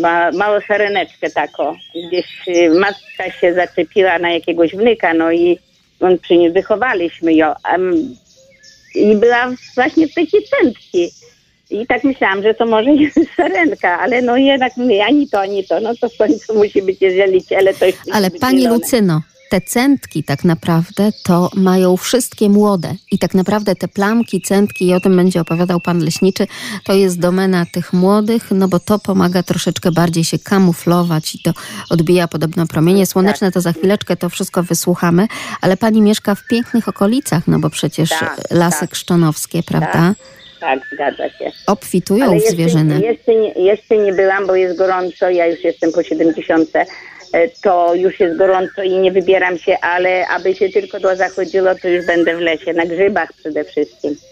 ma, 0.00 0.32
małą 0.32 0.60
sareneczkę 0.68 1.30
taką. 1.30 1.76
Gdzieś 2.08 2.26
e, 2.48 2.70
matka 2.70 3.30
się 3.40 3.54
zaczepiła 3.54 4.18
na 4.18 4.32
jakiegoś 4.32 4.76
wnuka, 4.76 5.14
no 5.14 5.32
i 5.32 5.58
on 6.00 6.18
przyniósł, 6.18 6.54
wychowaliśmy 6.54 7.34
ją. 7.34 7.52
I 8.94 9.16
była 9.16 9.50
właśnie 9.74 10.08
w 10.08 10.14
takiej 10.14 10.40
centki. 10.42 11.10
I 11.70 11.86
tak 11.86 12.04
myślałam, 12.04 12.42
że 12.42 12.54
to 12.54 12.66
może 12.66 12.90
jest 12.90 13.20
sarenka, 13.36 14.00
ale 14.00 14.22
no 14.22 14.36
jednak 14.36 14.76
mówię, 14.76 15.04
ani 15.04 15.28
to, 15.28 15.40
ani 15.40 15.64
to. 15.64 15.80
No 15.80 15.94
to 16.00 16.08
w 16.08 16.16
końcu 16.16 16.54
musi 16.54 16.82
być, 16.82 17.00
jeżeli 17.00 17.42
ciele, 17.42 17.74
to 17.74 17.86
Ale 18.12 18.30
pani 18.40 18.58
zielone. 18.58 18.78
Lucyno, 18.78 19.20
te 19.50 19.60
centki 19.60 20.24
tak 20.24 20.44
naprawdę 20.44 21.12
to 21.22 21.50
mają 21.54 21.96
wszystkie 21.96 22.48
młode 22.48 22.94
i 23.10 23.18
tak 23.18 23.34
naprawdę 23.34 23.74
te 23.74 23.88
plamki, 23.88 24.40
centki 24.40 24.86
i 24.86 24.94
o 24.94 25.00
tym 25.00 25.16
będzie 25.16 25.40
opowiadał 25.40 25.80
pan 25.80 25.98
leśniczy, 25.98 26.46
to 26.84 26.92
jest 26.92 27.20
domena 27.20 27.66
tych 27.72 27.92
młodych, 27.92 28.50
no 28.50 28.68
bo 28.68 28.80
to 28.80 28.98
pomaga 28.98 29.42
troszeczkę 29.42 29.92
bardziej 29.92 30.24
się 30.24 30.38
kamuflować 30.38 31.34
i 31.34 31.42
to 31.42 31.52
odbija 31.90 32.28
podobno 32.28 32.66
promienie 32.66 33.06
słoneczne, 33.06 33.52
to 33.52 33.60
za 33.60 33.72
chwileczkę 33.72 34.16
to 34.16 34.30
wszystko 34.30 34.62
wysłuchamy, 34.62 35.28
ale 35.60 35.76
pani 35.76 36.02
mieszka 36.02 36.34
w 36.34 36.46
pięknych 36.46 36.88
okolicach, 36.88 37.42
no 37.46 37.58
bo 37.58 37.70
przecież 37.70 38.10
Tak, 38.10 38.40
lasy 38.50 38.80
tak. 38.80 38.90
krzczonowskie, 38.90 39.62
prawda? 39.62 40.14
Tak, 40.60 40.80
zgadza 40.92 41.28
się. 41.28 41.52
Obfitują 41.66 42.30
Ale 42.30 42.40
w 42.40 42.50
zwierzyny. 42.50 42.94
Jeszcze, 42.94 43.06
jeszcze, 43.06 43.34
nie, 43.34 43.64
jeszcze 43.64 43.98
nie 43.98 44.12
byłam, 44.12 44.46
bo 44.46 44.54
jest 44.54 44.78
gorąco, 44.78 45.30
ja 45.30 45.46
już 45.46 45.64
jestem 45.64 45.92
po 45.92 46.02
70. 46.02 46.70
e, 47.34 47.48
To 47.62 47.94
już 47.94 48.20
jest 48.20 48.38
gorąco 48.38 48.82
i 48.82 48.98
nie 48.98 49.12
wybieram 49.12 49.58
się, 49.58 49.76
ale 49.80 50.28
aby 50.28 50.54
się 50.54 50.68
tylko 50.68 51.00
to 51.00 51.16
zachodziło, 51.16 51.74
to 51.74 51.88
już 51.88 52.06
będę 52.06 52.36
w 52.36 52.40
lesie, 52.40 52.72
na 52.72 52.86
grzybach 52.86 53.32
przede 53.32 53.64
wszystkim. 53.64 54.16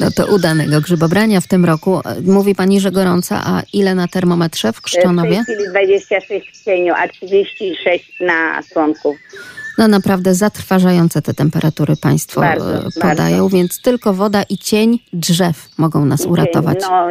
No 0.00 0.10
to 0.16 0.26
udanego 0.26 0.80
grzybobrania 0.80 1.40
w 1.40 1.46
tym 1.46 1.64
roku. 1.64 2.00
Mówi 2.22 2.54
pani, 2.54 2.80
że 2.80 2.90
gorąco, 2.90 3.34
a 3.34 3.62
ile 3.72 3.94
na 3.94 4.08
termometrze 4.08 4.72
w 4.72 4.76
E, 4.76 4.78
W 4.78 4.82
Krzczonowie? 4.82 5.44
tej 5.46 5.56
chwili 5.56 5.70
26 5.70 6.60
w 6.60 6.64
cieniu, 6.64 6.94
a 6.96 7.08
36 7.08 8.12
na 8.20 8.62
słonku. 8.62 9.16
No 9.78 9.88
naprawdę 9.88 10.34
zatrważające 10.34 11.22
te 11.22 11.34
temperatury 11.34 11.94
Państwo 11.96 12.40
Bardzo, 12.40 12.78
e, 12.78 12.82
podają, 13.00 13.42
bardzo. 13.42 13.48
więc 13.48 13.82
tylko 13.82 14.12
woda 14.12 14.42
i 14.48 14.58
cień 14.58 14.98
drzew 15.12 15.68
mogą 15.78 16.04
nas 16.04 16.26
uratować. 16.26 16.78
No, 16.80 17.08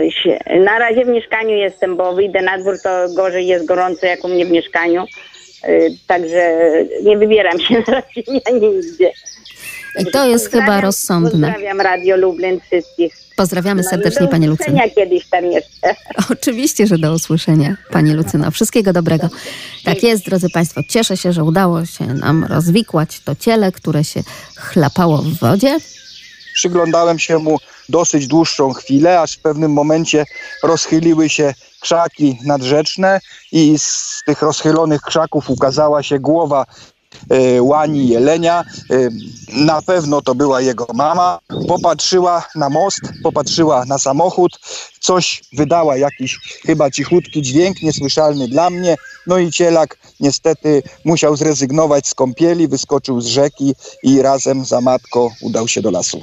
na 0.64 0.80
razie 0.80 1.06
w 1.06 1.08
mieszkaniu 1.08 1.50
jestem, 1.50 1.98
bo 1.98 2.14
wyjdę 2.14 2.42
na 2.42 2.58
dwór, 2.58 2.76
to 2.84 2.90
gorzej 3.16 3.48
jest 3.48 3.66
gorąco 3.66 4.06
jak 4.06 4.24
u 4.24 4.28
mnie 4.28 4.46
w 4.46 4.52
mieszkaniu. 4.52 5.06
Y, 5.68 5.96
Także 6.08 6.54
nie 7.04 7.18
wybieram 7.18 7.60
się 7.60 7.74
na 7.88 7.94
razie 7.94 8.22
ja 8.28 8.52
nigdzie. 8.60 9.12
I 10.00 10.06
to 10.06 10.28
jest 10.28 10.52
chyba 10.52 10.82
rozsądne. 10.82 11.48
Pozdrawiam 11.48 11.82
Radio 11.82 12.18
Lublin 12.18 12.60
wszystkich. 12.60 13.14
Pozdrawiamy 13.42 13.82
No 13.82 13.90
serdecznie 13.90 14.22
do 14.22 14.28
Pani 14.28 14.48
Lucyno. 14.48 14.74
usłyszenia 14.74 14.96
kiedyś 14.96 15.26
tam 15.30 15.46
jeszcze. 15.46 15.96
Oczywiście, 16.34 16.88
że 16.88 16.98
do 16.98 17.14
usłyszenia 17.14 17.76
Pani 17.92 18.14
Lucyno. 18.14 18.52
Wszystkiego 18.52 18.94
dobrego. 18.94 19.30
Tak 19.84 20.04
jest, 20.04 20.26
drodzy 20.26 20.50
Państwo. 20.50 20.82
Cieszę 20.90 21.18
się, 21.18 21.34
że 21.34 21.44
udało 21.44 21.86
się 21.86 22.06
nam 22.06 22.44
rozwikłać 22.44 23.20
to 23.20 23.36
ciele, 23.36 23.72
które 23.72 24.04
się 24.04 24.24
chlapało 24.56 25.18
w 25.18 25.34
wodzie. 25.40 25.78
Przyglądałem 26.54 27.20
się 27.20 27.38
mu 27.38 27.58
dosyć 27.90 28.28
dłuższą 28.28 28.74
chwilę, 28.74 29.20
aż 29.20 29.34
w 29.34 29.40
pewnym 29.42 29.72
momencie 29.74 30.26
rozchyliły 30.64 31.30
się 31.30 31.54
krzaki 31.80 32.38
nadrzeczne 32.46 33.20
i 33.52 33.80
z 33.80 34.20
tych 34.26 34.42
rozchylonych 34.42 35.02
krzaków 35.02 35.50
ukazała 35.50 36.04
się 36.04 36.20
głowa 36.20 36.66
łani 37.62 38.08
jelenia. 38.08 38.64
E, 38.92 39.10
Na 39.54 39.82
pewno 39.82 40.22
to 40.22 40.36
była 40.36 40.62
jego 40.62 40.86
mama. 40.94 41.40
Popatrzyła 41.68 42.44
na 42.56 42.70
most, 42.70 43.00
popatrzyła 43.24 43.86
na 43.86 43.98
samochód, 43.98 44.60
coś 45.00 45.44
wydała, 45.54 45.98
jakiś 45.98 46.38
chyba 46.66 46.92
cichutki 46.92 47.42
dźwięk, 47.42 47.82
niesłyszalny 47.82 48.48
dla 48.48 48.70
mnie. 48.70 48.96
No 49.28 49.38
i 49.38 49.52
cielak 49.52 49.98
niestety 50.20 50.84
musiał 51.06 51.36
zrezygnować 51.36 52.08
z 52.08 52.14
kąpieli, 52.14 52.68
wyskoczył 52.68 53.22
z 53.22 53.26
rzeki 53.26 53.76
i 54.04 54.22
razem 54.22 54.66
za 54.66 54.82
matką 54.82 55.30
udał 55.42 55.68
się 55.68 55.82
do 55.82 55.92
lasu. 55.92 56.22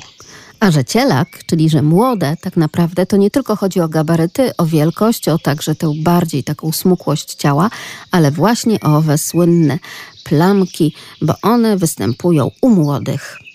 A 0.61 0.71
że 0.71 0.85
cielak, 0.85 1.29
czyli 1.47 1.71
że 1.71 1.83
młode, 1.83 2.37
tak 2.41 2.57
naprawdę 2.57 3.07
to 3.07 3.17
nie 3.17 3.31
tylko 3.31 3.57
chodzi 3.57 3.81
o 3.81 3.89
gabaryty, 3.89 4.57
o 4.57 4.67
wielkość, 4.67 5.29
o 5.29 5.39
także 5.39 5.75
tę 5.75 5.93
bardziej 6.03 6.45
taką 6.45 6.73
smukłość 6.73 7.35
ciała, 7.35 7.71
ale 8.11 8.31
właśnie 8.31 8.81
o 8.81 8.97
owe 8.97 9.19
słynne 9.19 9.79
plamki, 10.25 10.95
bo 11.23 11.35
one 11.43 11.77
występują 11.77 12.51
u 12.63 12.71
młodych. 12.71 13.48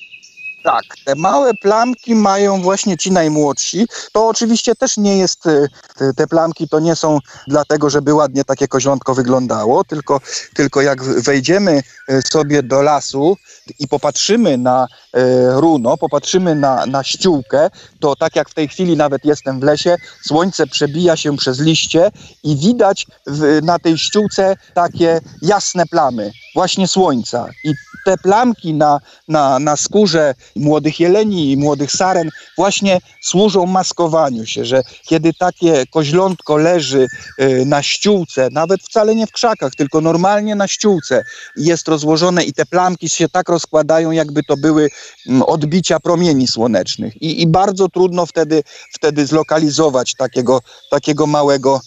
Tak, 0.64 0.84
te 1.06 1.16
małe 1.16 1.54
plamki 1.54 2.16
mają 2.16 2.62
właśnie 2.62 2.98
ci 2.98 3.12
najmłodsi. 3.12 3.88
To 4.12 4.28
oczywiście 4.28 4.76
też 4.76 4.98
nie 4.98 5.18
jest, 5.18 5.46
y, 5.46 5.68
te, 5.98 6.14
te 6.14 6.28
plamki 6.28 6.70
to 6.70 6.80
nie 6.80 6.96
są 6.96 7.20
dlatego, 7.48 7.90
żeby 7.90 8.14
ładnie 8.14 8.44
takie 8.44 8.68
koziątko 8.68 9.16
wyglądało, 9.16 9.84
tylko, 9.84 10.22
tylko 10.56 10.82
jak 10.82 11.04
wejdziemy 11.04 11.84
y, 12.10 12.22
sobie 12.22 12.64
do 12.64 12.82
lasu 12.82 13.38
i 13.80 13.88
popatrzymy 13.88 14.58
na 14.58 14.88
y, 14.88 15.20
runo, 15.52 15.98
popatrzymy 15.98 16.56
na, 16.56 16.86
na 16.86 17.04
ściółkę, 17.04 17.70
to 18.00 18.16
tak 18.16 18.36
jak 18.36 18.50
w 18.50 18.54
tej 18.54 18.68
chwili 18.68 18.98
nawet 18.98 19.26
jestem 19.26 19.60
w 19.60 19.64
lesie, 19.64 19.96
słońce 20.28 20.68
przebija 20.68 21.16
się 21.16 21.38
przez 21.38 21.60
liście 21.60 22.12
i 22.44 22.58
widać 22.58 23.08
w, 23.28 23.60
na 23.64 23.80
tej 23.80 23.98
ściółce 23.98 24.56
takie 24.74 25.22
jasne 25.42 25.86
plamy 25.86 26.32
właśnie 26.54 26.88
słońca. 26.88 27.50
I 27.64 27.74
te 28.06 28.18
plamki 28.18 28.74
na, 28.74 29.00
na, 29.28 29.60
na 29.60 29.78
skórze 29.78 30.36
młodych 30.56 31.00
jeleni 31.00 31.52
i 31.52 31.58
młodych 31.58 31.92
saren 31.92 32.30
właśnie 32.58 33.00
służą 33.22 33.66
maskowaniu 33.66 34.46
się, 34.46 34.66
że 34.66 34.84
kiedy 35.08 35.34
takie 35.34 35.86
koźlątko 35.88 36.58
leży 36.58 37.08
y, 37.42 37.66
na 37.66 37.84
ściółce, 37.84 38.50
nawet 38.52 38.82
wcale 38.82 39.16
nie 39.16 39.28
w 39.28 39.32
krzakach, 39.32 39.76
tylko 39.76 40.02
normalnie 40.02 40.56
na 40.56 40.68
ściółce 40.68 41.24
jest 41.58 41.88
rozłożone 41.88 42.44
i 42.44 42.54
te 42.54 42.66
plamki 42.66 43.10
się 43.10 43.30
tak 43.30 43.50
rozkładają, 43.50 44.12
jakby 44.12 44.44
to 44.44 44.58
były 44.58 44.90
mm, 45.28 45.42
odbicia 45.42 46.00
promieni 46.00 46.48
słonecznych. 46.48 47.22
I, 47.22 47.42
i 47.42 47.48
bardzo 47.48 47.90
trudno 47.90 48.26
wtedy, 48.26 48.64
wtedy 48.94 49.26
zlokalizować 49.26 50.16
takiego, 50.16 50.62
takiego 50.92 51.28
małego 51.28 51.82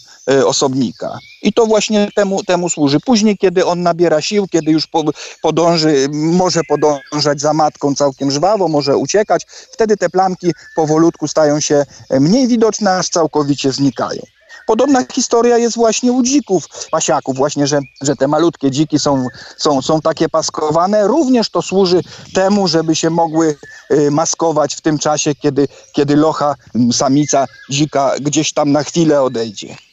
osobnika. 0.45 1.19
I 1.41 1.53
to 1.53 1.65
właśnie 1.65 2.09
temu, 2.15 2.43
temu 2.43 2.69
służy. 2.69 2.99
Później, 2.99 3.37
kiedy 3.37 3.65
on 3.65 3.81
nabiera 3.81 4.21
sił, 4.21 4.47
kiedy 4.47 4.71
już 4.71 4.87
po, 4.87 5.03
podąży, 5.41 6.07
może 6.11 6.61
podążać 6.63 7.41
za 7.41 7.53
matką 7.53 7.95
całkiem 7.95 8.31
żwawo, 8.31 8.67
może 8.67 8.97
uciekać, 8.97 9.45
wtedy 9.71 9.97
te 9.97 10.09
plamki 10.09 10.51
powolutku 10.75 11.27
stają 11.27 11.59
się 11.59 11.85
mniej 12.19 12.47
widoczne, 12.47 12.97
aż 12.97 13.09
całkowicie 13.09 13.71
znikają. 13.71 14.21
Podobna 14.67 15.03
historia 15.13 15.57
jest 15.57 15.75
właśnie 15.75 16.11
u 16.11 16.23
dzików, 16.23 16.67
pasiaków, 16.91 17.37
właśnie, 17.37 17.67
że, 17.67 17.79
że 18.01 18.15
te 18.15 18.27
malutkie 18.27 18.71
dziki 18.71 18.99
są, 18.99 19.27
są, 19.57 19.81
są 19.81 20.01
takie 20.01 20.29
paskowane. 20.29 21.07
Również 21.07 21.49
to 21.49 21.61
służy 21.61 22.01
temu, 22.33 22.67
żeby 22.67 22.95
się 22.95 23.09
mogły 23.09 23.55
y, 23.91 24.11
maskować 24.11 24.75
w 24.75 24.81
tym 24.81 24.99
czasie, 24.99 25.35
kiedy, 25.35 25.67
kiedy 25.93 26.15
locha, 26.15 26.55
samica 26.91 27.45
dzika 27.69 28.11
gdzieś 28.21 28.53
tam 28.53 28.71
na 28.71 28.83
chwilę 28.83 29.21
odejdzie. 29.21 29.86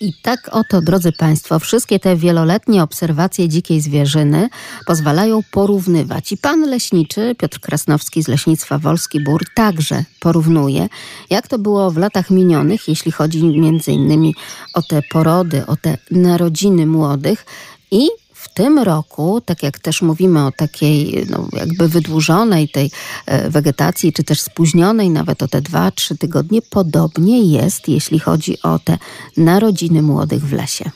I 0.00 0.12
tak 0.22 0.48
oto, 0.52 0.82
drodzy 0.82 1.12
Państwo, 1.12 1.58
wszystkie 1.58 1.98
te 1.98 2.16
wieloletnie 2.16 2.82
obserwacje 2.82 3.48
dzikiej 3.48 3.80
zwierzyny 3.80 4.48
pozwalają 4.86 5.40
porównywać. 5.50 6.32
I 6.32 6.36
pan 6.36 6.70
leśniczy 6.70 7.34
Piotr 7.38 7.60
Krasnowski 7.60 8.22
z 8.22 8.28
Leśnictwa 8.28 8.78
Wolski 8.78 9.24
Bór 9.24 9.44
także 9.54 10.04
porównuje, 10.20 10.88
jak 11.30 11.48
to 11.48 11.58
było 11.58 11.90
w 11.90 11.96
latach 11.96 12.30
minionych, 12.30 12.88
jeśli 12.88 13.12
chodzi 13.12 13.44
między 13.44 13.92
innymi 13.92 14.34
o 14.74 14.82
te 14.82 15.02
porody, 15.10 15.66
o 15.66 15.76
te 15.76 15.98
narodziny 16.10 16.86
młodych 16.86 17.46
i 17.90 18.08
tym 18.56 18.78
roku, 18.78 19.40
tak 19.40 19.62
jak 19.62 19.78
też 19.78 20.02
mówimy 20.02 20.46
o 20.46 20.52
takiej 20.52 21.26
no, 21.30 21.48
jakby 21.52 21.88
wydłużonej 21.88 22.68
tej 22.68 22.90
e, 23.26 23.50
wegetacji, 23.50 24.12
czy 24.12 24.24
też 24.24 24.40
spóźnionej 24.40 25.10
nawet 25.10 25.42
o 25.42 25.48
te 25.48 25.60
dwa, 25.60 25.90
trzy 25.90 26.16
tygodnie, 26.18 26.62
podobnie 26.62 27.42
jest, 27.42 27.88
jeśli 27.88 28.18
chodzi 28.18 28.62
o 28.62 28.78
te 28.78 28.98
narodziny 29.36 30.02
młodych 30.02 30.42
w 30.46 30.52
lesie 30.52 30.90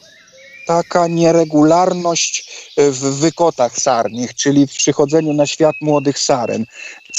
taka 0.66 1.06
nieregularność 1.06 2.50
w 2.76 3.20
wykotach 3.20 3.78
sarnych, 3.78 4.34
czyli 4.34 4.66
w 4.66 4.70
przychodzeniu 4.70 5.32
na 5.32 5.46
świat 5.46 5.76
młodych 5.80 6.18
saren. 6.18 6.64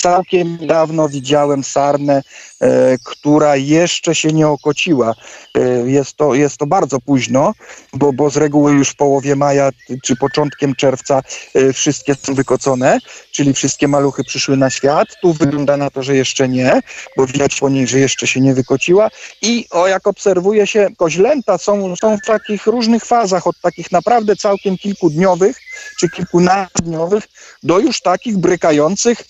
Całkiem 0.02 0.58
niedawno 0.62 1.10
widziałem 1.10 1.64
sarnę, 1.64 2.24
e, 2.62 2.98
która 3.04 3.56
jeszcze 3.56 4.16
się 4.16 4.30
nie 4.30 4.48
okociła. 4.48 5.16
E, 5.58 5.62
jest, 5.90 6.16
to, 6.16 6.34
jest 6.34 6.58
to 6.58 6.66
bardzo 6.66 7.00
późno, 7.00 7.54
bo, 7.94 8.14
bo 8.14 8.30
z 8.30 8.38
reguły 8.38 8.72
już 8.74 8.90
w 8.90 8.96
połowie 8.96 9.36
maja 9.36 9.70
czy 10.04 10.16
początkiem 10.16 10.76
czerwca 10.76 11.22
e, 11.56 11.74
wszystkie 11.74 12.16
są 12.16 12.34
wykocone, 12.36 13.00
czyli 13.32 13.54
wszystkie 13.54 13.88
maluchy 13.88 14.24
przyszły 14.24 14.58
na 14.58 14.70
świat. 14.70 15.08
Tu 15.22 15.34
wygląda 15.34 15.78
na 15.78 15.90
to, 15.90 16.04
że 16.04 16.16
jeszcze 16.16 16.50
nie, 16.50 16.82
bo 17.18 17.28
widać 17.28 17.60
po 17.60 17.70
niej, 17.70 17.88
że 17.88 18.00
jeszcze 18.00 18.28
się 18.28 18.42
nie 18.42 18.54
wykociła. 18.54 19.10
I 19.42 19.66
o, 19.72 19.88
jak 19.88 20.08
obserwuje 20.08 20.68
się, 20.68 20.88
koźlęta 20.98 21.58
są, 21.58 21.96
są 21.96 22.18
w 22.18 22.26
takich 22.26 22.66
różnych 22.66 23.06
fazach, 23.06 23.48
od 23.48 23.56
takich 23.62 23.92
naprawdę 23.92 24.36
całkiem 24.36 24.78
kilkudniowych 24.78 25.60
czy 26.00 26.10
kilkunastodniowych 26.10 27.28
do 27.64 27.80
już 27.80 28.02
takich 28.02 28.38
brykających 28.38 29.24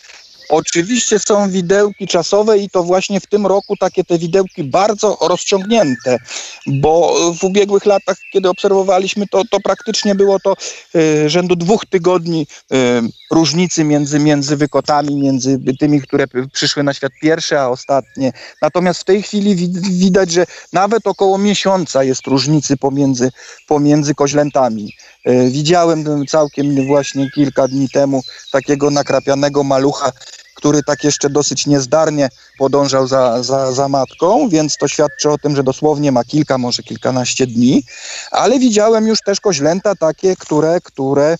Oczywiście 0.51 1.19
są 1.19 1.49
widełki 1.49 2.07
czasowe 2.07 2.57
i 2.57 2.69
to 2.69 2.83
właśnie 2.83 3.19
w 3.19 3.27
tym 3.27 3.47
roku 3.47 3.77
takie 3.77 4.03
te 4.03 4.17
widełki 4.17 4.63
bardzo 4.63 5.17
rozciągnięte, 5.21 6.17
bo 6.67 7.15
w 7.39 7.43
ubiegłych 7.43 7.85
latach, 7.85 8.17
kiedy 8.33 8.49
obserwowaliśmy 8.49 9.27
to, 9.27 9.41
to 9.51 9.59
praktycznie 9.59 10.15
było 10.15 10.39
to 10.39 10.55
y, 10.95 11.29
rzędu 11.29 11.55
dwóch 11.55 11.85
tygodni 11.85 12.47
y, 12.73 12.75
różnicy 13.31 13.83
między, 13.83 14.19
między 14.19 14.57
wykotami, 14.57 15.15
między 15.15 15.59
tymi, 15.79 16.01
które 16.01 16.25
przyszły 16.53 16.83
na 16.83 16.93
świat 16.93 17.11
pierwsze, 17.21 17.61
a 17.61 17.67
ostatnie. 17.67 18.31
Natomiast 18.61 19.01
w 19.01 19.05
tej 19.05 19.23
chwili 19.23 19.55
widać, 19.91 20.31
że 20.31 20.45
nawet 20.73 21.07
około 21.07 21.37
miesiąca 21.37 22.03
jest 22.03 22.27
różnicy 22.27 22.77
pomiędzy, 22.77 23.31
pomiędzy 23.67 24.15
koźlętami. 24.15 24.93
Y, 25.27 25.49
widziałem 25.51 26.27
całkiem 26.27 26.87
właśnie 26.87 27.31
kilka 27.31 27.67
dni 27.67 27.89
temu 27.89 28.21
takiego 28.51 28.89
nakrapianego 28.89 29.63
malucha, 29.63 30.11
który 30.61 30.83
tak 30.83 31.03
jeszcze 31.03 31.29
dosyć 31.29 31.67
niezdarnie 31.67 32.29
podążał 32.57 33.07
za, 33.07 33.43
za, 33.43 33.71
za 33.71 33.87
matką, 33.89 34.49
więc 34.49 34.77
to 34.77 34.87
świadczy 34.87 35.29
o 35.29 35.37
tym, 35.37 35.55
że 35.55 35.63
dosłownie 35.63 36.11
ma 36.11 36.23
kilka, 36.23 36.57
może 36.57 36.83
kilkanaście 36.83 37.47
dni, 37.47 37.83
ale 38.31 38.59
widziałem 38.59 39.07
już 39.07 39.19
też 39.21 39.39
koźlęta 39.39 39.95
takie, 39.95 40.35
które, 40.35 40.81
które, 40.83 41.37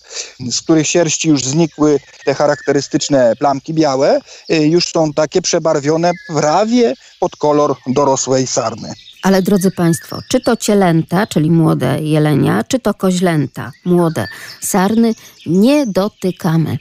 z 0.50 0.60
których 0.60 0.86
sierści 0.86 1.28
już 1.28 1.44
znikły 1.44 2.00
te 2.24 2.34
charakterystyczne 2.34 3.36
plamki 3.38 3.74
białe, 3.74 4.18
y, 4.50 4.56
już 4.56 4.88
są 4.88 5.12
takie 5.12 5.42
przebarwione 5.42 6.10
prawie 6.28 6.94
pod 7.20 7.36
kolor 7.36 7.76
dorosłej 7.86 8.46
sarny. 8.46 8.92
Ale 9.22 9.42
drodzy 9.42 9.70
Państwo, 9.70 10.18
czy 10.28 10.40
to 10.40 10.56
cielęta, 10.56 11.26
czyli 11.26 11.50
młode 11.50 12.00
jelenia, 12.00 12.64
czy 12.68 12.78
to 12.78 12.94
koźlęta, 12.94 13.72
młode 13.84 14.28
sarny, 14.60 15.14
nie 15.46 15.86
dotykamy. 15.86 16.78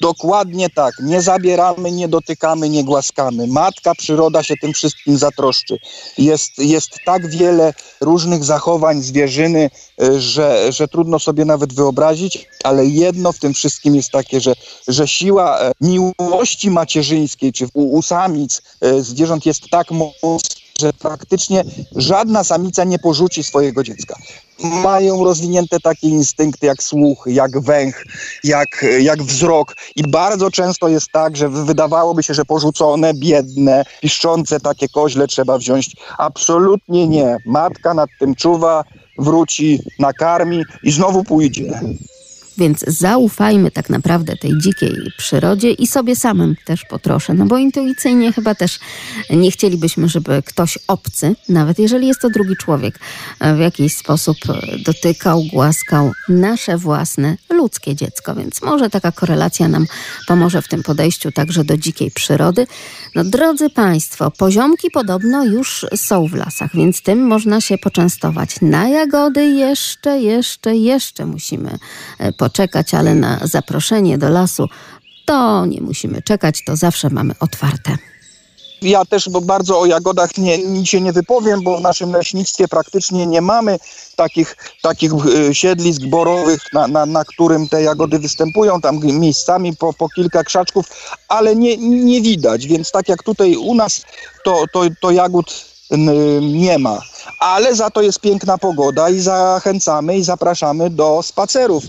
Dokładnie 0.00 0.70
tak. 0.70 0.94
Nie 1.02 1.22
zabieramy, 1.22 1.92
nie 1.92 2.08
dotykamy, 2.08 2.68
nie 2.68 2.84
głaskamy. 2.84 3.46
Matka 3.46 3.94
przyroda 3.94 4.42
się 4.42 4.54
tym 4.56 4.72
wszystkim 4.72 5.18
zatroszczy. 5.18 5.78
Jest, 6.18 6.58
jest 6.58 6.90
tak 7.04 7.30
wiele 7.30 7.74
różnych 8.00 8.44
zachowań 8.44 9.02
zwierzyny, 9.02 9.70
e, 10.02 10.20
że, 10.20 10.72
że 10.72 10.88
trudno 10.88 11.18
sobie 11.18 11.44
nawet 11.44 11.72
wyobrazić, 11.72 12.46
ale 12.64 12.86
jedno 12.86 13.32
w 13.32 13.38
tym 13.38 13.54
wszystkim 13.54 13.96
jest 13.96 14.10
takie, 14.10 14.40
że, 14.40 14.54
że 14.88 15.08
siła 15.08 15.60
e, 15.60 15.72
miłości 15.80 16.70
macierzyńskiej, 16.70 17.52
czy 17.52 17.66
u, 17.74 17.98
u 17.98 18.02
samic 18.02 18.62
e, 18.80 19.02
zwierząt 19.02 19.46
jest 19.46 19.70
tak 19.70 19.90
mocna, 19.90 20.58
że 20.80 20.92
praktycznie 20.92 21.64
żadna 21.96 22.44
samica 22.44 22.84
nie 22.84 22.98
porzuci 22.98 23.44
swojego 23.44 23.84
dziecka. 23.84 24.16
Mają 24.64 25.24
rozwinięte 25.24 25.80
takie 25.80 26.08
instynkty 26.08 26.66
jak 26.66 26.82
słuch, 26.82 27.24
jak 27.26 27.60
węch, 27.60 28.04
jak, 28.44 28.84
jak 29.00 29.22
wzrok 29.22 29.76
i 29.96 30.02
bardzo 30.02 30.50
często 30.50 30.88
jest 30.88 31.12
tak, 31.12 31.36
że 31.36 31.48
wydawałoby 31.48 32.22
się, 32.22 32.34
że 32.34 32.44
porzucone, 32.44 33.14
biedne, 33.14 33.84
piszczące 34.00 34.60
takie 34.60 34.88
koźle 34.88 35.26
trzeba 35.26 35.58
wziąć. 35.58 35.96
Absolutnie 36.18 37.08
nie. 37.08 37.36
Matka 37.46 37.94
nad 37.94 38.10
tym 38.20 38.34
czuwa, 38.34 38.84
wróci, 39.18 39.80
nakarmi 39.98 40.62
i 40.82 40.90
znowu 40.90 41.24
pójdzie. 41.24 41.80
Więc 42.58 42.84
zaufajmy 42.86 43.70
tak 43.70 43.90
naprawdę 43.90 44.36
tej 44.36 44.58
dzikiej 44.58 44.92
przyrodzie 45.16 45.70
i 45.70 45.86
sobie 45.86 46.16
samym 46.16 46.56
też 46.64 46.84
po 46.84 46.98
trosze, 46.98 47.34
no 47.34 47.46
bo 47.46 47.58
intuicyjnie 47.58 48.32
chyba 48.32 48.54
też 48.54 48.78
nie 49.30 49.50
chcielibyśmy, 49.50 50.08
żeby 50.08 50.42
ktoś 50.42 50.78
obcy, 50.88 51.36
nawet 51.48 51.78
jeżeli 51.78 52.06
jest 52.06 52.20
to 52.20 52.30
drugi 52.30 52.56
człowiek, 52.56 52.98
w 53.56 53.58
jakiś 53.58 53.96
sposób 53.96 54.36
dotykał, 54.84 55.42
głaskał 55.52 56.12
nasze 56.28 56.78
własne 56.78 57.36
ludzkie 57.50 57.94
dziecko. 57.94 58.34
Więc 58.34 58.62
może 58.62 58.90
taka 58.90 59.12
korelacja 59.12 59.68
nam 59.68 59.86
pomoże 60.26 60.62
w 60.62 60.68
tym 60.68 60.82
podejściu 60.82 61.32
także 61.32 61.64
do 61.64 61.76
dzikiej 61.76 62.10
przyrody. 62.10 62.66
No 63.14 63.24
drodzy 63.24 63.70
Państwo, 63.70 64.30
poziomki 64.30 64.90
podobno 64.90 65.44
już 65.44 65.86
są 65.96 66.26
w 66.26 66.34
lasach, 66.34 66.70
więc 66.74 67.02
tym 67.02 67.26
można 67.26 67.60
się 67.60 67.78
poczęstować. 67.78 68.60
Na 68.60 68.88
jagody 68.88 69.46
jeszcze, 69.46 70.20
jeszcze, 70.20 70.76
jeszcze 70.76 71.26
musimy 71.26 71.70
poczęstować 72.18 72.47
poczekać, 72.48 72.94
ale 72.94 73.14
na 73.14 73.38
zaproszenie 73.42 74.18
do 74.18 74.28
lasu 74.28 74.68
to 75.24 75.66
nie 75.66 75.80
musimy 75.80 76.22
czekać, 76.22 76.64
to 76.66 76.76
zawsze 76.76 77.10
mamy 77.10 77.34
otwarte. 77.40 77.96
Ja 78.82 79.04
też 79.04 79.28
bo 79.28 79.40
bardzo 79.40 79.80
o 79.80 79.86
jagodach 79.86 80.38
nie, 80.38 80.58
nic 80.58 80.88
się 80.88 81.00
nie 81.00 81.12
wypowiem, 81.12 81.62
bo 81.62 81.78
w 81.78 81.80
naszym 81.80 82.12
leśnictwie 82.12 82.68
praktycznie 82.68 83.26
nie 83.26 83.40
mamy 83.40 83.78
takich, 84.16 84.56
takich 84.82 85.12
y, 85.26 85.54
siedlisk 85.54 86.02
borowych, 86.02 86.60
na, 86.72 86.88
na, 86.88 87.06
na 87.06 87.24
którym 87.24 87.68
te 87.68 87.82
jagody 87.82 88.18
występują, 88.18 88.80
tam 88.80 89.00
miejscami 89.04 89.76
po, 89.76 89.92
po 89.92 90.08
kilka 90.08 90.44
krzaczków, 90.44 90.86
ale 91.28 91.56
nie, 91.56 91.76
nie 91.76 92.20
widać, 92.22 92.66
więc 92.66 92.90
tak 92.90 93.08
jak 93.08 93.22
tutaj 93.22 93.56
u 93.56 93.74
nas, 93.74 94.02
to, 94.44 94.64
to, 94.72 94.82
to 95.00 95.10
jagód 95.10 95.64
nie 96.40 96.78
ma. 96.78 97.00
Ale 97.38 97.74
za 97.74 97.90
to 97.90 98.02
jest 98.02 98.20
piękna 98.20 98.58
pogoda 98.58 99.10
i 99.10 99.20
zachęcamy 99.20 100.16
i 100.16 100.24
zapraszamy 100.24 100.90
do 100.90 101.22
spacerów, 101.22 101.84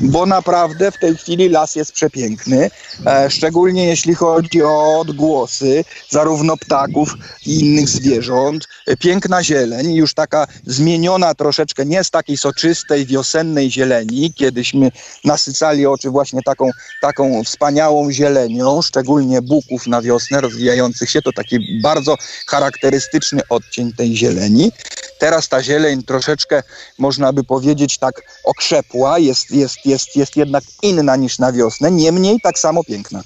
bo 0.00 0.26
naprawdę 0.26 0.90
w 0.90 0.98
tej 0.98 1.16
chwili 1.16 1.48
las 1.48 1.76
jest 1.76 1.92
przepiękny, 1.92 2.70
e, 3.06 3.30
szczególnie 3.30 3.86
jeśli 3.86 4.14
chodzi 4.14 4.62
o 4.62 5.00
odgłosy 5.00 5.84
zarówno 6.10 6.56
ptaków 6.56 7.14
i 7.46 7.60
innych 7.60 7.88
zwierząt. 7.88 8.68
Piękna 8.98 9.44
zieleń, 9.44 9.94
już 9.94 10.14
taka 10.14 10.46
zmieniona 10.66 11.34
troszeczkę, 11.34 11.86
nie 11.86 12.04
z 12.04 12.10
takiej 12.10 12.36
soczystej, 12.36 13.06
wiosennej 13.06 13.70
zieleni, 13.70 14.32
kiedyśmy 14.34 14.90
nasycali 15.24 15.86
oczy 15.86 16.10
właśnie 16.10 16.40
taką, 16.42 16.70
taką 17.00 17.44
wspaniałą 17.44 18.12
zielenią, 18.12 18.82
szczególnie 18.82 19.42
buków 19.42 19.86
na 19.86 20.02
wiosnę 20.02 20.40
rozwijających 20.40 21.10
się, 21.10 21.22
to 21.22 21.32
taki 21.32 21.80
bardzo 21.82 22.16
charakterystyczny 22.46 23.40
odcień 23.48 23.92
tej 23.92 24.16
zieleni. 24.16 24.72
Teraz 25.18 25.48
ta 25.48 25.62
zieleń 25.62 26.02
troszeczkę, 26.02 26.62
można 26.98 27.32
by 27.32 27.44
powiedzieć, 27.44 27.98
tak 27.98 28.22
okrzepła, 28.44 29.18
jest, 29.18 29.50
jest, 29.50 29.86
jest, 29.86 30.16
jest 30.16 30.36
jednak 30.36 30.64
inna 30.82 31.16
niż 31.16 31.38
na 31.38 31.52
wiosnę, 31.52 31.90
niemniej 31.90 32.40
tak 32.42 32.58
samo 32.58 32.84
piękna. 32.84 33.22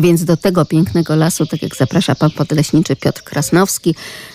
Więc 0.00 0.24
do 0.24 0.36
tego 0.36 0.64
pięknego 0.64 1.16
lasu, 1.16 1.46
tak 1.46 1.62
jak 1.62 1.76
zaprasza 1.76 2.14
pan 2.14 2.30
podleśniczy 2.30 2.96
Piotr 2.96 3.22
Krasnowski, 3.22 3.94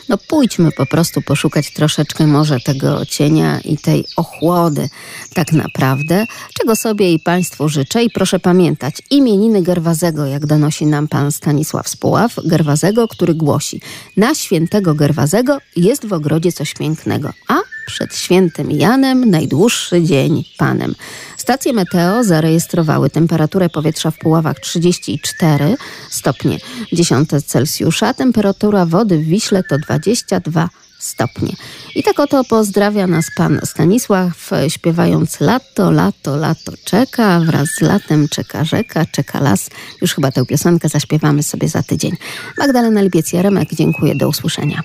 no 0.09 0.17
pójdźmy 0.17 0.71
po 0.71 0.85
prostu 0.85 1.21
poszukać 1.21 1.73
troszeczkę 1.73 2.27
może 2.27 2.59
tego 2.59 3.05
cienia 3.05 3.59
i 3.59 3.77
tej 3.77 4.05
ochłody 4.15 4.89
tak 5.33 5.51
naprawdę, 5.51 6.25
czego 6.53 6.75
sobie 6.75 7.13
i 7.13 7.19
państwu 7.19 7.69
życzę. 7.69 8.03
I 8.03 8.09
proszę 8.09 8.39
pamiętać, 8.39 9.01
imieniny 9.09 9.61
Gerwazego, 9.61 10.25
jak 10.25 10.45
donosi 10.45 10.85
nam 10.85 11.07
pan 11.07 11.31
Stanisław 11.31 11.89
Spuław, 11.89 12.35
Gerwazego, 12.45 13.07
który 13.07 13.33
głosi, 13.33 13.81
na 14.17 14.35
świętego 14.35 14.95
Gerwazego 14.95 15.57
jest 15.75 16.05
w 16.05 16.13
ogrodzie 16.13 16.51
coś 16.51 16.73
pięknego, 16.73 17.33
a 17.47 17.70
przed 17.85 18.15
świętym 18.15 18.71
Janem 18.71 19.29
najdłuższy 19.29 20.03
dzień 20.03 20.43
Panem. 20.57 20.95
Stacje 21.37 21.73
meteo 21.73 22.23
zarejestrowały 22.23 23.09
temperaturę 23.09 23.69
powietrza 23.69 24.11
w 24.11 24.17
Puławach 24.17 24.59
34 24.59 25.77
stopnie 26.09 26.59
10 26.93 27.29
Celsjusza, 27.45 28.13
temperatura 28.13 28.85
wody 28.85 29.17
w 29.17 29.23
Wiśle 29.23 29.63
to 29.63 29.77
22 29.77 30.69
stopnie. 31.01 31.53
I 31.95 32.03
tak 32.03 32.19
oto 32.19 32.43
pozdrawia 32.43 33.07
nas 33.07 33.25
pan 33.37 33.59
Stanisław, 33.63 34.49
śpiewając 34.67 35.39
lato, 35.39 35.91
lato, 35.91 36.35
lato 36.35 36.71
czeka, 36.85 37.39
wraz 37.39 37.67
z 37.69 37.81
latem 37.81 38.27
czeka 38.27 38.63
rzeka, 38.63 39.05
czeka 39.05 39.39
las. 39.39 39.69
Już 40.01 40.13
chyba 40.15 40.31
tę 40.31 40.45
piosenkę 40.45 40.89
zaśpiewamy 40.89 41.43
sobie 41.43 41.69
za 41.69 41.83
tydzień. 41.83 42.11
Magdalena 42.57 43.01
Lipiec-Jaremek, 43.01 43.65
dziękuję, 43.75 44.15
do 44.15 44.29
usłyszenia. 44.29 44.83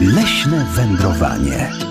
Leśne 0.00 0.64
wędrowanie. 0.64 1.89